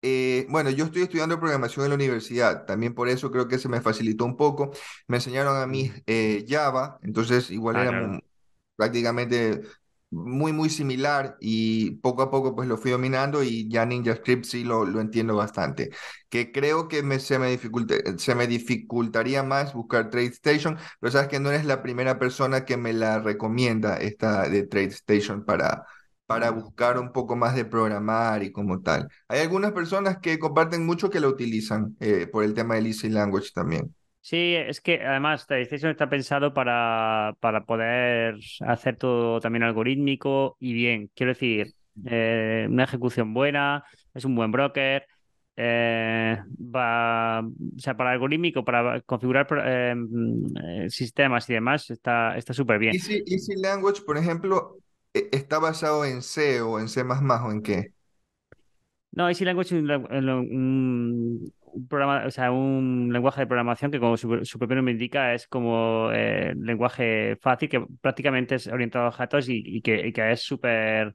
Eh, 0.00 0.46
bueno, 0.48 0.70
yo 0.70 0.86
estoy 0.86 1.02
estudiando 1.02 1.38
programación 1.38 1.84
en 1.84 1.90
la 1.90 1.96
universidad, 1.96 2.64
también 2.64 2.94
por 2.94 3.08
eso 3.08 3.30
creo 3.30 3.48
que 3.48 3.58
se 3.58 3.68
me 3.68 3.80
facilitó 3.80 4.24
un 4.24 4.36
poco. 4.36 4.70
Me 5.06 5.16
enseñaron 5.18 5.56
a 5.56 5.66
mí 5.66 5.90
eh, 6.06 6.44
Java, 6.48 6.98
entonces 7.02 7.50
igual 7.50 7.76
ah, 7.76 7.82
era 7.82 8.20
prácticamente 8.76 9.62
muy, 10.10 10.52
muy 10.52 10.70
similar 10.70 11.36
y 11.40 11.92
poco 11.96 12.22
a 12.22 12.30
poco 12.30 12.54
pues 12.54 12.68
lo 12.68 12.76
fui 12.78 12.92
dominando 12.92 13.42
y 13.42 13.68
ya 13.68 13.84
NinjaScript 13.84 14.44
sí 14.44 14.62
lo, 14.64 14.84
lo 14.84 15.00
entiendo 15.00 15.34
bastante. 15.36 15.90
Que 16.28 16.52
creo 16.52 16.88
que 16.88 17.02
me, 17.02 17.18
se, 17.18 17.38
me 17.38 17.58
se 18.18 18.34
me 18.34 18.46
dificultaría 18.46 19.42
más 19.42 19.74
buscar 19.74 20.10
TradeStation, 20.10 20.78
pero 21.00 21.10
sabes 21.12 21.28
que 21.28 21.40
no 21.40 21.50
eres 21.50 21.64
la 21.64 21.82
primera 21.82 22.18
persona 22.18 22.64
que 22.64 22.76
me 22.76 22.92
la 22.92 23.18
recomienda 23.18 23.96
esta 23.96 24.48
de 24.48 24.66
TradeStation 24.66 25.44
para, 25.44 25.84
para 26.26 26.50
buscar 26.50 26.98
un 26.98 27.12
poco 27.12 27.36
más 27.36 27.54
de 27.54 27.64
programar 27.64 28.42
y 28.42 28.52
como 28.52 28.80
tal. 28.82 29.08
Hay 29.28 29.40
algunas 29.40 29.72
personas 29.72 30.18
que 30.18 30.38
comparten 30.38 30.86
mucho 30.86 31.10
que 31.10 31.20
lo 31.20 31.28
utilizan 31.28 31.96
eh, 32.00 32.26
por 32.26 32.44
el 32.44 32.54
tema 32.54 32.74
del 32.76 32.86
Easy 32.86 33.08
Language 33.08 33.50
también. 33.54 33.94
Sí, 34.24 34.54
es 34.54 34.80
que 34.80 35.04
además 35.04 35.46
TradeStation 35.46 35.90
está 35.90 36.08
pensado 36.08 36.54
para, 36.54 37.36
para 37.40 37.66
poder 37.66 38.38
hacer 38.60 38.96
todo 38.96 39.38
también 39.38 39.64
algorítmico 39.64 40.56
y 40.58 40.72
bien. 40.72 41.10
Quiero 41.14 41.32
decir, 41.32 41.74
eh, 42.06 42.66
una 42.66 42.84
ejecución 42.84 43.34
buena, 43.34 43.84
es 44.14 44.24
un 44.24 44.34
buen 44.34 44.50
broker. 44.50 45.04
Eh, 45.54 46.38
va, 46.58 47.40
o 47.40 47.78
sea, 47.78 47.98
para 47.98 48.12
algorítmico, 48.12 48.64
para 48.64 49.02
configurar 49.02 49.46
eh, 49.62 49.94
sistemas 50.88 51.50
y 51.50 51.52
demás, 51.52 51.90
está 51.90 52.40
súper 52.54 52.78
bien. 52.78 52.94
Easy, 52.94 53.56
Language, 53.56 54.04
por 54.06 54.16
ejemplo, 54.16 54.78
e, 55.12 55.28
¿está 55.32 55.58
basado 55.58 56.06
en 56.06 56.22
C 56.22 56.62
o 56.62 56.80
en 56.80 56.88
C 56.88 57.02
o 57.02 57.52
en 57.52 57.60
qué? 57.60 57.92
No, 59.12 59.28
Easy 59.28 59.44
Language 59.44 59.76
es 59.76 59.82
un, 59.82 59.90
un 59.90 61.52
programa, 61.88 62.24
o 62.26 62.30
sea, 62.30 62.52
un 62.52 63.10
lenguaje 63.12 63.40
de 63.42 63.46
programación 63.46 63.90
que, 63.90 64.00
como 64.00 64.16
su, 64.16 64.28
propio 64.58 64.76
nombre 64.76 64.92
indica, 64.92 65.34
es 65.34 65.46
como 65.48 66.10
eh, 66.12 66.54
lenguaje 66.56 67.36
fácil, 67.40 67.68
que 67.68 67.84
prácticamente 68.00 68.56
es 68.56 68.66
orientado 68.68 69.06
a 69.06 69.08
objetos 69.08 69.46
y, 69.48 69.80
que, 69.82 70.06
y 70.06 70.12
que 70.12 70.32
es 70.32 70.42
súper 70.42 71.14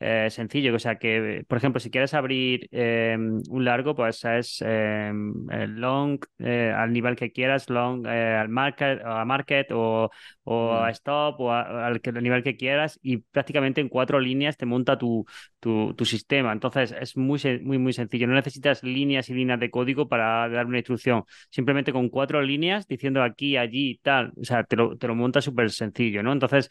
eh, 0.00 0.28
sencillo. 0.30 0.74
O 0.74 0.78
sea 0.78 0.96
que, 0.96 1.44
por 1.48 1.58
ejemplo, 1.58 1.80
si 1.80 1.90
quieres 1.90 2.14
abrir 2.14 2.68
em, 2.70 3.40
un 3.48 3.64
largo, 3.64 3.94
pues 3.94 4.24
es 4.24 4.62
em, 4.62 5.46
long 5.76 6.20
eh, 6.38 6.72
al 6.74 6.92
nivel 6.92 7.16
que 7.16 7.32
quieras, 7.32 7.68
long 7.68 8.06
eh, 8.06 8.36
al 8.36 8.48
market, 8.48 9.00
a 9.04 9.24
market 9.24 9.70
o, 9.72 10.10
o 10.44 10.72
a 10.72 10.88
mm. 10.88 10.90
stop 10.90 11.40
o 11.40 11.52
al, 11.52 12.00
nivel 12.22 12.42
que 12.42 12.56
quieras 12.56 12.98
y 13.02 13.18
prácticamente 13.18 13.80
en 13.80 13.88
cuatro 13.88 14.20
líneas 14.20 14.56
te 14.56 14.66
monta 14.66 14.96
tu, 14.98 15.24
tu, 15.60 15.94
tu, 15.94 16.04
sistema. 16.04 16.52
Entonces 16.52 16.94
es 16.98 17.16
muy, 17.16 17.40
muy, 17.62 17.78
muy 17.78 17.92
sencillo. 17.92 18.26
No 18.26 18.34
necesitas 18.34 18.82
líneas 18.82 19.28
y 19.30 19.34
líneas 19.34 19.60
de 19.60 19.70
código 19.70 20.08
para 20.08 20.48
dar 20.48 20.66
una 20.66 20.78
instrucción. 20.78 21.24
Simplemente 21.50 21.92
con 21.92 22.08
cuatro 22.08 22.40
líneas 22.42 22.86
diciendo 22.86 23.22
aquí, 23.22 23.56
allí 23.56 23.90
y 23.90 23.98
tal. 23.98 24.32
O 24.40 24.44
sea, 24.44 24.64
te 24.64 24.76
lo, 24.76 24.96
te 24.96 25.08
lo 25.08 25.14
monta 25.14 25.40
súper 25.40 25.70
sencillo, 25.70 26.22
¿no? 26.22 26.32
Entonces... 26.32 26.68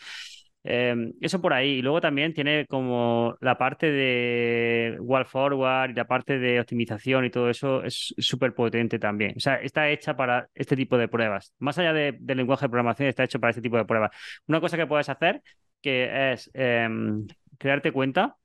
Em, 0.64 1.14
eso 1.22 1.42
por 1.42 1.54
ahí. 1.54 1.78
Y 1.78 1.82
luego 1.82 2.02
también 2.02 2.34
tiene 2.34 2.66
como 2.68 3.36
la 3.40 3.58
parte 3.58 3.90
de 3.92 4.98
wall 5.00 5.26
forward 5.26 5.92
y 5.92 5.94
la 5.94 6.06
parte 6.06 6.40
de 6.40 6.60
optimización 6.60 7.26
y 7.26 7.30
todo 7.30 7.50
eso 7.50 7.84
es 7.84 8.14
súper 8.18 8.54
potente 8.54 9.00
también. 9.00 9.34
O 9.38 9.40
sea, 9.40 9.56
está 9.56 9.90
hecha 9.90 10.16
para 10.18 10.50
este 10.54 10.76
tipo 10.76 10.98
de 10.98 11.08
pruebas. 11.08 11.54
Más 11.60 11.78
allá 11.78 11.94
del 11.94 12.18
lenguaje 12.38 12.66
de 12.66 12.70
programación, 12.70 13.08
está 13.08 13.24
hecho 13.24 13.40
para 13.40 13.52
este 13.52 13.62
tipo 13.62 13.78
de 13.78 13.86
pruebas. 13.86 14.12
Una 14.48 14.60
cosa 14.60 14.78
que 14.78 14.88
puedes 14.88 15.10
hacer 15.10 15.42
que 15.82 16.34
es 16.34 16.50
em, 16.54 17.28
crearte 17.58 17.92
cuenta. 17.92 18.36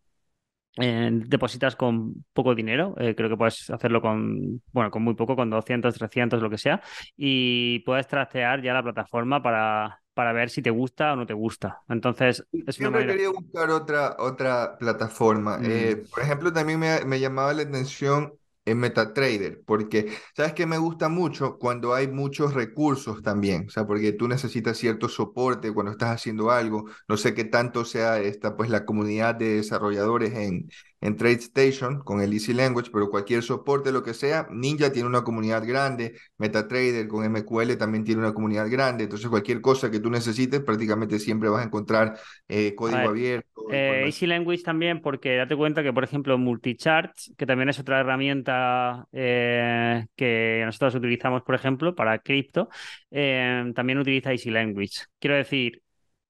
Depositas 0.76 1.76
con 1.76 2.24
poco 2.32 2.54
dinero, 2.54 2.94
eh, 2.98 3.14
creo 3.14 3.28
que 3.28 3.36
puedes 3.36 3.68
hacerlo 3.70 4.00
con, 4.00 4.62
bueno, 4.72 4.90
con 4.90 5.02
muy 5.02 5.14
poco, 5.14 5.36
con 5.36 5.50
200, 5.50 5.94
300, 5.94 6.42
lo 6.42 6.50
que 6.50 6.58
sea, 6.58 6.82
y 7.16 7.80
puedes 7.80 8.06
trastear 8.06 8.62
ya 8.62 8.72
la 8.72 8.82
plataforma 8.82 9.42
para, 9.42 10.00
para 10.14 10.32
ver 10.32 10.50
si 10.50 10.62
te 10.62 10.70
gusta 10.70 11.12
o 11.12 11.16
no 11.16 11.26
te 11.26 11.34
gusta. 11.34 11.82
Entonces, 11.88 12.44
es 12.52 12.76
Siempre 12.76 13.06
quería 13.06 13.28
buscar 13.28 13.70
otra, 13.70 14.16
otra 14.18 14.78
plataforma. 14.78 15.58
Eh, 15.62 16.02
mm. 16.02 16.10
por 16.10 16.22
ejemplo, 16.22 16.52
también 16.52 16.80
me, 16.80 17.04
me, 17.04 17.20
llamaba 17.20 17.52
la 17.52 17.62
atención 17.62 18.32
en 18.64 18.78
MetaTrader, 18.78 19.62
porque 19.64 20.12
sabes 20.36 20.52
que 20.52 20.66
me 20.66 20.78
gusta 20.78 21.08
mucho 21.08 21.58
cuando 21.58 21.94
hay 21.94 22.08
muchos 22.08 22.54
recursos 22.54 23.22
también, 23.22 23.66
o 23.66 23.70
sea, 23.70 23.86
porque 23.86 24.12
tú 24.12 24.28
necesitas 24.28 24.78
cierto 24.78 25.08
soporte 25.08 25.72
cuando 25.72 25.92
estás 25.92 26.10
haciendo 26.10 26.50
algo, 26.50 26.84
no 27.08 27.16
sé 27.16 27.34
qué 27.34 27.44
tanto 27.44 27.84
sea 27.84 28.20
esta, 28.20 28.56
pues 28.56 28.70
la 28.70 28.84
comunidad 28.84 29.34
de 29.34 29.56
desarrolladores 29.56 30.34
en, 30.34 30.68
en 31.02 31.16
TradeStation 31.16 31.98
con 32.04 32.22
el 32.22 32.32
Easy 32.32 32.54
Language, 32.54 32.90
pero 32.92 33.10
cualquier 33.10 33.42
soporte, 33.42 33.90
lo 33.90 34.04
que 34.04 34.14
sea, 34.14 34.46
Ninja 34.50 34.92
tiene 34.92 35.08
una 35.08 35.24
comunidad 35.24 35.66
grande, 35.66 36.14
MetaTrader 36.38 37.08
con 37.08 37.24
MQL 37.24 37.76
también 37.76 38.04
tiene 38.04 38.20
una 38.20 38.32
comunidad 38.32 38.70
grande, 38.70 39.04
entonces 39.04 39.28
cualquier 39.28 39.60
cosa 39.60 39.90
que 39.90 39.98
tú 39.98 40.10
necesites, 40.10 40.60
prácticamente 40.60 41.18
siempre 41.18 41.48
vas 41.48 41.62
a 41.62 41.66
encontrar 41.66 42.14
eh, 42.48 42.74
código 42.76 42.98
abierto. 42.98 43.48
Eh, 43.72 44.04
Easy 44.06 44.26
Language 44.26 44.62
también, 44.62 45.00
porque 45.00 45.36
date 45.36 45.56
cuenta 45.56 45.82
que, 45.82 45.92
por 45.92 46.04
ejemplo, 46.04 46.38
Multicharts, 46.38 47.34
que 47.36 47.46
también 47.46 47.68
es 47.68 47.80
otra 47.80 47.98
herramienta 47.98 49.06
eh, 49.10 50.06
que 50.14 50.62
nosotros 50.64 50.94
utilizamos, 50.94 51.42
por 51.42 51.56
ejemplo, 51.56 51.96
para 51.96 52.20
cripto, 52.20 52.68
también 53.10 53.98
utiliza 53.98 54.30
Easy 54.30 54.50
Language. 54.50 55.06
Quiero 55.18 55.36
decir, 55.36 55.81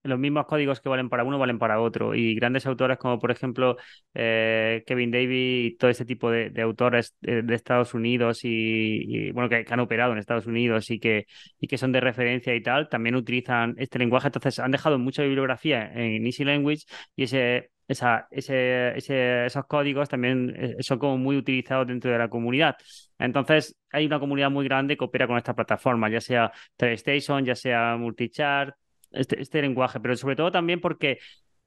los 0.02 0.18
mismos 0.18 0.46
códigos 0.46 0.80
que 0.80 0.88
valen 0.88 1.08
para 1.08 1.24
uno 1.24 1.38
valen 1.38 1.58
para 1.58 1.80
otro. 1.80 2.14
Y 2.14 2.34
grandes 2.34 2.66
autores 2.66 2.98
como 2.98 3.18
por 3.18 3.30
ejemplo 3.30 3.76
eh, 4.14 4.82
Kevin 4.86 5.10
David 5.10 5.64
y 5.64 5.76
todo 5.76 5.90
ese 5.90 6.04
tipo 6.04 6.30
de, 6.30 6.52
autores 6.62 7.16
de, 7.20 7.54
Estados 7.54 7.94
Unidos 7.94 8.40
y, 8.44 9.30
bueno, 9.32 9.48
que, 9.48 9.64
han 9.68 9.80
operado 9.80 10.12
en 10.12 10.18
Estados 10.18 10.46
Unidos 10.46 10.90
y 10.90 10.98
que, 10.98 11.26
y 11.60 11.66
que 11.68 11.78
son 11.78 11.92
de 11.92 12.00
referencia 12.00 12.54
y 12.54 12.62
tal, 12.62 12.88
también 12.88 13.14
utilizan 13.14 13.74
este 13.78 13.98
lenguaje. 13.98 14.28
Entonces 14.28 14.58
han 14.58 14.70
dejado 14.70 14.98
mucha 14.98 15.22
bibliografía 15.22 15.92
en 15.92 16.26
Easy 16.26 16.44
Language 16.44 16.84
y 17.16 17.24
ese, 17.24 17.70
esa, 17.88 18.26
ese, 18.30 18.96
esos 18.96 19.66
códigos 19.66 20.08
también 20.08 20.54
eh, 20.56 20.76
son 20.80 20.98
como 20.98 21.18
muy 21.18 21.36
utilizados 21.36 21.86
dentro 21.86 22.10
de 22.10 22.18
la 22.18 22.28
comunidad. 22.28 22.76
Entonces, 23.18 23.76
hay 23.90 24.06
una 24.06 24.18
comunidad 24.18 24.50
muy 24.50 24.64
grande 24.64 24.96
que 24.96 25.04
opera 25.04 25.26
con 25.26 25.36
esta 25.36 25.54
plataforma, 25.54 26.08
ya 26.08 26.20
sea 26.20 26.52
TeleStation, 26.76 27.44
ya 27.44 27.54
sea 27.54 27.96
Multichart, 27.96 28.74
este, 29.12 29.40
este 29.40 29.62
lenguaje, 29.62 30.00
pero 30.00 30.16
sobre 30.16 30.36
todo 30.36 30.50
también 30.50 30.80
porque 30.80 31.18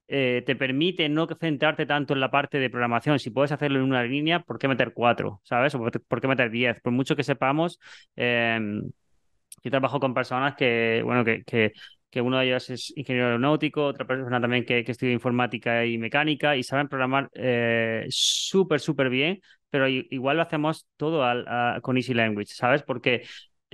eh, 0.07 0.43
te 0.45 0.55
permite 0.55 1.09
no 1.09 1.27
centrarte 1.27 1.85
tanto 1.85 2.13
en 2.13 2.19
la 2.19 2.31
parte 2.31 2.59
de 2.59 2.69
programación. 2.69 3.19
Si 3.19 3.31
puedes 3.31 3.51
hacerlo 3.51 3.79
en 3.79 3.85
una 3.85 4.03
línea, 4.03 4.39
¿por 4.41 4.59
qué 4.59 4.67
meter 4.67 4.93
cuatro? 4.93 5.41
¿Sabes? 5.43 5.73
O 5.75 5.79
por 5.79 6.21
qué 6.21 6.27
meter 6.27 6.49
diez? 6.51 6.79
Por 6.81 6.93
mucho 6.93 7.15
que 7.15 7.23
sepamos, 7.23 7.79
eh, 8.15 8.59
yo 9.63 9.71
trabajo 9.71 9.99
con 9.99 10.13
personas 10.13 10.55
que, 10.55 11.01
bueno, 11.03 11.25
que, 11.25 11.43
que, 11.43 11.73
que 12.09 12.21
uno 12.21 12.37
de 12.37 12.45
ellos 12.45 12.69
es 12.69 12.93
ingeniero 12.95 13.27
aeronáutico, 13.27 13.85
otra 13.85 14.05
persona 14.05 14.39
también 14.39 14.63
que, 14.65 14.83
que 14.83 14.91
estudia 14.91 15.13
informática 15.13 15.85
y 15.85 15.97
mecánica 15.97 16.55
y 16.55 16.63
saben 16.63 16.87
programar 16.87 17.29
eh, 17.33 18.05
súper, 18.09 18.79
súper 18.79 19.09
bien, 19.09 19.41
pero 19.69 19.87
igual 19.87 20.37
lo 20.37 20.43
hacemos 20.43 20.87
todo 20.97 21.25
con 21.81 21.97
Easy 21.97 22.13
Language, 22.13 22.53
¿sabes? 22.53 22.83
Porque 22.83 23.23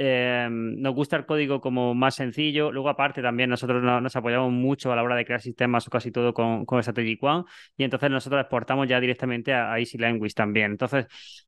eh, 0.04 0.48
nos 0.50 0.96
gusta 0.96 1.16
el 1.16 1.28
código 1.28 1.62
como 1.62 1.94
más 1.94 2.16
sencillo. 2.16 2.72
Luego, 2.72 2.90
aparte, 2.90 3.22
también 3.22 3.52
nosotros 3.52 3.84
nos 3.84 4.16
apoyamos 4.16 4.52
mucho 4.52 4.92
a 4.92 4.96
la 4.96 5.04
hora 5.04 5.16
de 5.16 5.26
crear 5.26 5.42
sistemas 5.42 5.86
o 5.86 5.92
casi 5.92 6.12
todo 6.12 6.34
con, 6.34 6.66
con 6.66 6.82
Strategic 6.82 7.22
One. 7.22 7.44
Y 7.78 7.84
entonces 7.84 8.10
nosotros 8.10 8.42
exportamos 8.42 8.88
ya 8.88 9.00
directamente 9.00 9.54
a, 9.54 9.78
Easy 9.78 10.00
Language 10.00 10.34
también. 10.34 10.72
Entonces, 10.72 11.06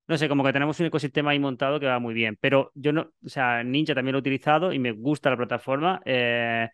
no 0.07 0.19
sé, 0.19 0.29
como 0.29 0.43
que 0.43 0.53
tenemos 0.53 0.79
un 0.79 0.85
ecosistema 0.85 1.31
ahí 1.31 1.39
montado 1.39 1.79
que 1.79 1.87
va 1.87 1.97
muy 1.97 2.13
bien. 2.13 2.37
Pero 2.39 2.71
yo 2.75 2.93
no, 2.93 3.09
o 3.25 3.29
sea, 3.29 3.63
Ninja 3.63 3.95
también 3.95 4.13
lo 4.13 4.19
he 4.19 4.21
utilizado 4.21 4.71
y 4.71 4.77
me 4.77 4.91
gusta 4.91 5.31
la 5.31 5.37
plataforma. 5.37 5.99
Eh, 6.05 6.69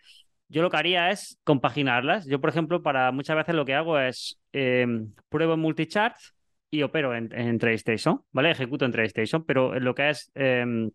yo 0.50 0.62
lo 0.62 0.70
que 0.70 0.78
haría 0.78 1.12
es 1.12 1.40
compaginarlas. 1.46 2.28
Yo, 2.28 2.42
por 2.42 2.50
ejemplo, 2.50 2.84
para 2.84 3.14
muchas 3.14 3.38
veces 3.38 3.56
lo 3.56 3.64
que 3.64 3.76
hago 3.76 3.98
es 3.98 4.38
eh, 4.52 4.86
pruebo 5.30 5.54
en 5.54 5.62
multichart 5.62 6.18
y 6.70 6.82
opero 6.82 7.16
en, 7.16 7.34
en 7.34 7.58
TradeStation, 7.58 8.22
¿vale? 8.34 8.52
Ejecuto 8.52 8.84
en 8.84 8.92
TradeStation, 8.92 9.46
pero 9.46 9.80
lo 9.80 9.96
que 9.96 10.10
es 10.10 10.30
eh, 10.36 10.90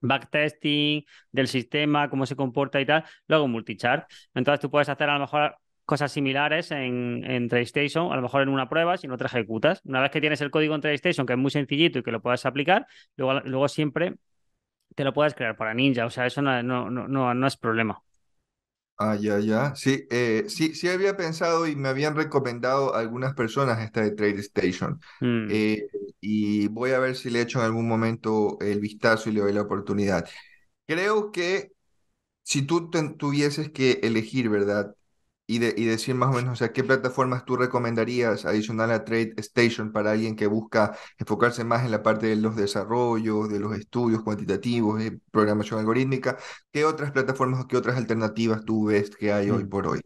backtesting 0.00 1.04
del 1.32 1.48
sistema, 1.48 2.10
cómo 2.10 2.26
se 2.26 2.36
comporta 2.36 2.80
y 2.80 2.86
tal, 2.86 3.04
luego 3.28 3.48
multichart. 3.48 4.10
Entonces 4.34 4.60
tú 4.60 4.70
puedes 4.70 4.88
hacer 4.88 5.08
a 5.10 5.14
lo 5.14 5.20
mejor 5.20 5.56
cosas 5.84 6.12
similares 6.12 6.70
en, 6.70 7.24
en 7.24 7.48
TradeStation, 7.48 8.12
a 8.12 8.16
lo 8.16 8.22
mejor 8.22 8.42
en 8.42 8.48
una 8.48 8.68
prueba, 8.68 8.96
si 8.96 9.08
no 9.08 9.16
te 9.16 9.24
ejecutas. 9.24 9.80
Una 9.84 10.00
vez 10.00 10.10
que 10.10 10.20
tienes 10.20 10.40
el 10.40 10.50
código 10.50 10.74
en 10.74 10.80
TradeStation, 10.80 11.26
que 11.26 11.32
es 11.32 11.38
muy 11.38 11.50
sencillito 11.50 11.98
y 11.98 12.02
que 12.02 12.12
lo 12.12 12.22
puedes 12.22 12.46
aplicar, 12.46 12.86
luego, 13.16 13.40
luego 13.40 13.68
siempre 13.68 14.14
te 14.94 15.04
lo 15.04 15.12
puedes 15.12 15.34
crear 15.34 15.56
para 15.56 15.74
Ninja. 15.74 16.06
O 16.06 16.10
sea, 16.10 16.26
eso 16.26 16.42
no, 16.42 16.62
no, 16.62 16.90
no, 16.90 17.34
no 17.34 17.46
es 17.46 17.56
problema. 17.56 18.02
Ah, 19.02 19.16
ya, 19.16 19.38
ya. 19.40 19.74
Sí, 19.76 20.06
eh, 20.10 20.44
sí, 20.48 20.74
sí 20.74 20.86
había 20.88 21.16
pensado 21.16 21.66
y 21.66 21.74
me 21.74 21.88
habían 21.88 22.14
recomendado 22.14 22.94
algunas 22.94 23.32
personas 23.34 23.80
esta 23.80 24.02
de 24.02 24.10
TradeStation. 24.10 25.00
Mm. 25.20 25.46
Eh, 25.48 25.86
y 26.20 26.68
voy 26.68 26.92
a 26.92 26.98
ver 26.98 27.16
si 27.16 27.30
le 27.30 27.42
echo 27.42 27.58
en 27.60 27.66
algún 27.66 27.88
momento 27.88 28.58
el 28.60 28.80
vistazo 28.80 29.30
y 29.30 29.32
le 29.32 29.40
doy 29.40 29.52
la 29.52 29.62
oportunidad. 29.62 30.28
Creo 30.86 31.32
que 31.32 31.72
si 32.42 32.62
tú 32.62 32.90
tuvieses 32.90 33.70
que 33.70 34.00
elegir, 34.02 34.48
¿verdad? 34.50 34.94
y, 35.50 35.58
decir 35.58 36.14
más 36.14 36.30
o 36.30 36.32
menos, 36.38 36.52
o 36.52 36.56
sea, 36.56 36.72
¿qué 36.72 36.84
plataformas 36.84 37.44
tú 37.44 37.56
recomendarías 37.56 38.44
adicional 38.44 38.92
a 38.92 39.04
TradeStation 39.04 39.90
para 39.90 40.12
alguien 40.12 40.36
que 40.36 40.46
busca 40.46 40.96
enfocarse 41.18 41.64
más 41.64 41.84
en 41.84 41.90
la 41.90 42.04
parte 42.04 42.26
de 42.28 42.36
los 42.36 42.54
desarrollos, 42.54 43.48
de 43.48 43.58
los 43.58 43.76
estudios 43.76 44.22
cuantitativos, 44.22 45.00
de 45.00 45.18
programación 45.32 45.80
algorítmica? 45.80 46.38
¿Qué 46.72 46.84
otras 46.84 47.10
plataformas 47.10 47.64
o 47.64 47.66
qué 47.66 47.76
otras 47.76 47.96
alternativas 47.96 48.64
tú 48.64 48.86
ves 48.86 49.10
que 49.10 49.32
hay 49.32 49.50
hoy 49.50 49.64
por 49.64 49.88
hoy? 49.88 50.00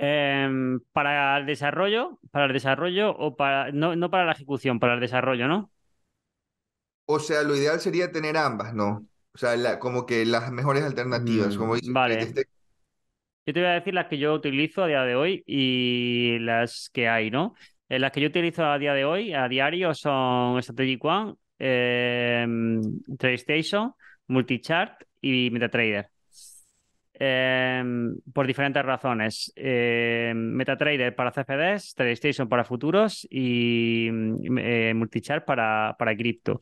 Em, 0.00 0.78
para 0.92 1.36
el 1.38 1.46
desarrollo, 1.46 2.20
para 2.30 2.46
el 2.46 2.52
desarrollo 2.52 3.10
o 3.10 3.34
para 3.34 3.72
no, 3.72 3.96
no 3.96 4.10
para 4.10 4.24
la 4.24 4.32
ejecución, 4.32 4.78
para 4.78 4.94
el 4.94 5.00
desarrollo, 5.00 5.48
¿no? 5.48 5.72
O 7.06 7.18
sea, 7.18 7.42
lo 7.42 7.56
ideal 7.56 7.80
sería 7.80 8.12
tener 8.12 8.36
ambas, 8.36 8.74
¿no? 8.74 9.04
O 9.34 9.38
sea, 9.38 9.78
como 9.80 10.06
que 10.06 10.24
las 10.24 10.52
mejores 10.52 10.84
alternativas, 10.84 11.56
como 11.56 11.74
dices, 11.74 11.92
vale. 11.92 12.32
Yo 13.44 13.54
te 13.54 13.60
voy 13.60 13.70
a 13.70 13.72
decir 13.72 13.94
las 13.94 14.06
que 14.06 14.18
yo 14.18 14.34
utilizo 14.34 14.84
a 14.84 14.86
día 14.86 15.02
de 15.02 15.16
hoy 15.16 15.42
y 15.46 16.38
las 16.40 16.90
que 16.92 17.08
hay, 17.08 17.30
¿no? 17.30 17.54
Eh, 17.88 17.98
las 17.98 18.12
que 18.12 18.20
yo 18.20 18.28
utilizo 18.28 18.64
a 18.64 18.78
día 18.78 18.92
de 18.92 19.04
hoy, 19.04 19.32
a 19.32 19.48
diario, 19.48 19.94
son 19.94 20.62
Strategic 20.62 21.04
One, 21.04 21.34
eh, 21.58 22.46
TradeStation, 23.18 23.94
Multichart 24.28 25.02
y 25.20 25.50
MetaTrader. 25.50 26.10
Em, 27.20 28.14
por 28.32 28.46
diferentes 28.46 28.84
razones. 28.84 29.52
Eh, 29.56 30.32
MetaTrader 30.36 31.14
para 31.16 31.32
CFDs, 31.32 31.94
TradeStation 31.94 32.48
para 32.48 32.64
futuros 32.64 33.26
y 33.28 34.08
eh, 34.58 34.92
Multichart 34.94 35.44
para, 35.44 35.96
para 35.98 36.16
cripto. 36.16 36.60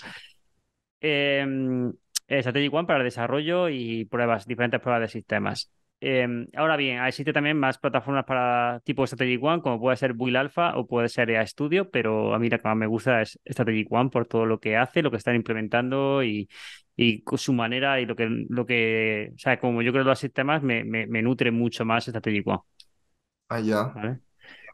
Strategic 0.99 2.73
One 2.73 2.87
para 2.87 3.05
desarrollo 3.05 3.69
y 3.69 4.07
pruebas, 4.07 4.47
diferentes 4.47 4.81
pruebas 4.81 5.03
de 5.03 5.09
sistemas. 5.09 5.71
Em, 6.01 6.47
ahora 6.55 6.77
bien, 6.77 7.03
existe 7.05 7.33
también 7.33 7.59
más 7.59 7.79
plataformas 7.79 8.25
para 8.25 8.81
tipo 8.85 9.07
Strategic 9.07 9.43
One, 9.43 9.63
como 9.63 9.81
puede 9.81 9.97
ser 9.97 10.15
Build 10.15 10.37
Alpha 10.37 10.77
o 10.77 10.87
puede 10.87 11.09
ser 11.09 11.31
EA 11.31 11.47
Studio, 11.47 11.91
pero 11.91 12.35
a 12.35 12.39
mí 12.39 12.49
la 12.49 12.59
que 12.59 12.69
más 12.69 12.77
me 12.77 12.87
gusta 12.87 13.23
es 13.23 13.39
Strategic 13.47 13.91
One 13.93 14.11
por 14.11 14.27
todo 14.27 14.47
lo 14.47 14.59
que 14.59 14.77
hace, 14.77 15.03
lo 15.03 15.11
que 15.11 15.17
están 15.19 15.37
implementando 15.37 16.23
y, 16.23 16.49
y 16.97 17.23
su 17.37 17.53
manera 17.53 18.01
y 18.01 18.07
lo 18.07 18.17
que, 18.17 18.27
lo 18.49 18.65
que, 18.65 19.33
o 19.35 19.39
sea, 19.39 19.61
como 19.61 19.83
yo 19.83 19.93
creo 19.93 20.05
los 20.05 20.19
sistemas 20.19 20.63
me, 20.63 20.83
me, 20.83 21.23
nutre 21.23 21.51
mucho 21.51 21.85
más 21.85 22.07
Strategic 22.07 22.47
One. 22.47 22.61
Ah, 23.49 23.61
ya. 23.61 24.21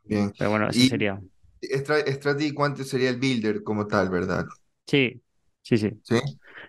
Bien. 0.04 0.32
Pero 0.38 0.50
bueno, 0.50 0.68
ese 0.68 0.88
sería. 0.88 1.20
Strategic 1.60 2.58
One 2.58 2.76
sería 2.76 3.10
el 3.10 3.18
builder 3.18 3.62
como 3.64 3.86
tal, 3.86 4.08
¿verdad? 4.08 4.46
Sí, 4.86 5.20
sí, 5.62 5.76
sí. 5.76 5.90
Sí. 6.04 6.20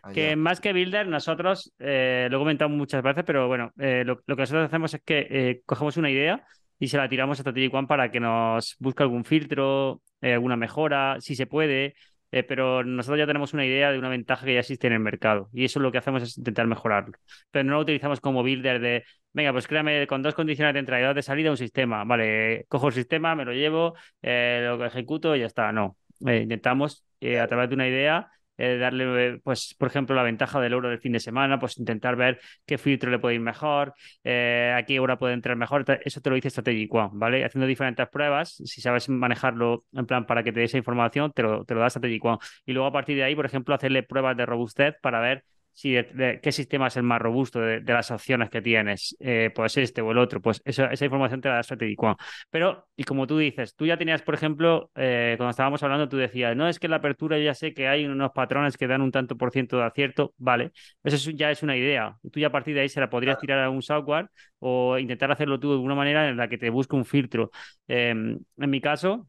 Ah, 0.01 0.11
que 0.11 0.35
más 0.35 0.59
que 0.59 0.73
builder, 0.73 1.07
nosotros, 1.07 1.71
eh, 1.77 2.27
lo 2.31 2.37
he 2.37 2.41
comentado 2.41 2.69
muchas 2.69 3.03
veces, 3.03 3.23
pero 3.25 3.47
bueno, 3.47 3.71
eh, 3.77 4.03
lo, 4.05 4.17
que 4.17 4.35
nosotros 4.35 4.65
hacemos 4.65 4.93
es 4.93 5.01
que 5.05 5.27
eh, 5.29 5.61
cogemos 5.65 5.97
una 5.97 6.09
idea 6.09 6.45
y 6.79 6.87
se 6.87 6.97
la 6.97 7.07
tiramos 7.07 7.39
a 7.39 7.43
Strategic 7.43 7.73
One 7.73 7.87
para 7.87 8.11
que 8.11 8.19
nos 8.19 8.75
busque 8.79 9.03
algún 9.03 9.23
filtro, 9.23 10.01
alguna 10.21 10.55
mejora, 10.55 11.17
si 11.19 11.35
se 11.35 11.47
puede, 11.47 11.95
pero 12.41 12.83
nosotros 12.83 13.19
ya 13.19 13.27
tenemos 13.27 13.53
una 13.53 13.63
idea 13.65 13.91
de 13.91 13.99
una 13.99 14.09
ventaja 14.09 14.43
que 14.45 14.55
ya 14.55 14.61
existe 14.61 14.87
en 14.87 14.93
el 14.93 14.99
mercado 14.99 15.49
y 15.53 15.65
eso 15.65 15.79
lo 15.79 15.91
que 15.91 15.99
hacemos 15.99 16.23
es 16.23 16.37
intentar 16.37 16.65
mejorarlo. 16.65 17.13
Pero 17.51 17.63
no 17.65 17.73
lo 17.73 17.81
utilizamos 17.81 18.19
como 18.19 18.41
builder 18.41 18.79
de, 18.79 19.03
venga, 19.33 19.51
pues 19.51 19.67
créame 19.67 20.07
con 20.07 20.23
dos 20.23 20.33
condiciones 20.33 20.73
de 20.73 20.79
entrada 20.79 21.01
y 21.03 21.05
dos 21.05 21.15
de 21.15 21.21
salida 21.21 21.51
un 21.51 21.57
sistema. 21.57 22.03
Vale, 22.03 22.65
cojo 22.69 22.87
el 22.87 22.93
sistema, 22.93 23.35
me 23.35 23.45
lo 23.45 23.53
llevo, 23.53 23.93
lo 24.21 24.85
ejecuto 24.85 25.35
y 25.35 25.41
ya 25.41 25.45
está. 25.45 25.71
No, 25.71 25.97
intentamos 26.21 27.05
a 27.39 27.47
través 27.47 27.69
de 27.69 27.75
una 27.75 27.87
idea 27.87 28.31
eh, 28.57 28.77
darle, 28.77 29.39
pues, 29.43 29.75
por 29.77 29.87
ejemplo, 29.87 30.15
la 30.15 30.23
ventaja 30.23 30.59
del 30.59 30.73
euro 30.73 30.89
del 30.89 30.99
fin 30.99 31.13
de 31.13 31.19
semana, 31.19 31.59
pues 31.59 31.77
intentar 31.77 32.15
ver 32.15 32.39
qué 32.65 32.77
filtro 32.77 33.09
le 33.11 33.19
puede 33.19 33.35
ir 33.35 33.41
mejor, 33.41 33.93
eh, 34.23 34.73
a 34.75 34.83
qué 34.83 34.99
hora 34.99 35.17
puede 35.17 35.33
entrar 35.33 35.55
mejor. 35.57 35.85
Eso 36.03 36.21
te 36.21 36.29
lo 36.29 36.35
dice 36.35 36.49
Strategic 36.49 36.93
One, 36.93 37.09
¿vale? 37.13 37.45
Haciendo 37.45 37.67
diferentes 37.67 38.07
pruebas, 38.09 38.55
si 38.65 38.81
sabes 38.81 39.09
manejarlo 39.09 39.85
en 39.93 40.05
plan 40.05 40.25
para 40.25 40.43
que 40.43 40.51
te 40.51 40.59
dé 40.59 40.65
esa 40.65 40.77
información, 40.77 41.31
te 41.33 41.43
lo, 41.43 41.65
te 41.65 41.73
lo 41.73 41.81
da 41.81 41.89
Strategic 41.89 42.23
One. 42.25 42.37
Y 42.65 42.73
luego 42.73 42.87
a 42.87 42.91
partir 42.91 43.15
de 43.15 43.23
ahí, 43.23 43.35
por 43.35 43.45
ejemplo, 43.45 43.75
hacerle 43.75 44.03
pruebas 44.03 44.37
de 44.37 44.45
robustez 44.45 44.95
para 45.01 45.19
ver 45.19 45.43
si 45.73 45.95
qué 46.41 46.51
sistema 46.51 46.87
es 46.87 46.97
el 46.97 47.03
más 47.03 47.21
robusto 47.21 47.59
de, 47.59 47.81
las 47.81 48.11
opciones 48.11 48.49
que 48.49 48.61
tienes, 48.61 49.15
eh, 49.19 49.51
puede 49.53 49.69
ser 49.69 49.83
este 49.83 50.01
o 50.01 50.11
el 50.11 50.17
otro, 50.17 50.41
pues 50.41 50.61
esa 50.65 50.91
información 51.03 51.41
te 51.41 51.49
la 51.49 51.55
da 51.55 51.63
Strategic 51.63 52.01
One. 52.01 52.15
Pero, 52.49 52.87
y 52.95 53.03
como 53.03 53.27
tú 53.27 53.37
dices, 53.37 53.75
tú 53.75 53.85
ya 53.85 53.97
tenías, 53.97 54.21
por 54.21 54.35
ejemplo, 54.35 54.91
eh, 54.95 55.33
cuando 55.37 55.51
estábamos 55.51 55.81
hablando, 55.83 56.07
tú 56.07 56.17
decías, 56.17 56.55
no, 56.55 56.67
es 56.67 56.79
que 56.79 56.87
en 56.87 56.91
la 56.91 56.97
apertura 56.97 57.37
yo 57.37 57.45
ya 57.45 57.55
sé 57.55 57.73
que 57.73 57.87
hay 57.87 58.05
unos 58.05 58.31
patrones 58.31 58.77
que 58.77 58.87
dan 58.87 59.01
un 59.01 59.11
tanto 59.11 59.35
por 59.35 59.51
ciento 59.51 59.77
de 59.77 59.85
acierto, 59.85 60.33
vale, 60.37 60.71
eso 61.03 61.31
ya 61.31 61.51
es 61.51 61.63
una 61.63 61.75
idea. 61.75 62.17
Tú 62.31 62.39
ya 62.39 62.47
a 62.47 62.51
partir 62.51 62.75
de 62.75 62.81
ahí 62.81 62.89
se 62.89 62.99
la 62.99 63.09
podrías 63.09 63.39
tirar 63.39 63.59
a 63.59 63.69
un 63.69 63.81
software 63.81 64.29
o 64.59 64.97
intentar 64.99 65.31
hacerlo 65.31 65.59
tú 65.59 65.69
de 65.69 65.75
alguna 65.75 65.95
manera 65.95 66.29
en 66.29 66.37
la 66.37 66.47
que 66.47 66.57
te 66.57 66.69
busque 66.69 66.95
un 66.95 67.05
filtro. 67.05 67.51
Em, 67.87 68.39
en 68.57 68.69
mi 68.69 68.81
caso, 68.81 69.27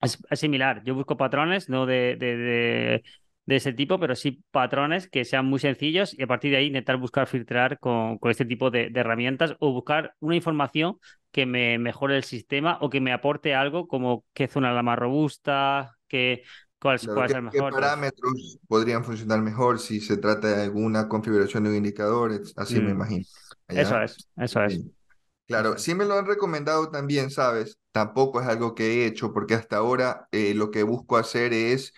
es, 0.00 0.18
similar. 0.32 0.82
Yo 0.84 0.94
busco 0.94 1.16
patrones, 1.16 1.68
no 1.68 1.86
de, 1.86 2.16
de, 2.16 2.36
de 2.36 3.02
ese 3.46 3.72
tipo, 3.72 3.98
pero 3.98 4.14
sí 4.14 4.44
patrones 4.50 5.08
que 5.08 5.24
sean 5.24 5.46
muy 5.46 5.58
sencillos 5.58 6.16
y 6.18 6.22
a 6.22 6.26
partir 6.26 6.52
de 6.52 6.58
ahí 6.58 6.66
intentar 6.66 6.96
buscar 6.96 7.26
filtrar 7.26 7.78
con, 7.78 8.18
con 8.18 8.30
este 8.30 8.44
tipo 8.44 8.70
de, 8.70 8.90
herramientas 8.94 9.56
o 9.58 9.72
buscar 9.72 10.14
una 10.20 10.36
información 10.36 10.98
que 11.30 11.46
me 11.46 11.78
mejore 11.78 12.16
el 12.16 12.24
sistema 12.24 12.78
o 12.80 12.90
que 12.90 13.00
me 13.00 13.12
aporte 13.12 13.54
algo 13.54 13.88
como 13.88 14.24
qué 14.32 14.48
zona 14.48 14.68
es 14.68 14.74
la 14.74 14.82
más 14.82 14.98
robusta, 14.98 15.96
qué, 16.06 16.42
cuál, 16.78 17.00
cuál 17.04 17.30
es 17.30 17.34
el 17.34 17.42
mejor. 17.42 17.70
¿Qué 17.70 17.80
parámetros 17.80 18.58
podrían 18.68 19.04
funcionar 19.04 19.40
mejor 19.40 19.80
si 19.80 20.00
se 20.00 20.18
trata 20.18 20.48
de 20.48 20.62
alguna 20.62 21.08
configuración 21.08 21.64
de 21.64 21.70
un 21.70 21.76
indicador? 21.76 22.40
Así 22.56 22.76
me 22.76 22.88
mm. 22.88 22.96
imagino. 22.96 23.24
Eso 23.68 24.00
es, 24.02 24.28
eso 24.36 24.62
es. 24.62 24.80
Claro, 25.46 25.76
sí 25.76 25.94
me 25.94 26.04
lo 26.04 26.18
han 26.18 26.26
recomendado 26.26 26.90
también, 26.90 27.30
¿sabes? 27.30 27.78
Tampoco 27.90 28.40
es 28.40 28.46
algo 28.46 28.74
que 28.74 28.86
he 28.86 29.06
hecho 29.06 29.32
porque 29.32 29.54
hasta 29.54 29.76
ahora 29.76 30.28
eh, 30.30 30.54
lo 30.54 30.70
que 30.70 30.82
busco 30.82 31.16
hacer 31.16 31.52
es 31.52 31.92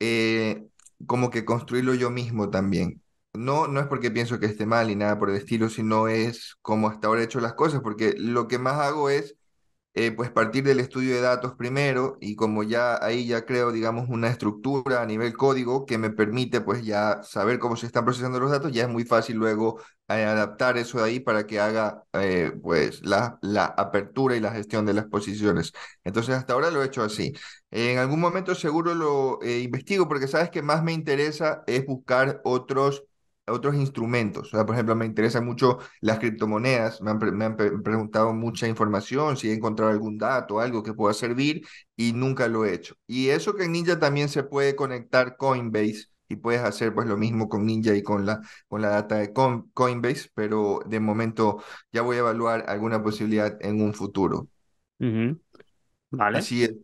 eh, 0.00 0.66
como 1.06 1.30
que 1.30 1.44
construirlo 1.44 1.94
yo 1.94 2.10
mismo 2.10 2.50
también. 2.50 3.02
No, 3.34 3.66
no 3.66 3.80
es 3.80 3.86
porque 3.86 4.10
pienso 4.10 4.38
que 4.38 4.46
esté 4.46 4.66
mal 4.66 4.90
y 4.90 4.96
nada 4.96 5.18
por 5.18 5.30
el 5.30 5.36
estilo, 5.36 5.68
sino 5.70 6.08
es 6.08 6.56
como 6.60 6.88
hasta 6.88 7.06
ahora 7.08 7.22
he 7.22 7.24
hecho 7.24 7.40
las 7.40 7.54
cosas, 7.54 7.80
porque 7.80 8.14
lo 8.18 8.46
que 8.46 8.58
más 8.58 8.74
hago 8.78 9.08
es 9.08 9.36
eh, 9.94 10.10
pues 10.12 10.30
partir 10.30 10.64
del 10.64 10.80
estudio 10.80 11.14
de 11.14 11.20
datos 11.20 11.54
primero 11.54 12.16
y 12.20 12.34
como 12.36 12.62
ya 12.62 13.02
ahí 13.04 13.26
ya 13.26 13.44
creo, 13.44 13.72
digamos, 13.72 14.08
una 14.08 14.28
estructura 14.28 15.02
a 15.02 15.06
nivel 15.06 15.34
código 15.36 15.84
que 15.86 15.98
me 15.98 16.10
permite 16.10 16.60
pues 16.62 16.84
ya 16.84 17.20
saber 17.22 17.58
cómo 17.58 17.76
se 17.76 17.86
están 17.86 18.04
procesando 18.04 18.40
los 18.40 18.50
datos, 18.50 18.72
ya 18.72 18.84
es 18.84 18.88
muy 18.88 19.04
fácil 19.04 19.36
luego 19.36 19.80
eh, 20.08 20.24
adaptar 20.24 20.78
eso 20.78 20.98
de 20.98 21.04
ahí 21.04 21.20
para 21.20 21.46
que 21.46 21.60
haga 21.60 22.04
eh, 22.14 22.52
pues 22.62 23.02
la, 23.02 23.38
la 23.42 23.66
apertura 23.66 24.36
y 24.36 24.40
la 24.40 24.52
gestión 24.52 24.86
de 24.86 24.94
las 24.94 25.06
posiciones. 25.06 25.72
Entonces 26.04 26.34
hasta 26.36 26.54
ahora 26.54 26.70
lo 26.70 26.82
he 26.82 26.86
hecho 26.86 27.02
así. 27.02 27.32
En 27.70 27.98
algún 27.98 28.20
momento 28.20 28.54
seguro 28.54 28.94
lo 28.94 29.38
investigo 29.46 30.08
porque 30.08 30.28
sabes 30.28 30.50
que 30.50 30.62
más 30.62 30.82
me 30.82 30.92
interesa 30.92 31.64
es 31.66 31.86
buscar 31.86 32.40
otros 32.44 33.04
otros 33.46 33.74
instrumentos. 33.74 34.48
O 34.48 34.56
sea, 34.56 34.66
por 34.66 34.74
ejemplo, 34.74 34.94
me 34.94 35.06
interesan 35.06 35.44
mucho 35.44 35.78
las 36.00 36.18
criptomonedas. 36.18 37.00
Me 37.00 37.10
han, 37.10 37.18
me 37.36 37.44
han 37.44 37.56
preguntado 37.56 38.32
mucha 38.32 38.68
información, 38.68 39.36
si 39.36 39.50
he 39.50 39.54
encontrado 39.54 39.90
algún 39.90 40.18
dato, 40.18 40.60
algo 40.60 40.82
que 40.82 40.94
pueda 40.94 41.14
servir, 41.14 41.66
y 41.96 42.12
nunca 42.12 42.48
lo 42.48 42.64
he 42.64 42.74
hecho. 42.74 42.94
Y 43.06 43.28
eso 43.28 43.54
que 43.54 43.64
en 43.64 43.72
Ninja 43.72 43.98
también 43.98 44.28
se 44.28 44.42
puede 44.42 44.76
conectar 44.76 45.36
Coinbase 45.36 46.06
y 46.28 46.36
puedes 46.36 46.62
hacer 46.62 46.94
pues 46.94 47.06
lo 47.06 47.16
mismo 47.16 47.48
con 47.48 47.66
Ninja 47.66 47.94
y 47.94 48.02
con 48.02 48.24
la, 48.24 48.40
con 48.68 48.80
la 48.80 48.88
data 48.88 49.16
de 49.16 49.32
Coinbase, 49.32 50.30
pero 50.34 50.80
de 50.86 51.00
momento 51.00 51.62
ya 51.92 52.02
voy 52.02 52.16
a 52.16 52.20
evaluar 52.20 52.64
alguna 52.68 53.02
posibilidad 53.02 53.58
en 53.60 53.82
un 53.82 53.92
futuro. 53.92 54.48
Vale. 56.10 56.38
Así 56.38 56.64
es. 56.64 56.74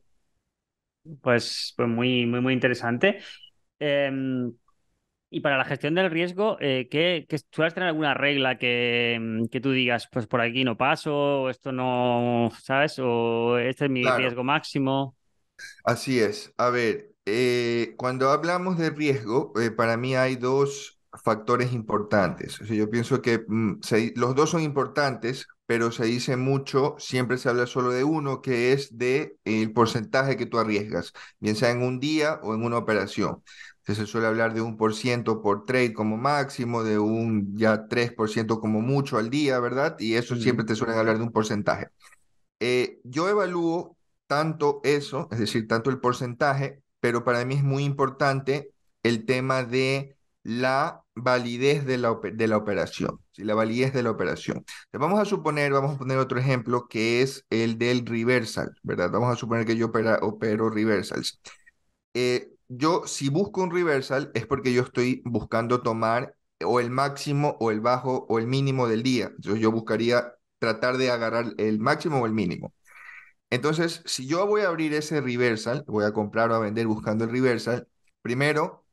Pues, 1.22 1.72
pues 1.76 1.88
muy, 1.88 2.26
muy, 2.26 2.40
muy 2.40 2.52
interesante. 2.52 3.20
Em, 3.78 4.52
y 5.30 5.40
para 5.40 5.58
la 5.58 5.64
gestión 5.64 5.94
del 5.94 6.10
riesgo, 6.10 6.56
eh, 6.60 6.88
¿qué, 6.90 7.26
qué, 7.28 7.38
¿sueles 7.52 7.74
tener 7.74 7.88
alguna 7.88 8.14
regla 8.14 8.58
que, 8.58 9.18
mm, 9.20 9.46
que, 9.46 9.60
tú 9.60 9.72
digas, 9.72 10.08
pues 10.10 10.26
por 10.26 10.40
aquí 10.40 10.64
no 10.64 10.76
paso, 10.76 11.42
o 11.42 11.50
esto 11.50 11.72
no, 11.72 12.50
¿sabes? 12.62 12.98
O 12.98 13.58
este 13.58 13.86
es 13.86 13.90
mi 13.90 14.04
riesgo 14.04 14.44
máximo. 14.44 15.16
Así 15.84 16.20
es. 16.20 16.52
A 16.56 16.70
ver, 16.70 17.12
eh, 17.26 17.94
cuando 17.96 18.30
hablamos 18.30 18.78
de 18.78 18.90
riesgo, 18.90 19.52
eh, 19.60 19.70
para 19.70 19.96
mí 19.96 20.14
hay 20.14 20.36
dos 20.36 20.98
factores 21.24 21.72
importantes. 21.72 22.60
O 22.60 22.66
sea, 22.66 22.76
yo 22.76 22.90
pienso 22.90 23.20
que 23.22 23.44
mm, 23.46 23.80
los 24.16 24.34
dos 24.34 24.50
son 24.50 24.62
importantes, 24.62 25.46
pero 25.66 25.90
se 25.92 26.04
dice 26.06 26.36
mucho, 26.36 26.96
siempre 26.98 27.36
se 27.36 27.48
habla 27.50 27.66
solo 27.66 27.90
de 27.90 28.04
uno, 28.04 28.40
que 28.40 28.72
es 28.72 28.96
de 28.96 29.36
el 29.44 29.72
porcentaje 29.72 30.36
que 30.36 30.46
tú 30.46 30.58
arriesgas, 30.58 31.12
bien 31.40 31.56
sea 31.56 31.70
en 31.70 31.82
un 31.82 32.00
día 32.00 32.40
o 32.42 32.54
en 32.54 32.64
una 32.64 32.78
operación. 32.78 33.42
Se 33.94 34.06
suele 34.06 34.26
hablar 34.26 34.54
de 34.54 34.60
un 34.60 34.76
por 34.76 34.94
ciento 34.94 35.40
por 35.42 35.64
trade 35.64 35.92
como 35.94 36.16
máximo, 36.16 36.84
de 36.84 36.98
un 36.98 37.56
ya 37.56 37.88
3% 37.88 38.60
como 38.60 38.80
mucho 38.80 39.18
al 39.18 39.30
día, 39.30 39.58
¿verdad? 39.60 39.96
Y 39.98 40.14
eso 40.14 40.36
siempre 40.36 40.64
te 40.66 40.74
suelen 40.74 40.98
hablar 40.98 41.18
de 41.18 41.24
un 41.24 41.32
porcentaje. 41.32 41.88
Eh, 42.60 43.00
yo 43.04 43.28
evalúo 43.28 43.96
tanto 44.26 44.80
eso, 44.84 45.28
es 45.30 45.38
decir, 45.38 45.68
tanto 45.68 45.90
el 45.90 46.00
porcentaje, 46.00 46.82
pero 47.00 47.24
para 47.24 47.44
mí 47.44 47.54
es 47.54 47.62
muy 47.64 47.84
importante 47.84 48.72
el 49.02 49.24
tema 49.26 49.62
de 49.64 50.16
la 50.42 51.04
validez 51.14 51.84
de 51.84 51.98
la, 51.98 52.18
de 52.32 52.48
la 52.48 52.56
operación, 52.56 53.20
¿sí? 53.32 53.44
la 53.44 53.54
validez 53.54 53.92
de 53.92 54.02
la 54.02 54.10
operación. 54.10 54.64
Vamos 54.92 55.20
a 55.20 55.24
suponer, 55.24 55.72
vamos 55.72 55.96
a 55.96 55.98
poner 55.98 56.18
otro 56.18 56.38
ejemplo 56.38 56.88
que 56.88 57.22
es 57.22 57.44
el 57.50 57.78
del 57.78 58.06
reversal, 58.06 58.74
¿verdad? 58.82 59.10
Vamos 59.10 59.32
a 59.32 59.36
suponer 59.36 59.66
que 59.66 59.76
yo 59.76 59.90
opero 60.22 60.70
reversals. 60.70 61.40
Eh, 62.14 62.50
yo 62.68 63.06
si 63.06 63.28
busco 63.28 63.62
un 63.62 63.70
reversal 63.70 64.30
es 64.34 64.46
porque 64.46 64.72
yo 64.72 64.82
estoy 64.82 65.22
buscando 65.24 65.82
tomar 65.82 66.34
o 66.64 66.80
el 66.80 66.90
máximo 66.90 67.56
o 67.60 67.70
el 67.70 67.80
bajo 67.80 68.26
o 68.28 68.38
el 68.38 68.46
mínimo 68.46 68.88
del 68.88 69.02
día. 69.02 69.26
Entonces 69.36 69.60
yo 69.60 69.72
buscaría 69.72 70.34
tratar 70.58 70.96
de 70.98 71.10
agarrar 71.10 71.54
el 71.58 71.78
máximo 71.78 72.20
o 72.20 72.26
el 72.26 72.32
mínimo. 72.32 72.74
Entonces, 73.50 74.02
si 74.06 74.26
yo 74.26 74.46
voy 74.46 74.62
a 74.62 74.68
abrir 74.68 74.92
ese 74.94 75.20
reversal, 75.20 75.84
voy 75.86 76.04
a 76.04 76.12
comprar 76.12 76.50
o 76.50 76.54
a 76.54 76.58
vender 76.60 76.86
buscando 76.86 77.24
el 77.24 77.30
reversal, 77.30 77.88
primero 78.22 78.84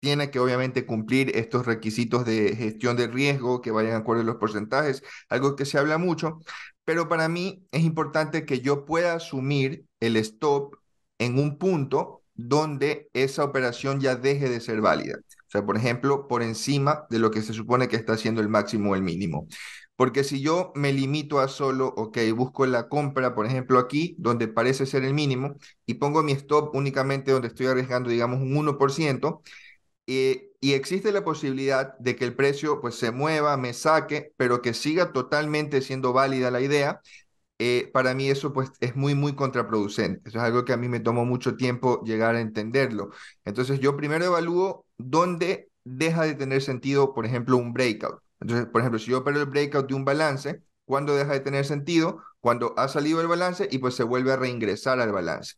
tiene 0.00 0.30
que 0.30 0.38
obviamente 0.38 0.86
cumplir 0.86 1.36
estos 1.36 1.66
requisitos 1.66 2.24
de 2.24 2.54
gestión 2.56 2.96
de 2.96 3.08
riesgo 3.08 3.60
que 3.60 3.70
vayan 3.70 3.94
a 3.94 3.96
acuerdo 3.98 4.20
con 4.22 4.26
los 4.28 4.36
porcentajes, 4.36 5.02
algo 5.28 5.56
que 5.56 5.64
se 5.64 5.78
habla 5.78 5.98
mucho, 5.98 6.40
pero 6.84 7.08
para 7.08 7.28
mí 7.28 7.66
es 7.72 7.82
importante 7.82 8.46
que 8.46 8.60
yo 8.60 8.84
pueda 8.84 9.14
asumir 9.14 9.86
el 10.00 10.16
stop 10.16 10.76
en 11.18 11.38
un 11.38 11.58
punto 11.58 12.22
donde 12.36 13.08
esa 13.14 13.44
operación 13.44 14.00
ya 14.00 14.16
deje 14.16 14.48
de 14.48 14.60
ser 14.60 14.80
válida. 14.80 15.18
O 15.18 15.50
sea, 15.50 15.64
por 15.64 15.76
ejemplo, 15.76 16.28
por 16.28 16.42
encima 16.42 17.06
de 17.10 17.18
lo 17.18 17.30
que 17.30 17.42
se 17.42 17.52
supone 17.52 17.88
que 17.88 17.96
está 17.96 18.14
haciendo 18.14 18.40
el 18.40 18.48
máximo 18.48 18.92
o 18.92 18.94
el 18.96 19.02
mínimo. 19.02 19.46
Porque 19.96 20.24
si 20.24 20.42
yo 20.42 20.72
me 20.74 20.92
limito 20.92 21.40
a 21.40 21.48
solo, 21.48 21.88
ok, 21.96 22.18
busco 22.34 22.66
la 22.66 22.88
compra, 22.88 23.34
por 23.34 23.46
ejemplo, 23.46 23.78
aquí, 23.78 24.14
donde 24.18 24.46
parece 24.48 24.84
ser 24.84 25.04
el 25.04 25.14
mínimo, 25.14 25.56
y 25.86 25.94
pongo 25.94 26.22
mi 26.22 26.32
stop 26.32 26.74
únicamente 26.74 27.32
donde 27.32 27.48
estoy 27.48 27.66
arriesgando, 27.66 28.10
digamos, 28.10 28.40
un 28.40 28.54
1%, 28.56 29.42
eh, 30.06 30.50
y 30.60 30.72
existe 30.74 31.12
la 31.12 31.24
posibilidad 31.24 31.96
de 31.98 32.16
que 32.16 32.24
el 32.24 32.34
precio 32.34 32.80
pues 32.80 32.96
se 32.96 33.10
mueva, 33.10 33.56
me 33.56 33.72
saque, 33.72 34.32
pero 34.36 34.62
que 34.62 34.74
siga 34.74 35.12
totalmente 35.12 35.80
siendo 35.82 36.12
válida 36.12 36.50
la 36.50 36.60
idea, 36.60 37.00
eh, 37.58 37.90
para 37.92 38.14
mí 38.14 38.28
eso 38.28 38.52
pues 38.52 38.70
es 38.80 38.96
muy, 38.96 39.14
muy 39.14 39.34
contraproducente. 39.34 40.20
Eso 40.28 40.38
es 40.38 40.44
algo 40.44 40.64
que 40.64 40.72
a 40.72 40.76
mí 40.76 40.88
me 40.88 41.00
tomó 41.00 41.24
mucho 41.24 41.56
tiempo 41.56 42.02
llegar 42.04 42.34
a 42.34 42.40
entenderlo. 42.40 43.10
Entonces 43.44 43.80
yo 43.80 43.96
primero 43.96 44.24
evalúo 44.26 44.86
dónde 44.98 45.70
deja 45.84 46.24
de 46.24 46.34
tener 46.34 46.62
sentido, 46.62 47.14
por 47.14 47.26
ejemplo, 47.26 47.56
un 47.56 47.72
breakout. 47.72 48.20
Entonces, 48.40 48.66
por 48.66 48.80
ejemplo, 48.80 48.98
si 48.98 49.10
yo 49.10 49.18
opero 49.18 49.40
el 49.40 49.46
breakout 49.46 49.88
de 49.88 49.94
un 49.94 50.04
balance, 50.04 50.62
¿cuándo 50.84 51.16
deja 51.16 51.32
de 51.32 51.40
tener 51.40 51.64
sentido? 51.64 52.22
Cuando 52.40 52.74
ha 52.76 52.88
salido 52.88 53.20
el 53.20 53.28
balance 53.28 53.68
y 53.70 53.78
pues 53.78 53.94
se 53.94 54.02
vuelve 54.02 54.32
a 54.32 54.36
reingresar 54.36 55.00
al 55.00 55.12
balance. 55.12 55.54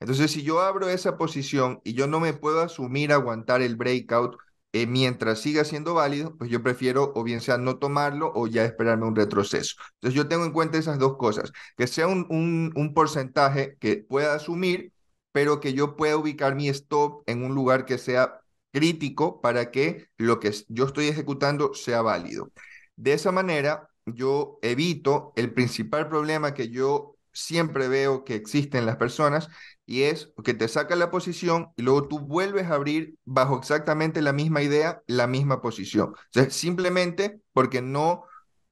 Entonces, 0.00 0.32
si 0.32 0.42
yo 0.42 0.60
abro 0.60 0.88
esa 0.88 1.16
posición 1.16 1.80
y 1.84 1.94
yo 1.94 2.06
no 2.06 2.18
me 2.18 2.32
puedo 2.32 2.60
asumir 2.60 3.12
aguantar 3.12 3.62
el 3.62 3.76
breakout 3.76 4.36
eh, 4.72 4.86
mientras 4.86 5.40
siga 5.40 5.64
siendo 5.64 5.94
válido, 5.94 6.36
pues 6.36 6.50
yo 6.50 6.62
prefiero 6.62 7.12
o 7.14 7.22
bien 7.24 7.40
sea 7.40 7.58
no 7.58 7.78
tomarlo 7.78 8.32
o 8.34 8.46
ya 8.46 8.64
esperarme 8.64 9.06
un 9.06 9.16
retroceso. 9.16 9.76
Entonces, 9.94 10.16
yo 10.16 10.28
tengo 10.28 10.44
en 10.44 10.52
cuenta 10.52 10.78
esas 10.78 10.98
dos 10.98 11.16
cosas, 11.16 11.52
que 11.76 11.86
sea 11.86 12.06
un, 12.08 12.26
un, 12.30 12.72
un 12.76 12.94
porcentaje 12.94 13.76
que 13.80 13.96
pueda 13.98 14.34
asumir, 14.34 14.92
pero 15.32 15.60
que 15.60 15.72
yo 15.74 15.96
pueda 15.96 16.16
ubicar 16.16 16.54
mi 16.54 16.68
stop 16.68 17.22
en 17.26 17.44
un 17.44 17.54
lugar 17.54 17.84
que 17.84 17.98
sea 17.98 18.40
crítico 18.72 19.40
para 19.40 19.70
que 19.70 20.06
lo 20.16 20.40
que 20.40 20.52
yo 20.68 20.86
estoy 20.86 21.08
ejecutando 21.08 21.74
sea 21.74 22.02
válido. 22.02 22.50
De 22.96 23.12
esa 23.12 23.32
manera, 23.32 23.88
yo 24.06 24.58
evito 24.62 25.32
el 25.36 25.52
principal 25.52 26.08
problema 26.08 26.54
que 26.54 26.68
yo 26.68 27.11
siempre 27.32 27.88
veo 27.88 28.24
que 28.24 28.34
existe 28.34 28.78
en 28.78 28.86
las 28.86 28.96
personas 28.96 29.48
y 29.86 30.02
es 30.02 30.32
que 30.44 30.54
te 30.54 30.68
saca 30.68 30.96
la 30.96 31.10
posición 31.10 31.70
y 31.76 31.82
luego 31.82 32.08
tú 32.08 32.20
vuelves 32.20 32.66
a 32.66 32.74
abrir 32.74 33.16
bajo 33.24 33.58
exactamente 33.58 34.22
la 34.22 34.32
misma 34.32 34.62
idea, 34.62 35.02
la 35.06 35.26
misma 35.26 35.60
posición. 35.60 36.14
Simplemente 36.50 37.40
porque 37.52 37.82
no 37.82 38.24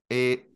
eh, 0.08 0.48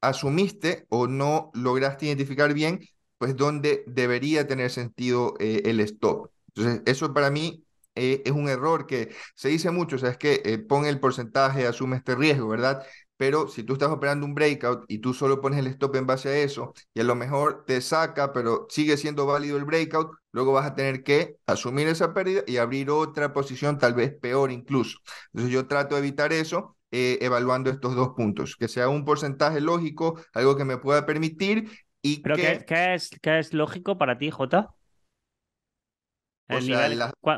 asumiste 0.00 0.86
o 0.88 1.06
no 1.06 1.50
lograste 1.54 2.06
identificar 2.06 2.52
bien, 2.54 2.80
pues 3.18 3.36
dónde 3.36 3.84
debería 3.86 4.46
tener 4.46 4.70
sentido 4.70 5.34
eh, 5.38 5.62
el 5.66 5.80
stop. 5.80 6.30
Entonces, 6.54 6.82
eso 6.86 7.14
para 7.14 7.30
mí 7.30 7.64
eh, 7.94 8.22
es 8.24 8.32
un 8.32 8.48
error 8.48 8.86
que 8.86 9.14
se 9.34 9.48
dice 9.48 9.70
mucho, 9.70 9.96
o 9.96 9.98
sea, 9.98 10.10
es 10.10 10.18
que 10.18 10.58
pon 10.68 10.86
el 10.86 11.00
porcentaje, 11.00 11.66
asume 11.66 11.96
este 11.96 12.14
riesgo, 12.14 12.48
¿verdad? 12.48 12.84
Pero 13.22 13.46
si 13.46 13.62
tú 13.62 13.74
estás 13.74 13.90
operando 13.90 14.26
un 14.26 14.34
breakout 14.34 14.84
y 14.88 14.98
tú 14.98 15.14
solo 15.14 15.40
pones 15.40 15.60
el 15.60 15.68
stop 15.68 15.94
en 15.94 16.08
base 16.08 16.28
a 16.28 16.38
eso 16.38 16.74
y 16.92 16.98
a 16.98 17.04
lo 17.04 17.14
mejor 17.14 17.62
te 17.64 17.80
saca, 17.80 18.32
pero 18.32 18.66
sigue 18.68 18.96
siendo 18.96 19.26
válido 19.26 19.56
el 19.56 19.64
breakout, 19.64 20.10
luego 20.32 20.52
vas 20.52 20.66
a 20.66 20.74
tener 20.74 21.04
que 21.04 21.36
asumir 21.46 21.86
esa 21.86 22.12
pérdida 22.14 22.42
y 22.48 22.56
abrir 22.56 22.90
otra 22.90 23.32
posición, 23.32 23.78
tal 23.78 23.94
vez 23.94 24.12
peor 24.20 24.50
incluso. 24.50 24.98
Entonces 25.26 25.52
yo 25.52 25.68
trato 25.68 25.94
de 25.94 26.00
evitar 26.00 26.32
eso. 26.32 26.76
Eh, 26.90 27.20
evaluando 27.24 27.70
estos 27.70 27.94
dos 27.94 28.10
puntos, 28.16 28.56
que 28.56 28.66
sea 28.68 28.88
un 28.88 29.04
porcentaje 29.06 29.62
lógico, 29.62 30.20
algo 30.34 30.56
que 30.56 30.64
me 30.66 30.76
pueda 30.78 31.06
permitir 31.06 31.70
y 32.02 32.22
¿Pero 32.22 32.36
que... 32.36 32.64
¿qué, 32.66 32.94
es, 32.94 33.08
qué 33.22 33.38
es 33.38 33.54
lógico 33.54 33.96
para 33.96 34.18
ti, 34.18 34.32
Jota? 34.32 34.74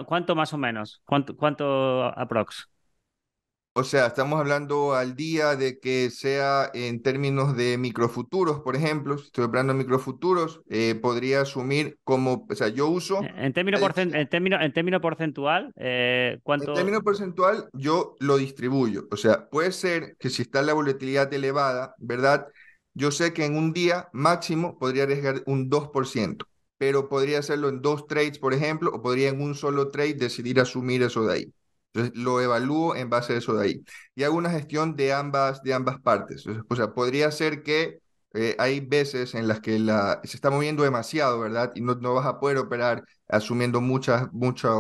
¿Cuánto 0.07 0.35
más 0.35 0.53
o 0.55 0.59
menos? 0.59 1.03
¿Cuánto, 1.05 1.37
cuánto 1.37 2.05
aprox? 2.19 2.69
O 3.77 3.83
sea, 3.83 4.07
estamos 4.07 4.39
hablando 4.39 4.95
al 4.95 5.17
día 5.17 5.57
de 5.57 5.81
que 5.81 6.09
sea 6.11 6.71
en 6.75 7.03
términos 7.03 7.57
de 7.57 7.77
microfuturos, 7.77 8.61
por 8.61 8.77
ejemplo, 8.77 9.19
si 9.19 9.25
estoy 9.25 9.47
hablando 9.47 9.73
de 9.73 9.81
microfuturos, 9.81 10.61
eh, 10.71 10.95
podría 10.95 11.41
asumir 11.41 11.99
como, 12.05 12.47
o 12.49 12.55
sea, 12.55 12.69
yo 12.69 12.87
uso... 12.87 13.23
En 13.37 13.53
términos 13.53 13.83
en 13.97 14.29
término, 14.29 14.61
en 14.61 14.73
término 14.73 15.01
porcentual, 15.01 15.73
eh, 15.75 16.39
¿cuánto...? 16.45 16.69
En 16.69 16.75
término 16.77 17.03
porcentual, 17.03 17.69
yo 17.73 18.15
lo 18.21 18.37
distribuyo. 18.37 19.09
O 19.11 19.17
sea, 19.17 19.49
puede 19.51 19.73
ser 19.73 20.17
que 20.21 20.31
si 20.31 20.43
está 20.43 20.63
la 20.63 20.73
volatilidad 20.73 21.35
elevada, 21.35 21.97
¿verdad? 21.99 22.47
Yo 22.93 23.11
sé 23.11 23.33
que 23.33 23.45
en 23.45 23.57
un 23.57 23.73
día 23.73 24.09
máximo 24.13 24.79
podría 24.79 25.03
arriesgar 25.03 25.43
un 25.47 25.69
2%, 25.69 26.47
pero 26.79 27.09
podría 27.09 27.41
hacerlo 27.41 27.71
en 27.71 27.83
dos 27.83 28.07
trades, 28.07 28.39
por 28.39 28.55
ejemplo, 28.55 28.93
o 28.95 29.03
podría 29.03 29.31
en 29.31 29.43
un 29.43 29.57
solo 29.57 29.91
trade 29.91 30.15
decidir 30.15 30.61
asumir 30.61 31.03
eso 31.03 31.27
de 31.27 31.35
ahí. 31.35 31.53
Entonces 31.95 32.13
lo 32.17 32.41
evalúo 32.41 32.97
en 32.97 33.09
base 33.11 33.35
a 33.35 33.37
eso 33.39 33.55
de 33.55 33.65
ahí. 33.65 33.85
Y 34.15 34.25
hago 34.25 34.37
una 34.37 34.51
gestión 34.51 34.97
de 34.97 35.13
ambas, 35.13 35.63
de 35.63 35.75
ambas 35.75 36.01
partes. 36.01 36.45
O 36.69 36.77
sea, 36.77 36.93
podría 36.93 37.31
ser 37.31 37.63
que 37.63 38.01
eh, 38.35 38.57
hay 38.59 38.81
veces 38.81 39.35
en 39.35 39.47
las 39.49 39.61
que 39.61 39.79
se 40.25 40.37
está 40.37 40.51
moviendo 40.51 40.83
demasiado, 40.83 41.41
¿verdad? 41.41 41.73
Y 41.75 41.81
no, 41.81 41.95
no 41.95 42.15
vas 42.15 42.27
a 42.27 42.41
poder 42.41 42.59
operar 42.59 43.05
asumiendo 43.29 43.81
muchas, 43.81 44.33
muchas, 44.33 44.73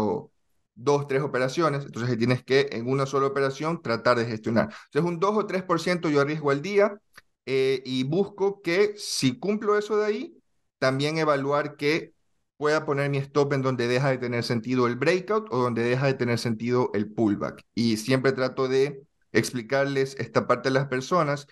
dos, 0.74 1.06
tres 1.06 1.22
operaciones. 1.22 1.84
Entonces 1.84 2.16
tienes 2.18 2.44
que 2.44 2.68
en 2.72 2.88
una 2.88 3.06
sola 3.06 3.26
operación 3.26 3.80
tratar 3.82 4.18
de 4.18 4.26
gestionar. 4.26 4.68
Entonces 4.86 5.08
un 5.10 5.20
2 5.20 5.36
o 5.36 5.46
3% 5.46 6.08
yo 6.08 6.20
arriesgo 6.20 6.50
al 6.50 6.62
día 6.62 6.98
eh, 7.46 7.82
y 7.84 8.04
busco 8.04 8.62
que 8.62 8.94
si 8.96 9.38
cumplo 9.38 9.78
eso 9.78 9.96
de 9.96 10.06
ahí, 10.06 10.38
también 10.78 11.18
evaluar 11.18 11.76
que 11.76 12.13
pueda 12.56 12.84
poner 12.86 13.10
mi 13.10 13.18
stop 13.18 13.52
en 13.52 13.62
donde 13.62 13.88
deja 13.88 14.10
de 14.10 14.18
tener 14.18 14.44
sentido 14.44 14.86
el 14.86 14.96
breakout 14.96 15.48
o 15.50 15.58
donde 15.58 15.82
deja 15.82 16.06
de 16.06 16.14
tener 16.14 16.38
sentido 16.38 16.90
el 16.94 17.10
pullback. 17.12 17.62
Y 17.74 17.96
siempre 17.96 18.32
trato 18.32 18.68
de 18.68 19.02
explicarles 19.32 20.16
esta 20.18 20.46
parte 20.46 20.68
a 20.68 20.72
las 20.72 20.86
personas 20.86 21.46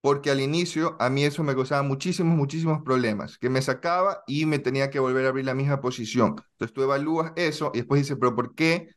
porque 0.00 0.30
al 0.30 0.40
inicio 0.40 0.96
a 1.00 1.10
mí 1.10 1.24
eso 1.24 1.42
me 1.42 1.54
causaba 1.54 1.82
muchísimos, 1.82 2.36
muchísimos 2.36 2.82
problemas, 2.84 3.38
que 3.38 3.50
me 3.50 3.60
sacaba 3.62 4.22
y 4.26 4.46
me 4.46 4.58
tenía 4.60 4.90
que 4.90 5.00
volver 5.00 5.26
a 5.26 5.30
abrir 5.30 5.44
la 5.44 5.54
misma 5.54 5.80
posición. 5.80 6.36
Entonces 6.52 6.72
tú 6.74 6.82
evalúas 6.82 7.32
eso 7.36 7.72
y 7.74 7.78
después 7.78 8.02
dices, 8.02 8.16
pero 8.20 8.34
¿por 8.36 8.54
qué 8.54 8.90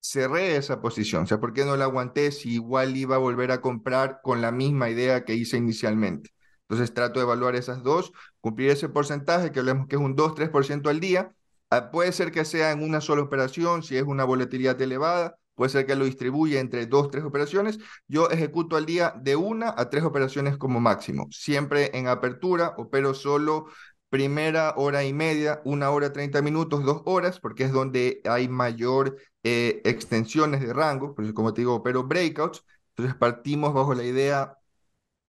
cerré 0.00 0.56
esa 0.56 0.80
posición? 0.80 1.24
O 1.24 1.26
sea, 1.26 1.40
¿por 1.40 1.52
qué 1.52 1.64
no 1.64 1.76
la 1.76 1.84
aguanté 1.86 2.32
si 2.32 2.54
igual 2.54 2.96
iba 2.96 3.16
a 3.16 3.18
volver 3.18 3.52
a 3.52 3.60
comprar 3.60 4.20
con 4.22 4.40
la 4.42 4.52
misma 4.52 4.90
idea 4.90 5.24
que 5.24 5.34
hice 5.34 5.56
inicialmente? 5.58 6.30
Entonces 6.70 6.94
trato 6.94 7.18
de 7.18 7.24
evaluar 7.24 7.56
esas 7.56 7.82
dos, 7.82 8.12
cumplir 8.40 8.70
ese 8.70 8.88
porcentaje, 8.88 9.50
que 9.50 9.58
hablemos 9.58 9.88
que 9.88 9.96
es 9.96 10.02
un 10.02 10.14
2-3% 10.14 10.88
al 10.88 11.00
día. 11.00 11.34
Ah, 11.68 11.90
puede 11.90 12.12
ser 12.12 12.30
que 12.30 12.44
sea 12.44 12.70
en 12.70 12.82
una 12.82 13.00
sola 13.00 13.22
operación, 13.22 13.82
si 13.82 13.96
es 13.96 14.04
una 14.04 14.24
volatilidad 14.24 14.80
elevada, 14.80 15.36
puede 15.56 15.70
ser 15.70 15.84
que 15.84 15.96
lo 15.96 16.04
distribuya 16.04 16.60
entre 16.60 16.86
dos, 16.86 17.10
tres 17.10 17.24
operaciones. 17.24 17.80
Yo 18.06 18.30
ejecuto 18.30 18.76
al 18.76 18.86
día 18.86 19.12
de 19.20 19.34
una 19.34 19.74
a 19.76 19.90
tres 19.90 20.04
operaciones 20.04 20.56
como 20.56 20.78
máximo. 20.80 21.26
Siempre 21.32 21.90
en 21.98 22.06
apertura, 22.06 22.74
opero 22.76 23.14
solo 23.14 23.66
primera 24.08 24.74
hora 24.76 25.04
y 25.04 25.12
media, 25.12 25.60
una 25.64 25.90
hora 25.90 26.12
treinta 26.12 26.40
minutos, 26.40 26.84
dos 26.84 27.02
horas, 27.04 27.40
porque 27.40 27.64
es 27.64 27.72
donde 27.72 28.20
hay 28.24 28.48
mayor 28.48 29.16
eh, 29.42 29.80
extensiones 29.84 30.60
de 30.60 30.72
rango. 30.72 31.16
Como 31.34 31.52
te 31.52 31.62
digo, 31.62 31.74
opero 31.74 32.04
breakouts. 32.04 32.64
Entonces 32.90 33.16
partimos 33.16 33.74
bajo 33.74 33.94
la 33.94 34.04
idea 34.04 34.56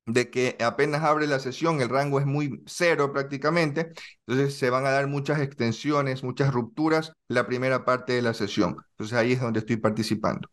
de 0.05 0.29
que 0.29 0.57
apenas 0.63 1.03
abre 1.03 1.27
la 1.27 1.39
sesión, 1.39 1.81
el 1.81 1.89
rango 1.89 2.19
es 2.19 2.25
muy 2.25 2.61
cero 2.65 3.11
prácticamente, 3.13 3.91
entonces 4.25 4.57
se 4.57 4.69
van 4.69 4.85
a 4.85 4.91
dar 4.91 5.07
muchas 5.07 5.39
extensiones, 5.39 6.23
muchas 6.23 6.53
rupturas 6.53 7.13
la 7.27 7.45
primera 7.47 7.85
parte 7.85 8.13
de 8.13 8.21
la 8.21 8.33
sesión. 8.33 8.77
Entonces 8.91 9.17
ahí 9.17 9.33
es 9.33 9.41
donde 9.41 9.59
estoy 9.59 9.77
participando. 9.77 10.49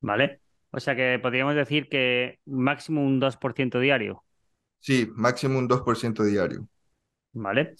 Vale. 0.00 0.40
O 0.70 0.80
sea 0.80 0.96
que 0.96 1.18
podríamos 1.20 1.54
decir 1.54 1.88
que 1.88 2.40
máximo 2.46 3.04
un 3.04 3.20
2% 3.20 3.78
diario. 3.78 4.24
Sí, 4.80 5.08
máximo 5.14 5.58
un 5.58 5.68
2% 5.68 6.24
diario. 6.24 6.68
Vale. 7.32 7.74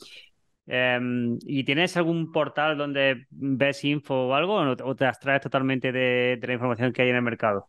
Em, 0.67 1.39
¿Y 1.43 1.65
tienes 1.65 1.97
algún 1.97 2.33
portal 2.33 2.79
donde 2.79 3.27
ves 3.31 3.85
info 3.85 4.29
o 4.29 4.35
algo 4.35 4.57
o 4.57 4.97
te 4.97 5.05
abstraes 5.05 5.43
totalmente 5.43 5.93
de, 5.93 6.39
la 6.41 6.53
información 6.53 6.93
que 6.93 7.03
hay 7.03 7.11
en 7.11 7.17
el 7.17 7.23
mercado? 7.23 7.69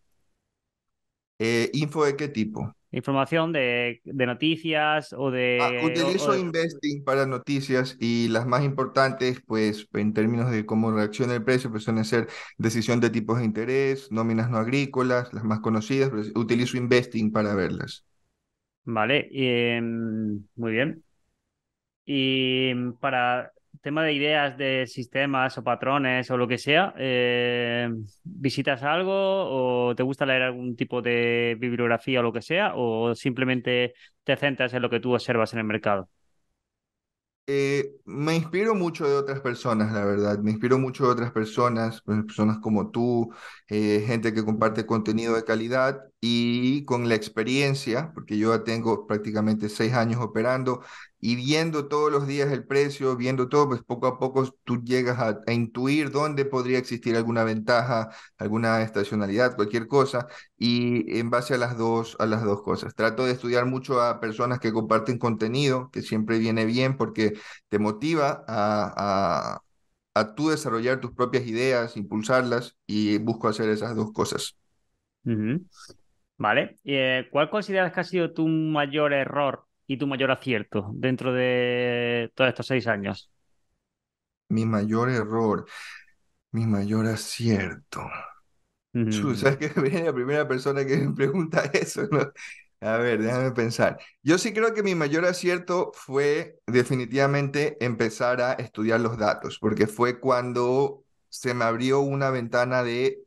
Eh, 1.39 1.69
¿Info 1.73 2.05
de 2.05 2.15
qué 2.15 2.29
tipo? 2.29 2.73
Información 2.95 3.51
de, 3.51 4.01
noticias 4.05 5.13
o 5.13 5.29
de... 5.29 5.59
Ah, 5.61 5.85
utilizo 5.85 6.37
Investing 6.37 7.03
para 7.03 7.25
noticias 7.25 7.97
y 7.99 8.29
las 8.29 8.47
más 8.47 8.63
importantes, 8.63 9.41
pues 9.45 9.87
en 9.93 10.13
términos 10.13 10.49
de 10.49 10.65
cómo 10.65 10.91
reacciona 10.91 11.35
el 11.35 11.43
precio, 11.43 11.69
pues 11.69 11.83
suelen 11.83 12.05
ser 12.05 12.27
decisión 12.57 13.01
de 13.01 13.09
tipos 13.09 13.39
de 13.39 13.45
interés, 13.45 14.11
nóminas 14.11 14.49
no 14.49 14.57
agrícolas, 14.57 15.33
las 15.33 15.43
más 15.43 15.59
conocidas, 15.59 16.09
pues, 16.09 16.31
utilizo 16.35 16.77
Investing 16.77 17.33
para 17.33 17.53
verlas. 17.53 18.05
Vale, 18.85 19.27
em, 19.31 20.45
muy 20.55 20.71
bien. 20.71 21.03
Y 22.05 22.73
para 23.01 23.51
tema 23.85 24.03
de 24.03 24.13
ideas 24.13 24.57
de 24.57 24.87
sistemas 24.87 25.57
o 25.57 25.63
patrones 25.63 26.29
o 26.31 26.37
lo 26.37 26.47
que 26.49 26.57
sea, 26.57 26.93
eh, 26.97 27.89
¿visitas 28.25 28.83
algo 28.83 29.13
o 29.89 29.95
te 29.95 30.03
gusta 30.03 30.25
leer 30.25 30.41
algún 30.43 30.75
tipo 30.75 31.01
de 31.01 31.55
bibliografía 31.59 32.19
o 32.21 32.23
lo 32.23 32.33
que 32.33 32.41
sea? 32.41 32.73
¿O 32.75 33.15
simplemente 33.15 33.93
te 34.25 34.35
centras 34.37 34.73
en 34.73 34.81
lo 34.83 34.89
que 34.89 34.99
tú 34.99 35.13
observas 35.13 35.53
en 35.53 35.59
el 35.59 35.65
mercado? 35.65 36.09
Eh, 37.47 37.97
me 38.05 38.35
inspiro 38.35 38.73
mucho 38.73 39.07
de 39.07 39.15
otras 39.15 39.39
personas, 39.39 39.93
la 39.93 40.03
verdad. 40.03 40.39
Me 40.39 40.49
inspiro 40.51 40.79
mucho 40.79 41.05
de 41.05 41.11
otras 41.11 41.31
personas, 41.31 42.01
personas 42.01 42.57
como 42.59 42.89
tú, 42.89 43.31
eh, 43.69 44.03
gente 44.07 44.33
que 44.33 44.43
comparte 44.43 44.85
contenido 44.87 45.35
de 45.35 45.43
calidad 45.43 46.01
y 46.27 46.85
con 46.85 47.07
la 47.07 47.15
experiencia, 47.15 48.11
porque 48.13 48.37
yo 48.37 48.55
ya 48.55 48.63
tengo 48.63 49.05
prácticamente 49.05 49.69
seis 49.69 49.93
años 49.93 50.21
operando, 50.21 50.81
y 51.19 51.35
viendo 51.35 51.87
todos 51.87 52.11
los 52.11 52.25
días 52.27 52.51
el 52.51 52.65
precio, 52.65 53.15
viendo 53.15 53.47
todo, 53.49 53.67
pues 53.69 53.83
poco 53.83 54.07
a 54.07 54.17
poco 54.19 54.51
tú 54.63 54.83
llegas 54.83 55.19
a, 55.19 55.51
intuir 55.51 56.11
dónde 56.11 56.45
podría 56.45 56.79
existir 56.79 57.15
alguna 57.15 57.43
ventaja, 57.43 58.09
alguna 58.37 58.81
estacionalidad, 58.81 59.55
cualquier 59.55 59.87
cosa, 59.87 60.27
y 60.57 61.19
en 61.19 61.29
base 61.29 61.53
a 61.53 61.57
las 61.57 61.77
dos, 61.77 62.15
a 62.19 62.25
las 62.25 62.43
dos 62.43 62.61
cosas. 62.63 62.95
Trato 62.95 63.25
de 63.25 63.31
estudiar 63.33 63.65
mucho 63.65 64.01
a 64.01 64.19
personas 64.19 64.59
que 64.59 64.73
comparten 64.73 65.17
contenido, 65.19 65.89
que 65.91 66.01
siempre 66.01 66.39
viene 66.39 66.65
bien 66.65 66.97
porque 66.97 67.33
te 67.69 67.79
motiva 67.79 68.43
a, 68.47 69.59
a, 70.15 70.21
a 70.21 70.35
tú 70.35 70.49
desarrollar 70.49 70.99
tus 71.01 71.11
propias 71.13 71.45
ideas, 71.47 71.97
impulsarlas, 71.97 72.77
y 72.87 73.17
busco 73.19 73.47
hacer 73.47 73.69
esas 73.69 73.95
dos 73.95 74.11
cosas. 74.13 74.55
Vale. 76.37 76.75
Eh, 76.83 77.27
¿Cuál 77.31 77.49
consideras 77.49 77.93
que 77.93 77.99
ha 78.01 78.03
sido 78.03 78.33
tu 78.33 78.47
mayor 78.47 79.13
error 79.13 79.65
y 79.87 79.97
tu 79.97 80.07
mayor 80.07 80.31
acierto 80.31 80.91
dentro 80.93 81.31
de 81.33 82.31
todos 82.35 82.49
estos 82.49 82.67
seis 82.67 82.87
años? 82.87 83.31
Mi 84.49 84.65
mayor 84.65 85.09
error, 85.11 85.67
mi 86.53 86.65
mayor 86.67 87.07
acierto. 87.07 88.01
¿Sabes 89.35 89.57
qué? 89.57 89.69
Viene 89.81 90.03
la 90.05 90.13
primera 90.13 90.47
persona 90.47 90.85
que 90.85 90.97
me 90.97 91.13
pregunta 91.13 91.63
eso, 91.73 92.07
¿no? 92.11 92.31
A 92.81 92.97
ver, 92.97 93.21
déjame 93.21 93.51
pensar. 93.51 93.97
Yo 94.21 94.37
sí 94.37 94.53
creo 94.53 94.73
que 94.73 94.83
mi 94.83 94.95
mayor 94.95 95.25
acierto 95.25 95.91
fue 95.93 96.59
definitivamente 96.67 97.77
empezar 97.83 98.41
a 98.41 98.53
estudiar 98.53 98.99
los 98.99 99.17
datos, 99.17 99.57
porque 99.59 99.87
fue 99.87 100.19
cuando 100.19 101.03
se 101.29 101.53
me 101.53 101.65
abrió 101.65 102.01
una 102.01 102.29
ventana 102.29 102.83
de 102.83 103.19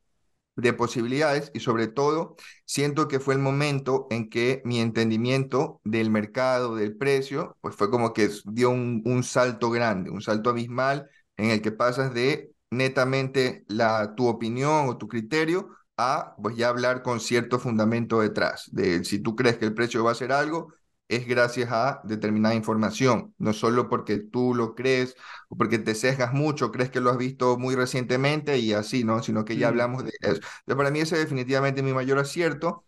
de 0.59 0.73
posibilidades 0.73 1.51
y 1.55 1.61
sobre 1.61 1.87
todo 1.87 2.37
siento 2.65 3.07
que 3.07 3.21
fue 3.21 3.35
el 3.35 3.41
momento 3.41 4.09
en 4.11 4.29
que 4.29 4.61
mi 4.65 4.81
entendimiento 4.81 5.81
del 5.85 6.11
mercado, 6.11 6.75
del 6.75 6.97
precio, 6.97 7.57
pues 7.61 7.77
fue 7.77 7.91
como 7.91 8.13
que 8.13 8.29
dio 8.45 8.71
un, 8.71 9.23
salto 9.23 9.71
grande, 9.71 10.11
un 10.11 10.21
salto 10.21 10.51
abismal 10.51 11.09
en 11.37 11.51
el 11.51 11.63
que 11.63 11.71
pasas 11.71 12.13
de 12.13 12.51
netamente 12.71 13.65
la, 13.69 14.15
tu 14.17 14.27
opinión 14.27 14.89
o 14.89 14.99
tu 14.99 15.07
criterio 15.07 15.69
a 15.97 16.35
pues 16.43 16.57
ya 16.57 16.69
hablar 16.69 17.03
con 17.03 17.21
cierto 17.21 17.59
fundamento 17.61 18.21
detrás, 18.21 18.69
de 18.73 19.05
si 19.05 19.21
tú 19.21 19.37
crees 19.37 19.59
que 19.59 19.67
el 19.67 19.75
precio 19.75 20.03
va 20.05 20.13
a 20.13 20.15
ser 20.15 20.33
algo, 20.33 20.73
es 21.09 21.27
gracias 21.27 21.71
a 21.73 22.01
determinada 22.05 22.55
información, 22.55 23.35
no 23.39 23.53
solo 23.53 23.89
porque 23.89 24.19
tú 24.19 24.55
lo 24.55 24.75
crees 24.75 25.17
o 25.49 25.57
porque 25.57 25.79
te 25.79 25.95
sesgas 25.95 26.33
mucho, 26.35 26.71
crees 26.71 26.91
que 26.91 27.01
lo 27.01 27.11
has 27.11 27.19
visto 27.19 27.59
muy 27.59 27.75
recientemente 27.75 28.59
y 28.59 28.73
así, 28.73 29.05
¿no? 29.05 29.23
Sino 29.23 29.45
que 29.45 29.57
ya 29.57 29.69
mm. 29.69 29.71
hablamos 29.71 30.05
de 30.05 30.11
eso. 30.21 30.35
Entonces, 30.35 30.77
para 30.77 30.91
mí 30.91 31.01
ese 31.01 31.17
es 31.17 31.23
definitivamente 31.23 31.83
mi 31.83 31.93
mayor 31.93 32.19
acierto. 32.19 32.85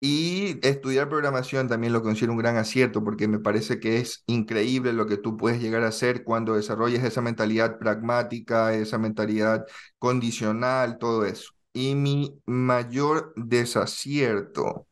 Y 0.00 0.64
estudiar 0.66 1.08
programación 1.08 1.66
también 1.68 1.92
lo 1.92 2.02
considero 2.02 2.32
un 2.32 2.38
gran 2.38 2.56
acierto 2.56 3.02
porque 3.02 3.26
me 3.26 3.40
parece 3.40 3.80
que 3.80 3.98
es 3.98 4.22
increíble 4.26 4.92
lo 4.92 5.06
que 5.06 5.16
tú 5.16 5.36
puedes 5.36 5.60
llegar 5.60 5.82
a 5.82 5.88
hacer 5.88 6.22
cuando 6.22 6.54
desarrollas 6.54 7.02
esa 7.02 7.20
mentalidad 7.20 7.78
pragmática, 7.80 8.74
esa 8.74 8.98
mentalidad 8.98 9.66
condicional, 9.98 10.98
todo 10.98 11.24
eso. 11.24 11.52
Y 11.72 11.96
mi 11.96 12.40
mayor 12.46 13.32
desacierto, 13.36 14.86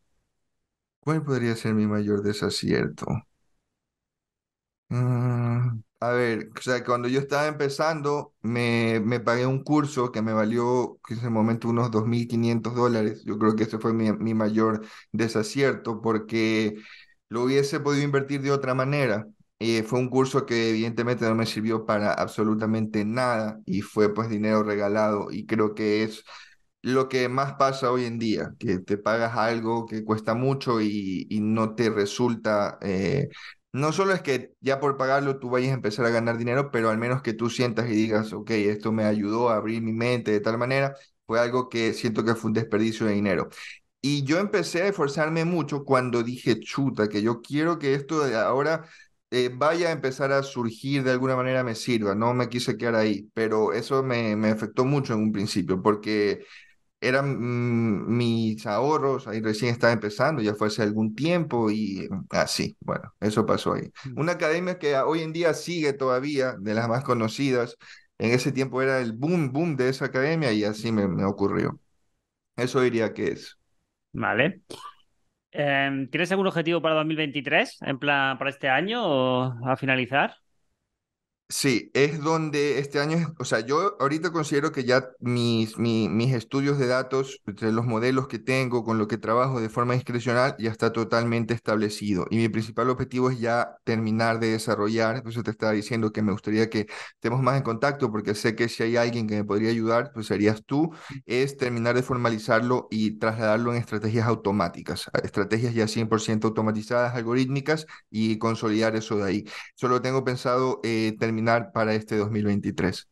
¿Cuál 1.07 1.23
podría 1.25 1.57
ser 1.57 1.73
mi 1.73 1.87
mayor 1.87 2.23
desacierto? 2.23 3.07
Mm, 4.89 5.81
a 6.01 6.11
ver, 6.11 6.49
o 6.57 6.61
sea, 6.63 6.85
cuando 6.85 7.09
yo 7.09 7.19
estaba 7.19 7.49
empezando, 7.49 8.35
me, 8.43 9.01
me 9.01 9.19
pagué 9.21 9.45
un 9.47 9.63
curso 9.65 10.13
que 10.13 10.23
me 10.23 10.33
valió 10.33 11.01
en 11.09 11.19
ese 11.19 11.29
momento 11.31 11.69
unos 11.69 11.91
2.500 11.91 12.75
dólares. 12.75 13.23
Yo 13.25 13.39
creo 13.39 13.57
que 13.57 13.65
ese 13.65 13.79
fue 13.79 13.93
mi, 13.93 14.13
mi 14.13 14.35
mayor 14.35 14.87
desacierto 15.13 16.01
porque 16.01 16.77
lo 17.29 17.43
hubiese 17.43 17.81
podido 17.81 18.05
invertir 18.05 18.43
de 18.43 18.53
otra 18.53 18.75
manera. 18.75 19.27
Eh, 19.59 19.83
fue 19.83 19.99
un 19.99 20.09
curso 20.11 20.47
que 20.47 20.71
evidentemente 20.71 21.25
no 21.25 21.35
me 21.35 21.47
sirvió 21.47 21.85
para 21.87 22.13
absolutamente 22.13 23.05
nada 23.05 23.61
y 23.65 23.81
fue 23.81 24.13
pues 24.15 24.29
dinero 24.29 24.63
regalado 24.63 25.29
y 25.31 25.47
creo 25.47 25.75
que 25.75 26.03
es 26.05 26.25
lo 26.83 27.09
que 27.09 27.29
más 27.29 27.55
pasa 27.55 27.91
hoy 27.91 28.05
en 28.05 28.19
día, 28.19 28.55
que 28.59 28.79
te 28.79 28.99
pagas 28.99 29.37
algo 29.37 29.87
que 29.87 30.05
cuesta 30.05 30.35
mucho 30.35 30.81
y, 30.81 31.27
no 31.43 31.75
te 31.75 31.91
resulta, 31.91 32.79
eh, 32.83 33.29
no 33.73 33.93
solo 33.93 34.13
es 34.13 34.23
que 34.23 34.53
ya 34.61 34.81
por 34.81 34.97
pagarlo 34.97 35.39
tú 35.39 35.51
vayas 35.51 35.73
a 35.73 35.75
empezar 35.75 36.07
a 36.07 36.11
ganar 36.11 36.39
dinero, 36.39 36.71
pero 36.71 36.91
al 36.91 36.99
menos 36.99 37.23
que 37.23 37.35
tú 37.35 37.51
sientas 37.51 37.89
y 37.91 37.93
digas, 37.95 38.33
ok, 38.33 38.51
esto 38.53 38.93
me 38.93 39.05
ayudó 39.05 39.51
a 39.51 39.57
abrir 39.57 39.83
mi 39.83 39.93
mente 39.93 40.31
de 40.31 40.41
tal 40.41 40.59
manera, 40.59 40.97
fue 41.27 41.41
algo 41.41 41.69
que 41.69 41.93
siento 41.93 42.25
que 42.25 42.35
fue 42.35 42.49
un 42.49 42.55
desperdicio 42.55 43.07
de 43.07 43.13
dinero. 43.15 43.49
Y 44.01 44.25
yo 44.25 44.39
empecé 44.39 44.83
a 44.83 44.89
esforzarme 44.89 45.45
mucho 45.45 45.85
cuando 45.85 46.23
dije, 46.23 46.61
chuta, 46.61 47.09
que 47.09 47.23
yo 47.23 47.43
quiero 47.43 47.79
que 47.79 47.95
esto 47.95 48.25
de 48.25 48.37
ahora 48.37 48.89
eh, 49.31 49.51
vaya 49.53 49.89
a 49.89 49.93
empezar 49.93 50.33
a 50.33 50.43
surgir 50.45 51.03
de 51.03 51.11
alguna 51.11 51.35
manera 51.37 51.65
me 51.65 51.75
sirva, 51.75 52.15
no 52.15 52.33
me 52.33 52.49
quise 52.49 52.77
quedar 52.77 52.95
ahí, 52.95 53.29
pero 53.35 53.73
eso 53.73 54.03
me, 54.05 54.37
me 54.37 54.51
afectó 54.51 54.85
mucho 54.85 55.15
en 55.15 55.21
un 55.21 55.33
principio, 55.33 55.83
porque 55.83 56.45
eran 57.07 57.37
mm, 57.39 58.17
mis 58.17 58.67
ahorros, 58.67 59.27
ahí 59.29 59.41
recién 59.41 59.73
estaba 59.73 59.93
empezando, 59.93 60.43
ya 60.43 60.55
fue 60.55 60.69
hace 60.69 60.83
algún 60.83 61.15
tiempo 61.15 61.71
y 61.71 62.09
así, 62.31 62.77
bueno, 62.81 63.15
eso 63.21 63.47
pasó 63.47 63.75
ahí. 63.75 63.91
Mm. 64.05 64.21
Una 64.21 64.33
academia 64.33 64.79
que 64.79 64.97
hoy 64.97 65.21
en 65.21 65.33
día 65.33 65.55
sigue 65.55 65.93
todavía, 65.93 66.55
de 66.59 66.75
las 66.75 66.89
más 66.89 67.05
conocidas, 67.05 67.77
en 68.19 68.31
ese 68.33 68.53
tiempo 68.53 68.83
era 68.83 69.01
el 69.01 69.13
boom, 69.13 69.53
boom 69.53 69.77
de 69.77 69.89
esa 69.89 70.07
academia 70.07 70.53
y 70.53 70.65
así 70.65 70.93
me, 70.93 71.07
me 71.09 71.25
ocurrió. 71.25 71.79
Eso 72.57 72.81
diría 72.81 73.13
que 73.13 73.29
es. 73.33 73.59
Vale. 74.13 74.63
Em, 75.53 76.09
¿tienes 76.11 76.31
algún 76.33 76.47
objetivo 76.47 76.83
para 76.83 76.97
2023? 76.97 77.79
En 77.83 77.99
plan, 77.99 78.39
para 78.39 78.51
este 78.51 78.69
año 78.69 79.03
o 79.05 79.55
a 79.67 79.77
finalizar? 79.77 80.35
Sí, 81.49 81.93
es 81.95 82.21
donde 82.25 82.81
este 82.81 82.99
año, 82.99 83.33
o 83.39 83.45
sea, 83.45 83.61
yo 83.61 83.97
ahorita 84.01 84.33
considero 84.33 84.73
que 84.73 84.83
ya 84.83 85.11
mis, 85.21 85.79
mi- 85.79 86.09
mis 86.09 86.35
estudios 86.35 86.77
de 86.77 86.89
datos, 86.89 87.41
entre 87.47 87.71
los 87.71 87.87
modelos 87.87 88.27
que 88.27 88.41
tengo, 88.41 88.83
con 88.85 88.99
lo 88.99 89.07
que 89.07 89.17
trabajo 89.17 89.61
de 89.61 89.69
forma 89.69 89.95
discrecional, 89.95 90.57
ya 90.59 90.73
está 90.73 90.93
totalmente 90.93 91.55
establecido. 91.55 92.27
Y 92.31 92.39
mi 92.39 92.49
principal 92.49 92.91
objetivo 92.91 93.31
es 93.31 93.39
ya 93.39 93.77
terminar 93.85 94.41
de 94.41 94.49
desarrollar, 94.51 95.23
por 95.23 95.31
eso 95.31 95.45
te 95.45 95.53
estaba 95.53 95.71
diciendo 95.71 96.11
que 96.11 96.21
me 96.21 96.33
gustaría 96.33 96.69
que 96.69 96.89
estemos 97.15 97.41
más 97.43 97.57
en 97.57 97.63
contacto, 97.63 98.11
porque 98.11 98.35
sé 98.35 98.57
que 98.57 98.69
si 98.69 98.83
hay 98.83 98.97
alguien 98.97 99.29
que 99.29 99.37
me 99.37 99.45
podría 99.45 99.71
ayudar, 99.71 100.11
pues 100.13 100.27
serías 100.27 100.65
tú, 100.67 100.91
es 101.27 101.57
terminar 101.57 101.95
de 101.95 102.03
formalizarlo 102.03 102.89
y 102.91 103.19
trasladarlo 103.19 103.73
en 103.73 103.79
estrategias 103.79 104.27
automáticas, 104.27 105.09
estrategias 105.23 105.75
ya 105.75 105.87
100% 105.87 106.49
automatizadas, 106.49 107.15
algorítmicas, 107.15 107.87
y 108.11 108.37
consolidar 108.39 108.97
eso 108.97 109.17
de 109.19 109.25
ahí. 109.25 109.45
Solo 109.77 110.03
tengo 110.03 110.25
pensado 110.25 110.81
eh, 110.83 111.15
terminar 111.19 111.36
para 111.73 111.95
este 111.95 112.17
2023. 112.17 113.09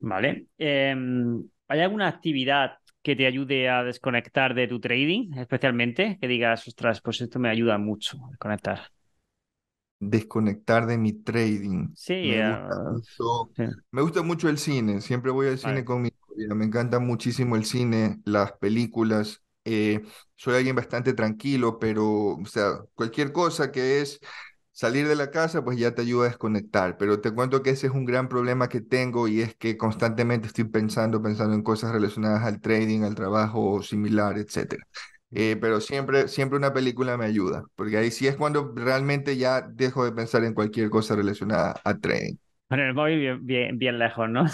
Vale. 0.00 0.46
Em, 0.58 1.48
¿hay 1.68 1.80
alguna 1.80 2.08
actividad 2.08 2.78
que 3.02 3.16
te 3.16 3.26
ayude 3.26 3.68
a 3.68 3.82
desconectar 3.84 4.54
de 4.54 4.68
tu 4.68 4.80
trading, 4.80 5.32
especialmente? 5.38 6.18
Que 6.20 6.28
digas, 6.28 6.66
ostras, 6.68 7.00
pues 7.02 7.20
esto 7.20 7.38
me 7.38 7.50
ayuda 7.50 7.78
mucho 7.78 8.18
a 8.26 8.30
desconectar. 8.30 8.80
Desconectar 9.98 10.86
de 10.86 10.96
mi 10.98 11.12
trading. 11.12 11.94
Sí, 11.94 12.14
Me 12.22 12.32
eh, 12.32 12.42
gusta 12.42 12.74
mucho, 12.90 13.50
sí, 13.56 13.64
me 13.90 14.02
gusta 14.02 14.22
mucho 14.22 14.48
el 14.48 14.56
cine. 14.58 15.00
Siempre 15.02 15.30
voy 15.30 15.48
al 15.48 15.58
cine 15.58 15.84
con 15.84 16.00
mi. 16.02 16.10
Me 16.54 16.64
encanta 16.64 16.98
muchísimo 17.00 17.56
el 17.56 17.64
cine, 17.66 18.20
las 18.24 18.52
películas. 18.52 19.42
Eh, 19.64 20.00
soy 20.36 20.54
alguien 20.56 20.74
bastante 20.76 21.12
tranquilo, 21.12 21.78
pero, 21.78 22.06
o 22.36 22.46
sea, 22.46 22.78
cualquier 22.94 23.30
cosa 23.32 23.70
que 23.70 24.00
es 24.00 24.20
salir 24.72 25.08
de 25.08 25.16
la 25.16 25.30
casa, 25.30 25.64
pues 25.64 25.78
ya 25.78 25.94
te 25.94 26.02
ayuda 26.02 26.26
a 26.26 26.28
desconectar. 26.28 26.96
Pero 26.98 27.20
te 27.20 27.32
cuento 27.32 27.62
que 27.62 27.70
ese 27.70 27.88
es 27.88 27.92
un 27.92 28.04
gran 28.04 28.28
problema 28.28 28.68
que 28.68 28.80
tengo 28.80 29.28
y 29.28 29.40
es 29.42 29.54
que 29.56 29.76
constantemente 29.76 30.46
estoy 30.48 30.64
pensando, 30.64 31.22
pensando 31.22 31.54
en 31.54 31.62
cosas 31.62 31.92
relacionadas 31.92 32.44
al 32.44 32.60
trading, 32.60 33.02
al 33.02 33.14
trabajo 33.14 33.82
similar, 33.82 34.38
etcétera. 34.38 34.86
Eh, 35.32 35.56
pero 35.60 35.80
siempre, 35.80 36.26
siempre 36.28 36.58
una 36.58 36.72
película 36.72 37.16
me 37.16 37.24
ayuda, 37.26 37.64
porque 37.76 37.96
ahí 37.98 38.10
sí 38.10 38.26
es 38.26 38.36
cuando 38.36 38.72
realmente 38.74 39.36
ya 39.36 39.60
dejo 39.62 40.04
de 40.04 40.12
pensar 40.12 40.42
en 40.44 40.54
cualquier 40.54 40.90
cosa 40.90 41.14
relacionada 41.14 41.80
a 41.84 41.98
trading. 41.98 42.36
Con 42.68 42.80
el 42.80 42.94
móvil 42.94 43.18
bien, 43.18 43.46
bien, 43.46 43.78
bien 43.78 43.98
lejos, 43.98 44.28
¿no? 44.30 44.44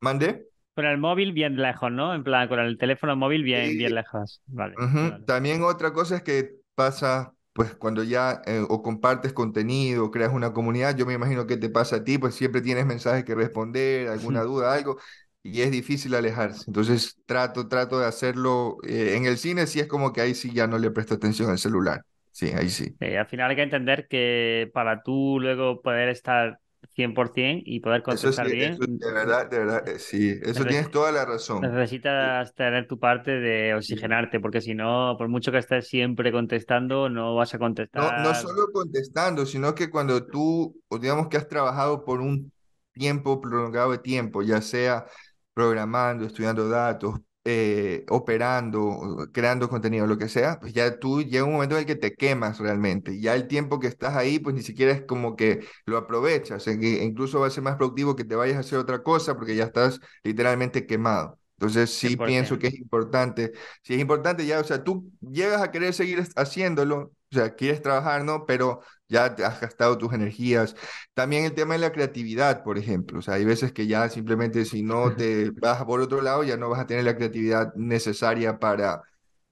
¿Mandé? 0.00 0.46
Con 0.74 0.84
el 0.86 0.98
móvil 0.98 1.32
bien 1.32 1.56
lejos, 1.56 1.90
¿no? 1.92 2.14
En 2.14 2.24
plan, 2.24 2.48
con 2.48 2.58
el 2.60 2.78
teléfono 2.78 3.16
móvil 3.16 3.42
bien, 3.44 3.76
bien 3.76 3.94
lejos. 3.94 4.42
Vale, 4.46 4.78
ujú, 4.78 4.98
vale. 4.98 5.26
También 5.26 5.62
otra 5.62 5.92
cosa 5.92 6.16
es 6.16 6.22
que 6.22 6.56
pasa, 6.74 7.34
pues 7.52 7.74
cuando 7.74 8.02
ya 8.04 8.42
eh, 8.46 8.64
o 8.68 8.82
compartes 8.82 9.32
contenido, 9.32 10.04
o 10.06 10.10
creas 10.10 10.32
una 10.32 10.52
comunidad, 10.52 10.96
yo 10.96 11.06
me 11.06 11.14
imagino 11.14 11.46
que 11.46 11.56
te 11.56 11.68
pasa 11.70 11.96
a 11.96 12.04
ti, 12.04 12.18
pues 12.18 12.34
siempre 12.34 12.60
tienes 12.62 12.86
mensajes 12.86 13.24
que 13.24 13.34
responder, 13.34 14.08
alguna 14.08 14.42
duda, 14.42 14.72
algo, 14.74 14.98
y 15.42 15.60
es 15.62 15.70
difícil 15.70 16.14
alejarse. 16.14 16.64
Entonces 16.66 17.16
trato, 17.26 17.68
trato 17.68 17.98
de 17.98 18.06
hacerlo. 18.06 18.78
eh, 18.86 19.16
en 19.16 19.26
el 19.26 19.38
cine 19.38 19.66
sí 19.66 19.80
es 19.80 19.86
como 19.88 20.12
que 20.12 20.20
ahí 20.20 20.34
sí 20.34 20.52
ya 20.52 20.66
no 20.66 20.78
le 20.78 20.90
presto 20.90 21.14
atención 21.14 21.50
al 21.50 21.58
celular. 21.58 22.02
Sí, 22.32 22.48
ahí 22.54 22.70
sí. 22.70 22.96
Eh, 23.00 23.16
al 23.18 23.26
final 23.26 23.50
hay 23.50 23.56
que 23.56 23.62
entender 23.62 24.06
que 24.08 24.70
para 24.74 25.02
tú 25.02 25.38
luego 25.40 25.80
poder 25.80 26.08
estar 26.10 26.60
100% 26.94 27.62
y 27.66 27.80
poder 27.80 28.02
Eso 28.08 28.32
sí, 28.32 28.40
contestar 28.40 28.48
bien, 28.48 28.82
eso 28.82 28.86
de 28.88 29.12
verdad, 29.12 29.48
de 29.48 29.58
verdad, 29.58 29.88
eh, 29.88 29.98
sí, 29.98 30.38
eso 30.42 30.66
tienes 30.66 30.90
toda 30.90 31.12
la 31.12 31.24
razón. 31.24 31.76
necesitas 31.76 32.54
tener 32.54 32.86
tu 32.88 32.98
parte 32.98 33.32
de 33.32 33.74
oxigenarte, 33.74 34.40
porque 34.40 34.60
si 34.60 34.74
no, 34.74 35.14
por 35.18 35.28
mucho 35.28 35.52
que 35.52 35.58
estés 35.58 35.88
siempre 35.88 36.32
contestando, 36.32 37.08
no 37.08 37.34
vas 37.34 37.54
a 37.54 37.58
No, 37.92 38.12
no 38.16 38.34
contestar. 38.34 38.34
solo 38.34 38.68
contestando, 38.72 39.44
sino 39.46 39.74
que 39.74 39.90
cuando 39.90 40.24
tú, 40.28 40.80
digamos 41.00 41.28
que 41.28 41.36
has 41.36 41.48
trabajado 41.48 42.04
por 42.04 42.20
un 42.20 42.52
tiempo 42.92 43.40
prolongado 43.40 43.90
de 43.92 43.98
tiempo, 43.98 44.42
ya 44.42 44.62
sea 44.62 45.06
programando, 45.54 46.24
estudiando 46.24 46.68
datos, 46.68 47.20
eh, 47.44 48.04
operando, 48.08 49.28
creando 49.32 49.68
contenido, 49.68 50.06
lo 50.06 50.18
que 50.18 50.28
sea, 50.28 50.58
pues 50.60 50.72
ya 50.72 50.98
tú 50.98 51.22
llega 51.22 51.44
un 51.44 51.52
momento 51.52 51.74
en 51.76 51.80
el 51.80 51.86
que 51.86 51.96
te 51.96 52.14
quemas 52.14 52.58
realmente. 52.58 53.20
Ya 53.20 53.34
el 53.34 53.48
tiempo 53.48 53.80
que 53.80 53.86
estás 53.86 54.14
ahí, 54.16 54.38
pues 54.38 54.54
ni 54.54 54.62
siquiera 54.62 54.92
es 54.92 55.02
como 55.02 55.36
que 55.36 55.60
lo 55.86 55.96
aprovechas, 55.96 56.66
en 56.66 56.80
que 56.80 57.02
incluso 57.04 57.40
va 57.40 57.46
a 57.46 57.50
ser 57.50 57.62
más 57.62 57.76
productivo 57.76 58.16
que 58.16 58.24
te 58.24 58.36
vayas 58.36 58.56
a 58.56 58.60
hacer 58.60 58.78
otra 58.78 59.02
cosa 59.02 59.36
porque 59.36 59.56
ya 59.56 59.64
estás 59.64 60.00
literalmente 60.22 60.86
quemado. 60.86 61.38
Entonces 61.58 61.90
sí 61.90 62.16
pienso 62.16 62.54
100%. 62.54 62.58
que 62.58 62.66
es 62.68 62.74
importante 62.74 63.52
si 63.82 63.94
es 63.94 64.00
importante 64.00 64.46
ya, 64.46 64.60
o 64.60 64.64
sea, 64.64 64.82
tú 64.82 65.10
llegas 65.20 65.60
a 65.62 65.70
querer 65.70 65.92
seguir 65.92 66.22
haciéndolo, 66.36 67.12
o 67.32 67.34
sea, 67.36 67.54
quieres 67.54 67.82
trabajar, 67.82 68.24
¿no? 68.24 68.46
Pero 68.46 68.80
ya 69.08 69.34
te 69.34 69.44
has 69.44 69.60
gastado 69.60 69.98
tus 69.98 70.12
energías. 70.12 70.74
También 71.14 71.44
el 71.44 71.54
tema 71.54 71.74
de 71.74 71.80
la 71.80 71.92
creatividad, 71.92 72.62
por 72.64 72.78
ejemplo, 72.78 73.18
o 73.20 73.22
sea, 73.22 73.34
hay 73.34 73.44
veces 73.44 73.72
que 73.72 73.86
ya 73.86 74.08
simplemente 74.08 74.64
si 74.64 74.82
no 74.82 75.14
te 75.16 75.50
vas 75.52 75.84
por 75.84 76.00
otro 76.00 76.20
lado, 76.22 76.44
ya 76.44 76.56
no 76.56 76.68
vas 76.70 76.80
a 76.80 76.86
tener 76.86 77.04
la 77.04 77.16
creatividad 77.16 77.72
necesaria 77.74 78.58
para 78.58 79.02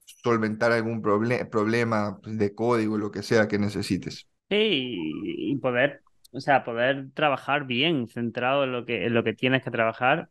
solventar 0.06 0.72
algún 0.72 1.02
proble- 1.02 1.48
problema 1.50 2.18
pues, 2.22 2.38
de 2.38 2.54
código, 2.54 2.98
lo 2.98 3.10
que 3.12 3.22
sea 3.22 3.48
que 3.48 3.58
necesites. 3.58 4.28
Sí, 4.50 4.56
y 4.56 5.52
y 5.52 5.56
poder, 5.58 6.02
o 6.32 6.40
sea, 6.40 6.64
poder 6.64 7.10
trabajar 7.14 7.66
bien, 7.66 8.08
centrado 8.08 8.64
en 8.64 8.72
lo 8.72 8.86
que, 8.86 9.04
en 9.06 9.12
lo 9.14 9.22
que 9.22 9.34
tienes 9.34 9.62
que 9.62 9.70
trabajar 9.70 10.30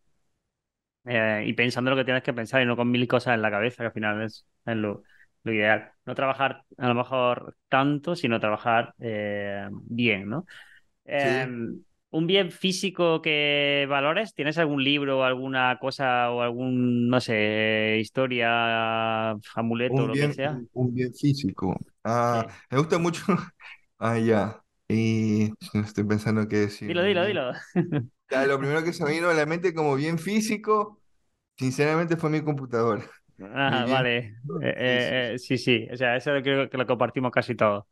eh, 1.05 1.43
y 1.47 1.53
pensando 1.53 1.91
lo 1.91 1.97
que 1.97 2.03
tienes 2.05 2.23
que 2.23 2.33
pensar 2.33 2.61
y 2.61 2.65
no 2.65 2.75
con 2.75 2.89
mil 2.91 3.07
cosas 3.07 3.35
en 3.35 3.41
la 3.41 3.51
cabeza, 3.51 3.77
que 3.83 3.87
al 3.87 3.93
final 3.93 4.21
es, 4.23 4.45
es 4.65 4.75
lo, 4.75 5.03
lo 5.43 5.53
ideal. 5.53 5.91
No 6.05 6.15
trabajar 6.15 6.63
a 6.77 6.87
lo 6.87 6.95
mejor 6.95 7.57
tanto, 7.69 8.15
sino 8.15 8.39
trabajar 8.39 8.93
eh, 8.99 9.67
bien, 9.71 10.29
¿no? 10.29 10.45
Eh, 11.05 11.45
Sí, 11.45 11.57
un 12.11 12.27
bien 12.27 12.51
físico 12.51 13.21
que 13.21 13.85
valores, 13.89 14.33
¿tienes 14.33 14.57
algún 14.57 14.83
libro, 14.83 15.23
alguna 15.25 15.77
cosa 15.79 16.31
o 16.31 16.41
algún, 16.41 17.09
no 17.09 17.21
sé, 17.21 17.97
historia, 18.01 19.31
amuleto, 19.55 20.05
un 20.05 20.09
lo 20.09 20.17
que 20.17 20.29
bien, 20.29 20.31
sea? 20.31 20.63
un, 20.73 20.93
bien 20.93 21.13
físico. 21.13 21.75
Ah, 22.03 22.45
Sí. 22.45 22.57
me 22.69 22.77
gusta 22.79 22.97
mucho. 22.97 23.23
Ah, 23.99 24.19
ya. 24.19 24.63
Y 24.87 25.51
estoy 25.73 26.03
pensando 26.03 26.47
qué 26.47 26.57
decir. 26.57 26.93
Dilo, 26.93 27.03
dilo, 27.03 27.25
dilo. 27.25 27.53
Lo 28.29 28.57
primero 28.59 28.83
que 28.83 28.93
se 28.93 29.03
me 29.03 29.11
vino 29.11 29.29
a 29.29 29.33
la 29.33 29.45
mente 29.45 29.73
como 29.73 29.95
bien 29.95 30.19
físico, 30.19 31.01
sinceramente 31.57 32.17
fue 32.17 32.29
mi 32.31 32.43
computadora. 32.43 33.05
Ah, 33.39 33.85
vale. 33.87 34.35
Eh, 34.59 34.73
Sí, 34.85 34.99
sí, 34.99 35.13
eh, 35.35 35.39
sí. 35.39 35.57
sí. 35.57 35.87
O 35.91 35.97
sea, 35.97 36.15
eso 36.15 36.31
creo 36.41 36.69
que 36.69 36.77
lo 36.77 36.87
compartimos 36.87 37.31
casi 37.31 37.55
todos. 37.55 37.85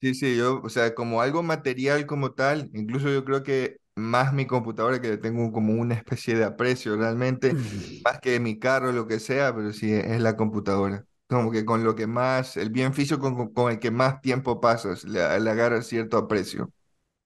Sí, 0.00 0.14
sí, 0.14 0.36
yo, 0.36 0.60
o 0.62 0.68
sea, 0.68 0.94
como 0.94 1.22
algo 1.22 1.42
material 1.42 2.04
como 2.06 2.32
tal, 2.34 2.70
incluso 2.74 3.08
yo 3.10 3.24
creo 3.24 3.42
que 3.42 3.78
más 3.94 4.34
mi 4.34 4.46
computadora, 4.46 5.00
que 5.00 5.08
le 5.08 5.16
tengo 5.16 5.50
como 5.50 5.72
una 5.72 5.94
especie 5.94 6.34
de 6.34 6.44
aprecio 6.44 6.94
realmente, 6.96 7.56
más 8.04 8.20
que 8.20 8.38
mi 8.38 8.58
carro, 8.58 8.92
lo 8.92 9.06
que 9.06 9.18
sea, 9.18 9.54
pero 9.54 9.72
sí, 9.72 9.90
es 9.94 10.20
la 10.20 10.36
computadora. 10.36 11.06
Como 11.26 11.50
que 11.50 11.64
con 11.64 11.84
lo 11.84 11.94
que 11.94 12.06
más, 12.06 12.58
el 12.58 12.68
bien 12.68 12.92
físico 12.92 13.18
con, 13.20 13.34
con- 13.34 13.54
con 13.54 13.72
el 13.72 13.78
que 13.78 13.90
más 13.90 14.20
tiempo 14.20 14.60
pasas, 14.60 15.04
le, 15.04 15.40
le 15.40 15.50
agarras 15.50 15.86
cierto 15.86 16.18
aprecio. 16.18 16.70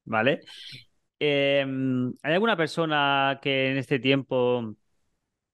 ¿Vale? 0.04 0.40
Eh, 1.20 1.64
¿hay 2.22 2.32
alguna 2.34 2.56
persona 2.56 3.38
que 3.42 3.70
en 3.72 3.78
este 3.78 3.98
tiempo, 4.00 4.76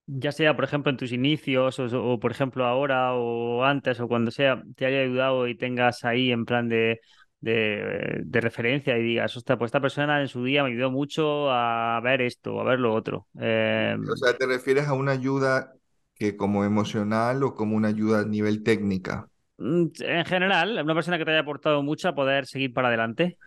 ya 0.06 0.32
sea 0.32 0.54
por 0.56 0.64
ejemplo 0.64 0.90
en 0.90 0.96
tus 0.96 1.12
inicios 1.12 1.78
o, 1.78 1.84
o, 2.12 2.18
por 2.20 2.30
ejemplo 2.32 2.64
ahora 2.66 3.14
o 3.14 3.64
antes 3.64 4.00
o 4.00 4.08
cuando 4.08 4.30
sea, 4.30 4.62
te 4.76 4.86
haya 4.86 5.00
ayudado 5.02 5.48
y 5.48 5.56
tengas 5.56 6.04
ahí 6.04 6.30
en 6.32 6.44
plan 6.44 6.68
de, 6.68 7.00
de, 7.40 8.20
de 8.24 8.40
referencia 8.40 8.96
y 8.98 9.02
digas, 9.02 9.36
ostras, 9.36 9.58
pues 9.58 9.68
esta 9.70 9.80
persona 9.80 10.20
en 10.20 10.28
su 10.28 10.44
día 10.44 10.62
me 10.64 10.70
ayudó 10.70 10.90
mucho 10.90 11.50
a 11.50 12.00
ver 12.02 12.22
esto, 12.22 12.60
a 12.60 12.64
ver 12.64 12.80
lo 12.80 12.94
otro? 12.94 13.28
Eh, 13.40 13.96
O 14.10 14.16
sea, 14.16 14.36
¿te 14.38 14.46
refieres 14.46 14.86
a 14.88 14.92
una 14.94 15.12
ayuda 15.12 15.74
que 16.14 16.36
como 16.36 16.64
emocional 16.64 17.42
o 17.42 17.54
como 17.54 17.76
una 17.76 17.88
ayuda 17.88 18.20
a 18.20 18.24
nivel 18.24 18.62
técnica? 18.62 19.28
mm, 19.58 19.86
en 20.00 20.24
general, 20.24 20.78
una 20.82 20.94
persona 20.94 21.18
que 21.18 21.24
te 21.24 21.30
haya 21.30 21.40
aportado 21.40 21.82
mucho 21.82 22.08
a 22.08 22.14
poder 22.14 22.46
seguir 22.46 22.72
para 22.72 22.88
adelante. 22.88 23.38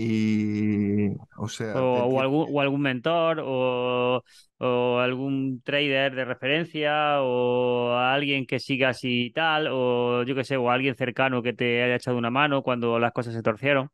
Y, 0.00 1.08
o 1.36 1.48
sea, 1.48 1.82
o 1.82 2.20
algún, 2.20 2.46
o 2.50 2.60
algún 2.60 2.80
mentor, 2.82 3.40
o, 3.44 4.22
o 4.58 4.98
algún 5.00 5.60
trader 5.62 6.14
de 6.14 6.24
referencia, 6.24 7.20
o 7.22 7.92
alguien 7.96 8.46
que 8.46 8.60
sigas 8.60 9.00
y 9.02 9.30
tal, 9.32 9.68
o 9.70 10.22
yo 10.24 10.34
qué 10.36 10.44
sé, 10.44 10.56
o 10.56 10.70
alguien 10.70 10.94
cercano 10.94 11.42
que 11.42 11.52
te 11.52 11.82
haya 11.82 11.96
echado 11.96 12.16
una 12.18 12.30
mano 12.30 12.62
cuando 12.62 12.98
las 13.00 13.12
cosas 13.12 13.34
se 13.34 13.42
torcieron. 13.42 13.90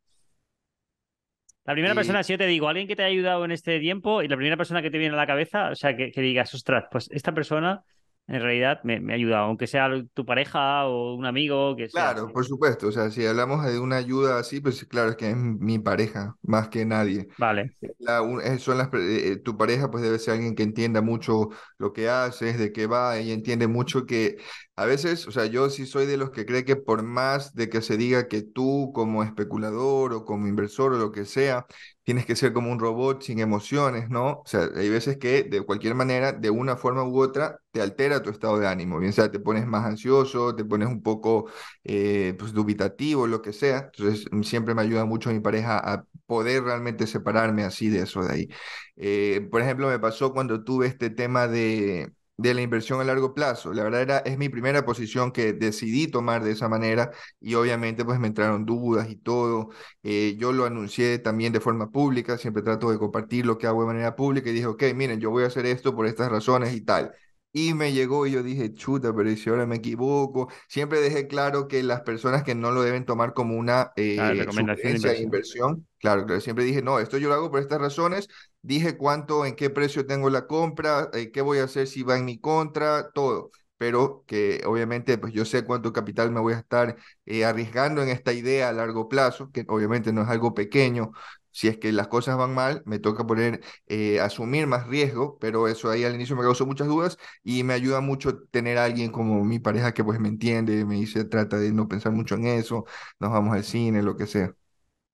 La 1.65 1.73
primera 1.73 1.95
Y 1.95 1.95
persona, 1.95 2.23
si 2.23 2.33
yo 2.33 2.37
te 2.37 2.45
digo, 2.45 2.67
alguien 2.67 2.87
que 2.87 2.95
te 2.95 3.03
ha 3.03 3.07
ayudado 3.07 3.43
en 3.45 3.51
este 3.51 3.79
tiempo 3.79 4.21
y 4.21 4.27
la 4.27 4.35
primera 4.35 4.57
persona 4.57 4.81
que 4.83 4.91
te 4.91 4.99
viene 4.99 5.15
a 5.15 5.17
la 5.17 5.25
cabeza, 5.27 5.69
o 5.71 5.75
sea, 5.75 5.95
que, 5.95 6.11
que 6.11 6.21
digas, 6.21 6.53
ostras, 6.53 6.85
pues 6.91 7.09
esta 7.11 7.33
persona 7.33 7.83
en 8.27 8.41
realidad 8.41 8.81
me, 8.83 8.99
me 8.99 9.13
ha 9.13 9.15
ayudado, 9.15 9.45
aunque 9.45 9.67
sea 9.67 9.89
tu 10.13 10.25
pareja 10.25 10.85
o 10.87 11.15
un 11.15 11.25
amigo, 11.25 11.75
que 11.75 11.89
sea. 11.89 12.13
claro, 12.13 12.31
por 12.31 12.45
supuesto, 12.45 12.87
o 12.87 12.91
sea, 12.91 13.09
si 13.11 13.25
hablamos 13.25 13.65
de 13.65 13.79
una 13.79 13.97
ayuda 13.97 14.39
así, 14.39 14.59
pues 14.61 14.83
claro, 14.85 15.11
es 15.11 15.15
que 15.17 15.29
es 15.31 15.35
mi 15.37 15.79
pareja, 15.79 16.35
más 16.43 16.69
que 16.69 16.85
nadie. 16.85 17.27
Vale, 17.37 17.75
La, 17.99 18.21
eh, 18.43 18.59
son 18.59 18.77
las, 18.79 18.89
pre- 18.89 19.33
eh, 19.33 19.37
tu 19.37 19.57
pareja 19.57 19.91
pues 19.91 20.03
debe 20.03 20.19
ser 20.19 20.35
alguien 20.35 20.55
que 20.55 20.63
entienda 20.63 21.01
mucho 21.01 21.49
lo 21.79 21.93
que 21.93 22.09
haces, 22.09 22.57
de 22.59 22.71
qué 22.73 22.87
va, 22.87 23.19
y 23.19 23.31
entiende 23.31 23.67
mucho 23.67 24.05
que 24.05 24.37
a 24.77 24.85
veces, 24.85 25.27
o 25.27 25.31
sea, 25.31 25.45
yo 25.45 25.69
sí 25.69 25.85
soy 25.85 26.05
de 26.05 26.17
los 26.17 26.31
que 26.31 26.45
cree 26.45 26.65
que 26.65 26.75
por 26.75 27.01
más 27.03 27.55
de 27.55 27.69
que 27.69 27.81
se 27.81 27.97
diga 27.97 28.27
que 28.27 28.41
tú 28.41 28.91
como 28.93 29.23
especulador 29.23 30.13
o 30.13 30.25
como 30.25 30.47
inversor 30.47 30.93
o 30.93 30.97
lo 30.97 31.11
que 31.11 31.25
sea, 31.25 31.65
tienes 32.03 32.25
que 32.25 32.35
ser 32.35 32.53
como 32.53 32.71
un 32.71 32.79
robot 32.79 33.21
sin 33.23 33.39
emociones, 33.39 34.09
¿no? 34.09 34.41
O 34.41 34.43
sea, 34.45 34.69
hay 34.75 34.89
veces 34.89 35.17
que 35.17 35.43
de 35.43 35.61
cualquier 35.61 35.95
manera, 35.95 36.33
de 36.33 36.49
una 36.49 36.75
forma 36.77 37.03
u 37.03 37.19
otra, 37.21 37.59
te 37.71 37.81
altera 37.81 38.21
tu 38.21 38.29
estado 38.29 38.59
de 38.59 38.67
ánimo, 38.67 38.99
bien 38.99 39.13
sea 39.13 39.31
te 39.31 39.39
pones 39.39 39.65
más 39.65 39.85
ansioso, 39.85 40.55
te 40.55 40.65
pones 40.65 40.87
un 40.89 41.01
poco 41.01 41.49
eh, 41.83 42.35
pues 42.37 42.53
dubitativo, 42.53 43.27
lo 43.27 43.41
que 43.41 43.53
sea. 43.53 43.89
Entonces, 43.93 44.25
mm, 44.31 44.41
siempre 44.43 44.75
me 44.75 44.81
ayuda 44.81 45.05
mucho 45.05 45.31
mi 45.31 45.39
pareja 45.39 45.77
a 45.79 46.05
poder 46.25 46.63
realmente 46.63 47.07
separarme 47.07 47.63
así 47.63 47.89
de 47.89 48.01
eso 48.03 48.23
de 48.23 48.33
ahí. 48.33 48.49
Eh, 48.97 49.47
por 49.51 49.61
ejemplo, 49.61 49.87
me 49.89 49.99
pasó 49.99 50.33
cuando 50.33 50.63
tuve 50.63 50.87
este 50.87 51.09
tema 51.09 51.47
de, 51.47 52.11
de 52.37 52.53
la 52.53 52.61
inversión 52.61 52.99
a 52.99 53.03
largo 53.03 53.33
plazo. 53.33 53.73
La 53.73 53.83
verdad 53.83 54.01
era, 54.01 54.17
es 54.19 54.37
mi 54.37 54.49
primera 54.49 54.85
posición 54.85 55.31
que 55.31 55.53
decidí 55.53 56.07
tomar 56.07 56.43
de 56.43 56.51
esa 56.51 56.67
manera 56.69 57.11
y 57.39 57.55
obviamente 57.55 58.03
pues 58.05 58.19
me 58.19 58.27
entraron 58.27 58.65
dudas 58.65 59.09
y 59.09 59.15
todo. 59.15 59.69
Eh, 60.03 60.35
yo 60.37 60.51
lo 60.51 60.65
anuncié 60.65 61.19
también 61.19 61.53
de 61.53 61.59
forma 61.61 61.91
pública, 61.91 62.37
siempre 62.37 62.63
trato 62.63 62.91
de 62.91 62.99
compartir 62.99 63.45
lo 63.45 63.57
que 63.57 63.67
hago 63.67 63.81
de 63.81 63.87
manera 63.87 64.15
pública 64.15 64.49
y 64.49 64.53
dije, 64.53 64.67
ok, 64.67 64.83
miren, 64.95 65.19
yo 65.19 65.31
voy 65.31 65.43
a 65.43 65.47
hacer 65.47 65.65
esto 65.65 65.95
por 65.95 66.05
estas 66.07 66.29
razones 66.31 66.73
y 66.73 66.81
tal. 66.81 67.13
Y 67.57 67.73
me 67.73 67.93
llegó 67.93 68.27
y 68.27 68.31
yo 68.31 68.43
dije, 68.43 68.73
chuta, 68.73 69.15
pero 69.15 69.31
¿y 69.31 69.37
si 69.37 69.49
ahora 69.49 69.65
me 69.65 69.77
equivoco? 69.77 70.49
Siempre 70.67 70.99
dejé 70.99 71.25
claro 71.27 71.69
que 71.69 71.83
las 71.83 72.01
personas 72.01 72.43
que 72.43 72.53
no 72.53 72.71
lo 72.71 72.81
deben 72.83 73.05
tomar 73.05 73.33
como 73.33 73.55
una 73.55 73.93
eh, 73.95 74.33
recomendación 74.35 75.01
de 75.01 75.21
inversión, 75.21 75.87
claro, 75.99 76.25
claro, 76.25 76.41
siempre 76.41 76.65
dije, 76.65 76.81
no, 76.81 76.99
esto 76.99 77.17
yo 77.17 77.29
lo 77.29 77.35
hago 77.35 77.49
por 77.49 77.61
estas 77.61 77.79
razones, 77.79 78.27
dije 78.61 78.97
cuánto, 78.97 79.45
en 79.45 79.55
qué 79.55 79.69
precio 79.69 80.05
tengo 80.05 80.29
la 80.29 80.47
compra, 80.47 81.09
eh, 81.13 81.31
qué 81.31 81.39
voy 81.41 81.59
a 81.59 81.63
hacer 81.63 81.87
si 81.87 82.03
va 82.03 82.17
en 82.17 82.25
mi 82.25 82.37
contra, 82.39 83.11
todo. 83.11 83.51
Pero 83.77 84.23
que 84.27 84.61
obviamente 84.65 85.17
pues 85.17 85.31
yo 85.33 85.45
sé 85.45 85.63
cuánto 85.65 85.91
capital 85.93 86.31
me 86.31 86.39
voy 86.41 86.53
a 86.53 86.59
estar 86.59 86.95
eh, 87.25 87.45
arriesgando 87.45 88.01
en 88.01 88.09
esta 88.09 88.33
idea 88.33 88.67
a 88.69 88.73
largo 88.73 89.07
plazo, 89.09 89.49
que 89.51 89.63
obviamente 89.67 90.11
no 90.13 90.23
es 90.23 90.27
algo 90.29 90.53
pequeño. 90.53 91.11
Si 91.55 91.67
es 91.69 91.77
que 91.77 91.91
las 91.93 92.07
cosas 92.09 92.37
van 92.37 92.53
mal, 92.53 92.83
me 92.85 92.99
toca 92.99 93.25
poner, 93.25 93.61
eh, 93.87 94.19
asumir 94.19 94.67
más 94.67 94.87
riesgo, 94.87 95.37
pero 95.39 95.67
eso 95.69 95.89
ahí 95.89 96.03
al 96.03 96.15
inicio 96.15 96.35
me 96.35 96.41
causó 96.43 96.65
muchas 96.65 96.87
dudas 96.87 97.17
y 97.43 97.63
me 97.63 97.73
ayuda 97.73 98.01
mucho 98.01 98.39
tener 98.51 98.77
a 98.77 98.85
alguien 98.85 99.11
como 99.11 99.43
mi 99.45 99.59
pareja 99.59 99.93
que 99.93 100.03
pues 100.03 100.19
me 100.19 100.27
entiende, 100.29 100.85
me 100.85 100.95
dice, 100.95 101.23
trata 101.25 101.57
de 101.57 101.71
no 101.71 101.87
pensar 101.87 102.11
mucho 102.11 102.35
en 102.35 102.47
eso, 102.47 102.85
nos 103.19 103.31
vamos 103.31 103.55
al 103.55 103.63
cine, 103.63 104.03
lo 104.03 104.17
que 104.17 104.27
sea. 104.27 104.53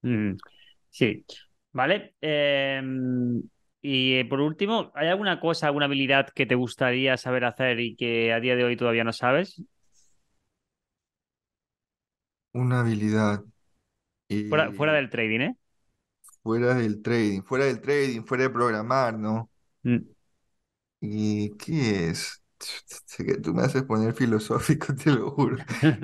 Mm, 0.02 0.36
sí, 0.90 1.26
vale. 1.72 2.16
Em, 2.22 3.42
y 3.82 4.16
eh, 4.16 4.26
por 4.26 4.42
último, 4.42 4.92
¿hay 4.96 5.08
alguna 5.10 5.40
cosa, 5.40 5.68
alguna 5.68 5.86
habilidad 5.86 6.30
que 6.34 6.46
te 6.46 6.56
gustaría 6.56 7.18
saber 7.18 7.46
hacer 7.46 7.80
y 7.80 7.96
que 7.96 8.34
a 8.34 8.40
día 8.40 8.56
de 8.56 8.64
hoy 8.64 8.78
todavía 8.78 9.04
no 9.04 9.14
sabes? 9.14 9.62
Una 12.54 12.80
habilidad. 12.80 13.44
Fuera, 14.48 14.72
fuera 14.74 14.94
Y 14.94 14.96
del 14.96 15.10
trading, 15.10 15.40
¿eh? 15.42 15.56
Fuera 16.44 16.76
del 16.76 17.02
trading, 17.02 17.42
fuera 17.44 17.66
del 17.66 17.82
trading, 17.82 18.24
fuera 18.24 18.44
de 18.46 18.50
programar, 18.50 19.18
¿no? 19.18 19.50
Mm. 19.84 20.06
¿Y 21.02 21.56
qué 21.58 22.10
es? 22.10 22.41
Que 23.18 23.36
tú 23.38 23.54
me 23.54 23.64
haces 23.64 23.84
poner 23.84 24.14
filosófico, 24.14 24.94
te 24.96 25.12
lo 25.12 25.32
juro. 25.32 25.58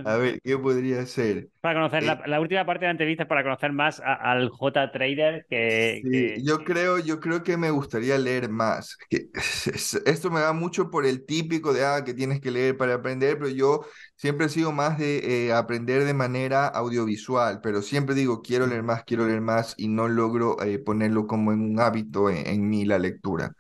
A 0.04 0.16
ver, 0.18 0.40
¿qué 0.44 0.58
podría 0.58 1.06
ser? 1.06 1.50
Para 1.62 1.76
conocer 1.80 2.04
Eh, 2.04 2.06
la, 2.06 2.22
la 2.28 2.40
última 2.40 2.66
parte 2.66 2.82
de 2.82 2.88
la 2.88 2.92
entrevista 2.92 3.24
es 3.24 3.30
para 3.30 3.44
conocer 3.44 3.72
más 3.74 4.00
a- 4.00 4.14
al 4.16 4.50
J 4.50 4.92
Trader 4.92 5.46
que, 5.50 6.02
sí, 6.02 6.10
que- 6.10 6.44
yo 6.44 6.64
creo, 6.64 6.98
yo 7.00 7.20
creo 7.20 7.44
que 7.44 7.58
me 7.58 7.72
gustaría 7.72 8.18
leer 8.18 8.50
más. 8.50 8.98
Que, 9.10 9.30
es- 9.34 9.96
esto 10.06 10.30
me 10.32 10.40
da 10.42 10.54
mucho 10.54 10.90
por 10.90 11.06
el 11.06 11.26
típico 11.26 11.74
de 11.74 11.86
ah, 11.86 12.04
que 12.04 12.14
tienes 12.14 12.42
que 12.42 12.52
leer 12.52 12.78
para 12.78 12.96
aprender, 12.96 13.38
pero 13.38 13.50
yo 13.50 13.82
siempre 14.16 14.46
he 14.48 14.50
sido 14.50 14.72
más 14.72 14.98
de 14.98 15.48
eh, 15.48 15.54
aprender 15.54 16.04
de 16.06 16.14
manera 16.14 16.68
audiovisual, 16.68 17.60
pero 17.62 17.82
siempre 17.82 18.16
digo, 18.16 18.42
quiero 18.42 18.68
leer 18.68 18.84
más, 18.84 19.04
quiero 19.04 19.28
leer 19.28 19.42
más 19.42 19.74
y 19.78 19.88
no 19.88 20.08
logro 20.08 20.62
eh, 20.64 20.80
ponerlo 20.80 21.28
como 21.28 21.52
en 21.54 21.62
un 21.62 21.80
hábito 21.80 22.30
en, 22.30 22.48
en 22.48 22.70
mí 22.70 22.86
la 22.86 23.00
lectura. 23.00 23.54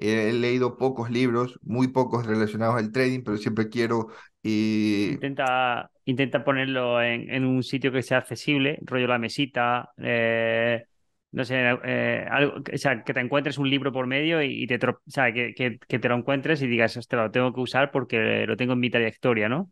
He 0.00 0.32
leído 0.32 0.76
pocos 0.78 1.10
libros, 1.10 1.58
muy 1.62 1.88
pocos 1.88 2.26
relacionados 2.26 2.76
al 2.76 2.92
trading, 2.92 3.22
pero 3.24 3.36
siempre 3.38 3.68
quiero... 3.68 4.08
eh, 4.42 5.18
intenta, 5.22 5.90
intenta 6.04 6.44
ponerlo 6.44 7.02
en, 7.02 7.30
en 7.30 7.44
un 7.44 7.62
sitio 7.62 7.92
que 7.92 8.02
sea 8.02 8.18
accesible, 8.18 8.78
rollo 8.82 9.06
la 9.06 9.18
mesita, 9.18 9.90
eh, 9.98 10.84
no 11.32 11.44
sé, 11.44 11.56
eh, 11.84 12.26
algo, 12.30 12.54
o 12.74 12.78
sea, 12.78 13.02
que 13.04 13.14
te 13.14 13.20
encuentres 13.20 13.58
un 13.58 13.70
libro 13.70 13.92
por 13.92 14.06
medio 14.06 14.42
y, 14.42 14.62
y 14.64 14.66
te, 14.66 14.78
o 14.86 15.00
sea, 15.06 15.32
que, 15.32 15.54
que- 15.54 15.78
que 15.78 15.98
te 15.98 16.08
lo 16.08 16.16
encuentres 16.16 16.62
y 16.62 16.66
digas, 16.68 16.96
ostras, 16.96 17.24
lo 17.26 17.30
tengo 17.30 17.52
que 17.52 17.60
usar 17.60 17.90
porque 17.90 18.46
lo 18.46 18.56
tengo 18.56 18.72
en 18.74 18.80
mi 18.80 18.90
trayectoria, 18.90 19.48
¿no? 19.48 19.70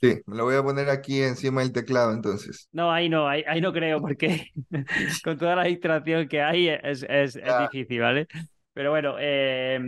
sí, 0.00 0.20
me 0.26 0.36
lo 0.36 0.44
voy 0.44 0.56
a 0.56 0.62
poner 0.62 0.88
aquí 0.90 1.20
encima 1.22 1.62
del 1.62 1.72
teclado 1.72 2.12
entonces. 2.12 2.68
No, 2.72 2.90
ahí 2.90 3.08
no, 3.08 3.28
ahí, 3.28 3.44
ahí 3.46 3.60
no 3.60 3.72
creo, 3.72 4.00
porque 4.00 4.50
con 5.22 5.38
toda 5.38 5.54
la 5.56 5.64
distracción 5.64 6.26
que 6.28 6.42
hay 6.42 6.68
es, 6.68 7.04
es, 7.08 7.38
difícil, 7.56 8.00
¿vale? 8.00 8.26
Pero 8.74 8.90
bueno, 8.90 9.16
eh, 9.20 9.80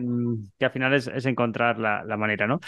que 0.58 0.64
al 0.64 0.70
final 0.72 0.94
es, 0.94 1.08
es 1.08 1.26
encontrar 1.26 1.78
la, 1.78 2.04
la 2.04 2.16
manera, 2.16 2.46
¿no? 2.46 2.60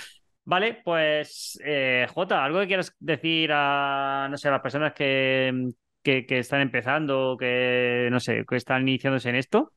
Vale, 0.44 0.80
pues 0.84 1.58
eh, 1.64 2.06
Jota, 2.14 2.44
¿algo 2.44 2.60
que 2.60 2.66
quieras 2.68 2.94
decir 3.00 3.50
a, 3.52 4.28
no 4.30 4.36
sé, 4.38 4.48
a 4.48 4.52
las 4.52 4.62
personas 4.62 4.94
que, 4.94 5.70
que, 6.02 6.26
que 6.26 6.38
están 6.40 6.62
empezando, 6.62 7.36
que, 7.38 8.08
no 8.10 8.20
sé, 8.20 8.44
que 8.48 8.56
están 8.56 8.82
iniciándose 8.88 9.28
en 9.30 9.36
esto? 9.36 9.72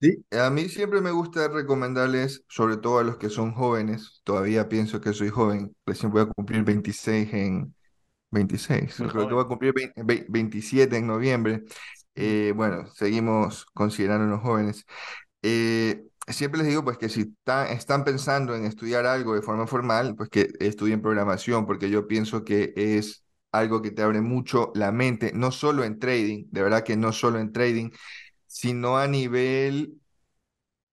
Sí, 0.00 0.26
a 0.32 0.50
mí 0.50 0.68
siempre 0.68 1.00
me 1.00 1.10
gusta 1.10 1.48
recomendarles, 1.48 2.44
sobre 2.48 2.76
todo 2.76 2.98
a 2.98 3.02
los 3.02 3.16
que 3.16 3.30
son 3.30 3.52
jóvenes, 3.54 4.20
todavía 4.24 4.68
pienso 4.68 5.00
que 5.00 5.14
soy 5.14 5.30
joven, 5.30 5.74
recién 5.86 6.12
voy 6.12 6.20
a 6.22 6.26
cumplir 6.26 6.62
26 6.64 7.32
en 7.32 7.74
26, 8.30 8.96
Muy 8.98 9.08
creo 9.10 9.26
que 9.28 9.34
voy 9.34 9.44
joven. 9.44 9.44
a 9.44 9.48
cumplir 9.48 9.72
20 9.74 10.02
ve- 10.04 10.26
27 10.28 10.98
en 10.98 11.06
noviembre. 11.08 11.64
Mm, 12.20 12.36
Eh, 12.40 12.52
bueno, 12.56 12.86
seguimos 12.94 13.66
considerándonos 13.74 14.42
jóvenes. 14.42 14.86
Eh, 15.48 16.08
siempre 16.28 16.58
les 16.58 16.68
digo 16.68 16.82
pues 16.84 16.98
que 16.98 17.08
si 17.08 17.36
están 17.70 18.04
pensando 18.04 18.54
en 18.56 18.64
estudiar 18.64 19.06
algo 19.06 19.34
de 19.34 19.42
forma 19.42 19.66
formal, 19.66 20.16
pues 20.16 20.28
que 20.28 20.48
estudien 20.60 21.00
programación, 21.02 21.66
porque 21.66 21.88
yo 21.90 22.08
pienso 22.08 22.44
que 22.44 22.72
es 22.76 23.24
algo 23.52 23.80
que 23.82 23.90
te 23.92 24.02
abre 24.02 24.20
mucho 24.20 24.72
la 24.74 24.90
mente, 24.92 25.30
no 25.34 25.52
solo 25.52 25.84
en 25.84 25.98
trading, 26.00 26.46
de 26.50 26.62
verdad 26.62 26.82
que 26.84 26.96
no 26.96 27.12
solo 27.12 27.38
en 27.38 27.52
trading, 27.52 27.90
sino 28.46 28.98
a 28.98 29.06
nivel 29.08 30.00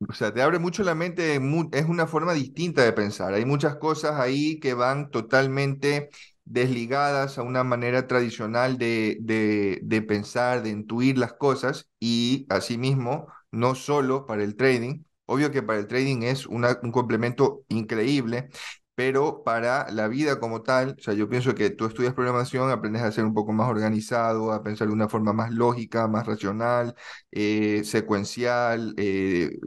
o 0.10 0.14
sea, 0.14 0.34
te 0.34 0.41
abre 0.41 0.60
mucho 0.60 0.84
la 0.84 0.95
mente, 0.95 1.36
es 1.72 1.86
una 1.86 2.08
forma 2.08 2.34
distinta 2.34 2.84
de 2.84 2.91
pensar. 2.93 3.34
Hay 3.34 3.45
muchas 3.45 3.78
cosas 3.78 4.20
ahí 4.20 4.60
que 4.60 4.74
van 4.74 5.10
totalmente 5.12 6.10
desligadas 6.45 7.38
a 7.38 7.43
una 7.43 7.64
manera 7.64 8.06
tradicional 8.08 8.78
de, 8.78 9.18
de, 9.22 9.80
de 9.84 10.01
pensar, 10.01 10.62
de 10.64 10.70
intuir 10.72 11.18
las 11.18 11.34
cosas 11.34 11.89
y 12.01 12.45
asimismo, 12.49 13.28
no 13.54 13.76
solo 13.76 14.26
para 14.26 14.43
el 14.43 14.56
trading. 14.58 15.04
Obvio 15.26 15.51
que 15.51 15.64
para 15.64 15.80
el 15.80 15.88
trading 15.88 16.24
es 16.24 16.45
un 16.47 16.64
complemento 16.91 17.64
increíble, 17.70 18.49
pero 18.95 19.43
para 19.43 19.89
la 19.91 20.08
vida 20.08 20.39
como 20.39 20.62
tal, 20.62 20.95
o 20.99 21.01
sea, 21.01 21.14
yo 21.16 21.28
pienso 21.30 21.56
que 21.56 21.72
tú 21.72 21.86
estudias 21.86 22.14
programación, 22.14 22.70
aprendes 22.70 23.01
a 23.01 23.12
ser 23.12 23.26
un 23.26 23.34
poco 23.34 23.51
más 23.54 23.70
organizado, 23.70 24.51
a 24.51 24.62
pensar 24.64 24.88
de 24.88 24.93
una 24.93 25.10
forma 25.10 25.34
más 25.34 25.51
lógica, 25.51 26.08
más 26.08 26.28
racional 26.28 26.93
eh, 27.32 27.84
secuencial, 27.86 28.93
eh, 28.97 29.58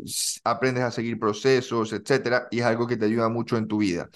aprendes 0.44 0.84
a 0.84 0.90
seguir 0.92 1.18
procesos, 1.18 1.92
etcétera, 1.92 2.46
y 2.50 2.60
es 2.60 2.64
algo 2.66 2.86
que 2.86 2.96
te 2.96 3.06
ayuda 3.06 3.28
mucho 3.28 3.56
en 3.56 3.66
tu 3.68 3.78
vida. 3.78 4.08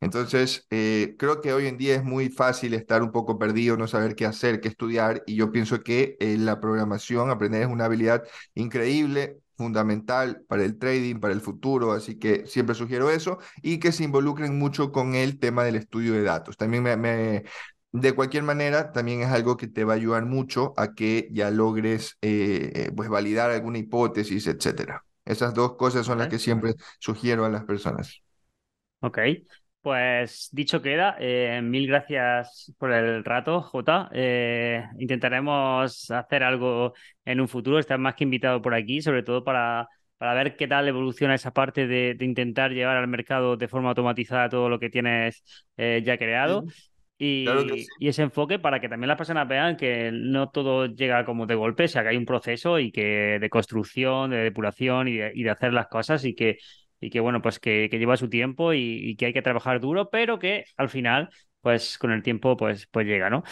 Entonces, 0.00 0.66
eh, 0.70 1.16
creo 1.18 1.40
que 1.40 1.52
hoy 1.52 1.66
en 1.66 1.76
día 1.78 1.96
es 1.96 2.04
muy 2.04 2.28
fácil 2.30 2.74
estar 2.74 3.02
un 3.02 3.10
poco 3.12 3.38
perdido, 3.38 3.76
no 3.76 3.88
saber 3.88 4.14
qué 4.14 4.26
hacer, 4.26 4.60
qué 4.60 4.68
estudiar, 4.68 5.22
y 5.26 5.34
yo 5.36 5.50
pienso 5.52 5.82
que 5.82 6.16
eh, 6.20 6.36
la 6.38 6.60
programación, 6.60 7.30
aprender 7.30 7.62
es 7.62 7.68
una 7.68 7.86
habilidad 7.86 8.22
increíble, 8.54 9.38
fundamental 9.56 10.42
para 10.48 10.62
el 10.64 10.78
trading, 10.78 11.16
para 11.18 11.34
el 11.34 11.40
futuro, 11.40 11.92
así 11.92 12.16
que 12.16 12.46
siempre 12.46 12.76
sugiero 12.76 13.10
eso, 13.10 13.38
y 13.62 13.78
que 13.80 13.90
se 13.92 14.04
involucren 14.04 14.56
mucho 14.58 14.92
con 14.92 15.14
el 15.16 15.38
tema 15.40 15.64
del 15.64 15.74
estudio 15.76 16.12
de 16.14 16.22
datos. 16.22 16.56
También 16.56 16.84
me, 16.84 16.96
me, 16.96 17.44
de 17.92 18.12
cualquier 18.14 18.42
manera, 18.44 18.92
también 18.92 19.22
es 19.22 19.28
algo 19.28 19.56
que 19.56 19.66
te 19.66 19.84
va 19.84 19.94
a 19.94 19.96
ayudar 19.96 20.26
mucho 20.26 20.74
a 20.76 20.94
que 20.94 21.28
ya 21.32 21.50
logres 21.50 22.16
eh, 22.22 22.70
eh, 22.74 22.92
pues 22.96 23.08
validar 23.08 23.50
alguna 23.50 23.78
hipótesis, 23.78 24.46
etcétera. 24.46 25.04
Esas 25.24 25.54
dos 25.54 25.76
cosas 25.76 26.06
son 26.06 26.18
las 26.18 26.28
que 26.28 26.38
siempre 26.38 26.74
sugiero 27.00 27.44
a 27.44 27.50
las 27.50 27.64
personas. 27.64 28.22
Ok. 29.00 29.18
Pues 29.80 30.48
dicho 30.52 30.82
queda, 30.82 31.16
eh, 31.20 31.60
mil 31.62 31.86
gracias 31.86 32.74
por 32.78 32.92
el 32.92 33.24
rato, 33.24 33.62
Jota. 33.62 34.10
Eh, 34.12 34.84
intentaremos 34.98 36.10
hacer 36.10 36.42
algo 36.42 36.92
en 37.24 37.40
un 37.40 37.48
futuro. 37.48 37.78
Estás 37.78 37.98
más 37.98 38.14
que 38.14 38.24
invitado 38.24 38.60
por 38.60 38.74
aquí, 38.74 39.00
sobre 39.00 39.22
todo 39.22 39.44
para, 39.44 39.88
para 40.18 40.34
ver 40.34 40.56
qué 40.56 40.66
tal 40.66 40.88
evoluciona 40.88 41.34
esa 41.36 41.52
parte 41.52 41.86
de, 41.86 42.14
de 42.14 42.24
intentar 42.24 42.72
llevar 42.72 42.96
al 42.98 43.08
mercado 43.08 43.56
de 43.56 43.68
forma 43.68 43.90
automatizada 43.90 44.48
todo 44.50 44.68
lo 44.68 44.78
que 44.80 44.90
tienes 44.90 45.42
eh, 45.76 46.02
ya 46.04 46.18
creado. 46.18 46.64
Sí, 46.66 47.42
claro 47.42 47.64
Y, 47.66 47.68
sí. 47.68 47.92
y 47.98 48.08
ese 48.08 48.22
enfoque 48.22 48.60
para 48.60 48.80
que 48.80 48.88
también 48.88 49.08
las 49.08 49.16
personas 49.16 49.48
vean 49.48 49.76
que 49.76 50.10
no 50.12 50.50
todo 50.50 50.86
llega 50.86 51.24
como 51.24 51.46
de 51.46 51.56
golpe, 51.56 51.84
o 51.84 51.88
sea, 51.88 52.02
que 52.02 52.10
hay 52.10 52.16
un 52.16 52.24
proceso 52.24 52.78
y 52.78 52.92
que 52.92 53.38
de 53.40 53.50
construcción, 53.50 54.30
de 54.30 54.36
depuración 54.38 55.08
y 55.08 55.16
de, 55.16 55.32
y 55.34 55.42
de 55.42 55.50
hacer 55.50 55.72
las 55.72 55.88
cosas 55.88 56.24
y 56.24 56.34
que, 56.36 56.58
y 57.00 57.10
que 57.10 57.20
bueno, 57.20 57.42
pues 57.42 57.58
que, 57.60 57.88
que 57.90 57.98
lleva 57.98 58.16
su 58.16 58.28
tiempo 58.28 58.72
y, 58.74 58.80
y 59.10 59.16
que 59.16 59.26
hay 59.26 59.32
que 59.32 59.42
trabajar 59.42 59.80
duro, 59.80 60.10
pero 60.10 60.38
que 60.38 60.64
al 60.76 60.88
final, 60.88 61.30
pues 61.60 61.98
con 61.98 62.12
el 62.12 62.22
tiempo, 62.22 62.56
pues, 62.56 62.86
pues 62.88 63.06
llega, 63.06 63.30
¿no? 63.30 63.42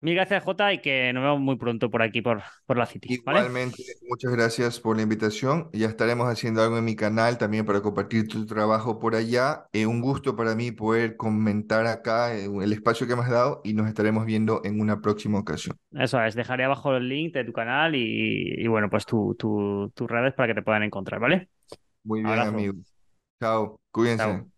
Mil 0.00 0.14
gracias, 0.14 0.44
Jota, 0.44 0.72
y 0.72 0.80
que 0.80 1.12
nos 1.12 1.22
vemos 1.24 1.40
muy 1.40 1.56
pronto 1.56 1.90
por 1.90 2.02
aquí, 2.02 2.22
por, 2.22 2.42
por 2.66 2.78
la 2.78 2.86
City, 2.86 3.16
¿vale? 3.24 3.52
Igualmente, 3.56 3.82
muchas 4.08 4.32
gracias 4.32 4.80
por 4.80 4.96
la 4.96 5.02
invitación. 5.02 5.68
Ya 5.74 5.88
estaremos 5.88 6.26
haciendo 6.28 6.62
algo 6.62 6.78
en 6.78 6.84
mi 6.86 6.96
canal 6.96 7.36
también 7.36 7.66
para 7.66 7.82
compartir 7.82 8.28
tu 8.28 8.46
trabajo 8.46 8.98
por 8.98 9.14
allá. 9.14 9.66
Eh, 9.72 9.84
un 9.86 10.00
gusto 10.00 10.34
para 10.36 10.54
mí 10.54 10.72
poder 10.72 11.16
comentar 11.16 11.86
acá 11.86 12.34
eh, 12.34 12.46
el 12.62 12.72
espacio 12.72 13.06
que 13.06 13.14
me 13.14 13.22
has 13.22 13.30
dado 13.30 13.60
y 13.62 13.74
nos 13.74 13.88
estaremos 13.88 14.24
viendo 14.24 14.62
en 14.64 14.80
una 14.80 15.02
próxima 15.02 15.38
ocasión. 15.38 15.76
Eso 15.92 16.20
es, 16.22 16.34
dejaré 16.34 16.64
abajo 16.64 16.94
el 16.96 17.08
link 17.08 17.34
de 17.34 17.44
tu 17.44 17.52
canal 17.52 17.94
y, 17.94 18.54
y 18.62 18.66
bueno, 18.66 18.90
pues 18.90 19.06
tu, 19.06 19.34
tu- 19.38 19.90
tus 19.94 20.10
redes 20.10 20.34
para 20.34 20.48
que 20.48 20.54
te 20.54 20.62
puedan 20.62 20.82
encontrar, 20.82 21.20
¿vale? 21.20 21.48
Muy 22.04 22.22
bien, 22.22 22.44
Abrazo. 22.44 22.46
amigos. 22.46 22.76
Chao, 23.40 23.80
cuídense. 23.92 24.34
Chao. 24.36 24.50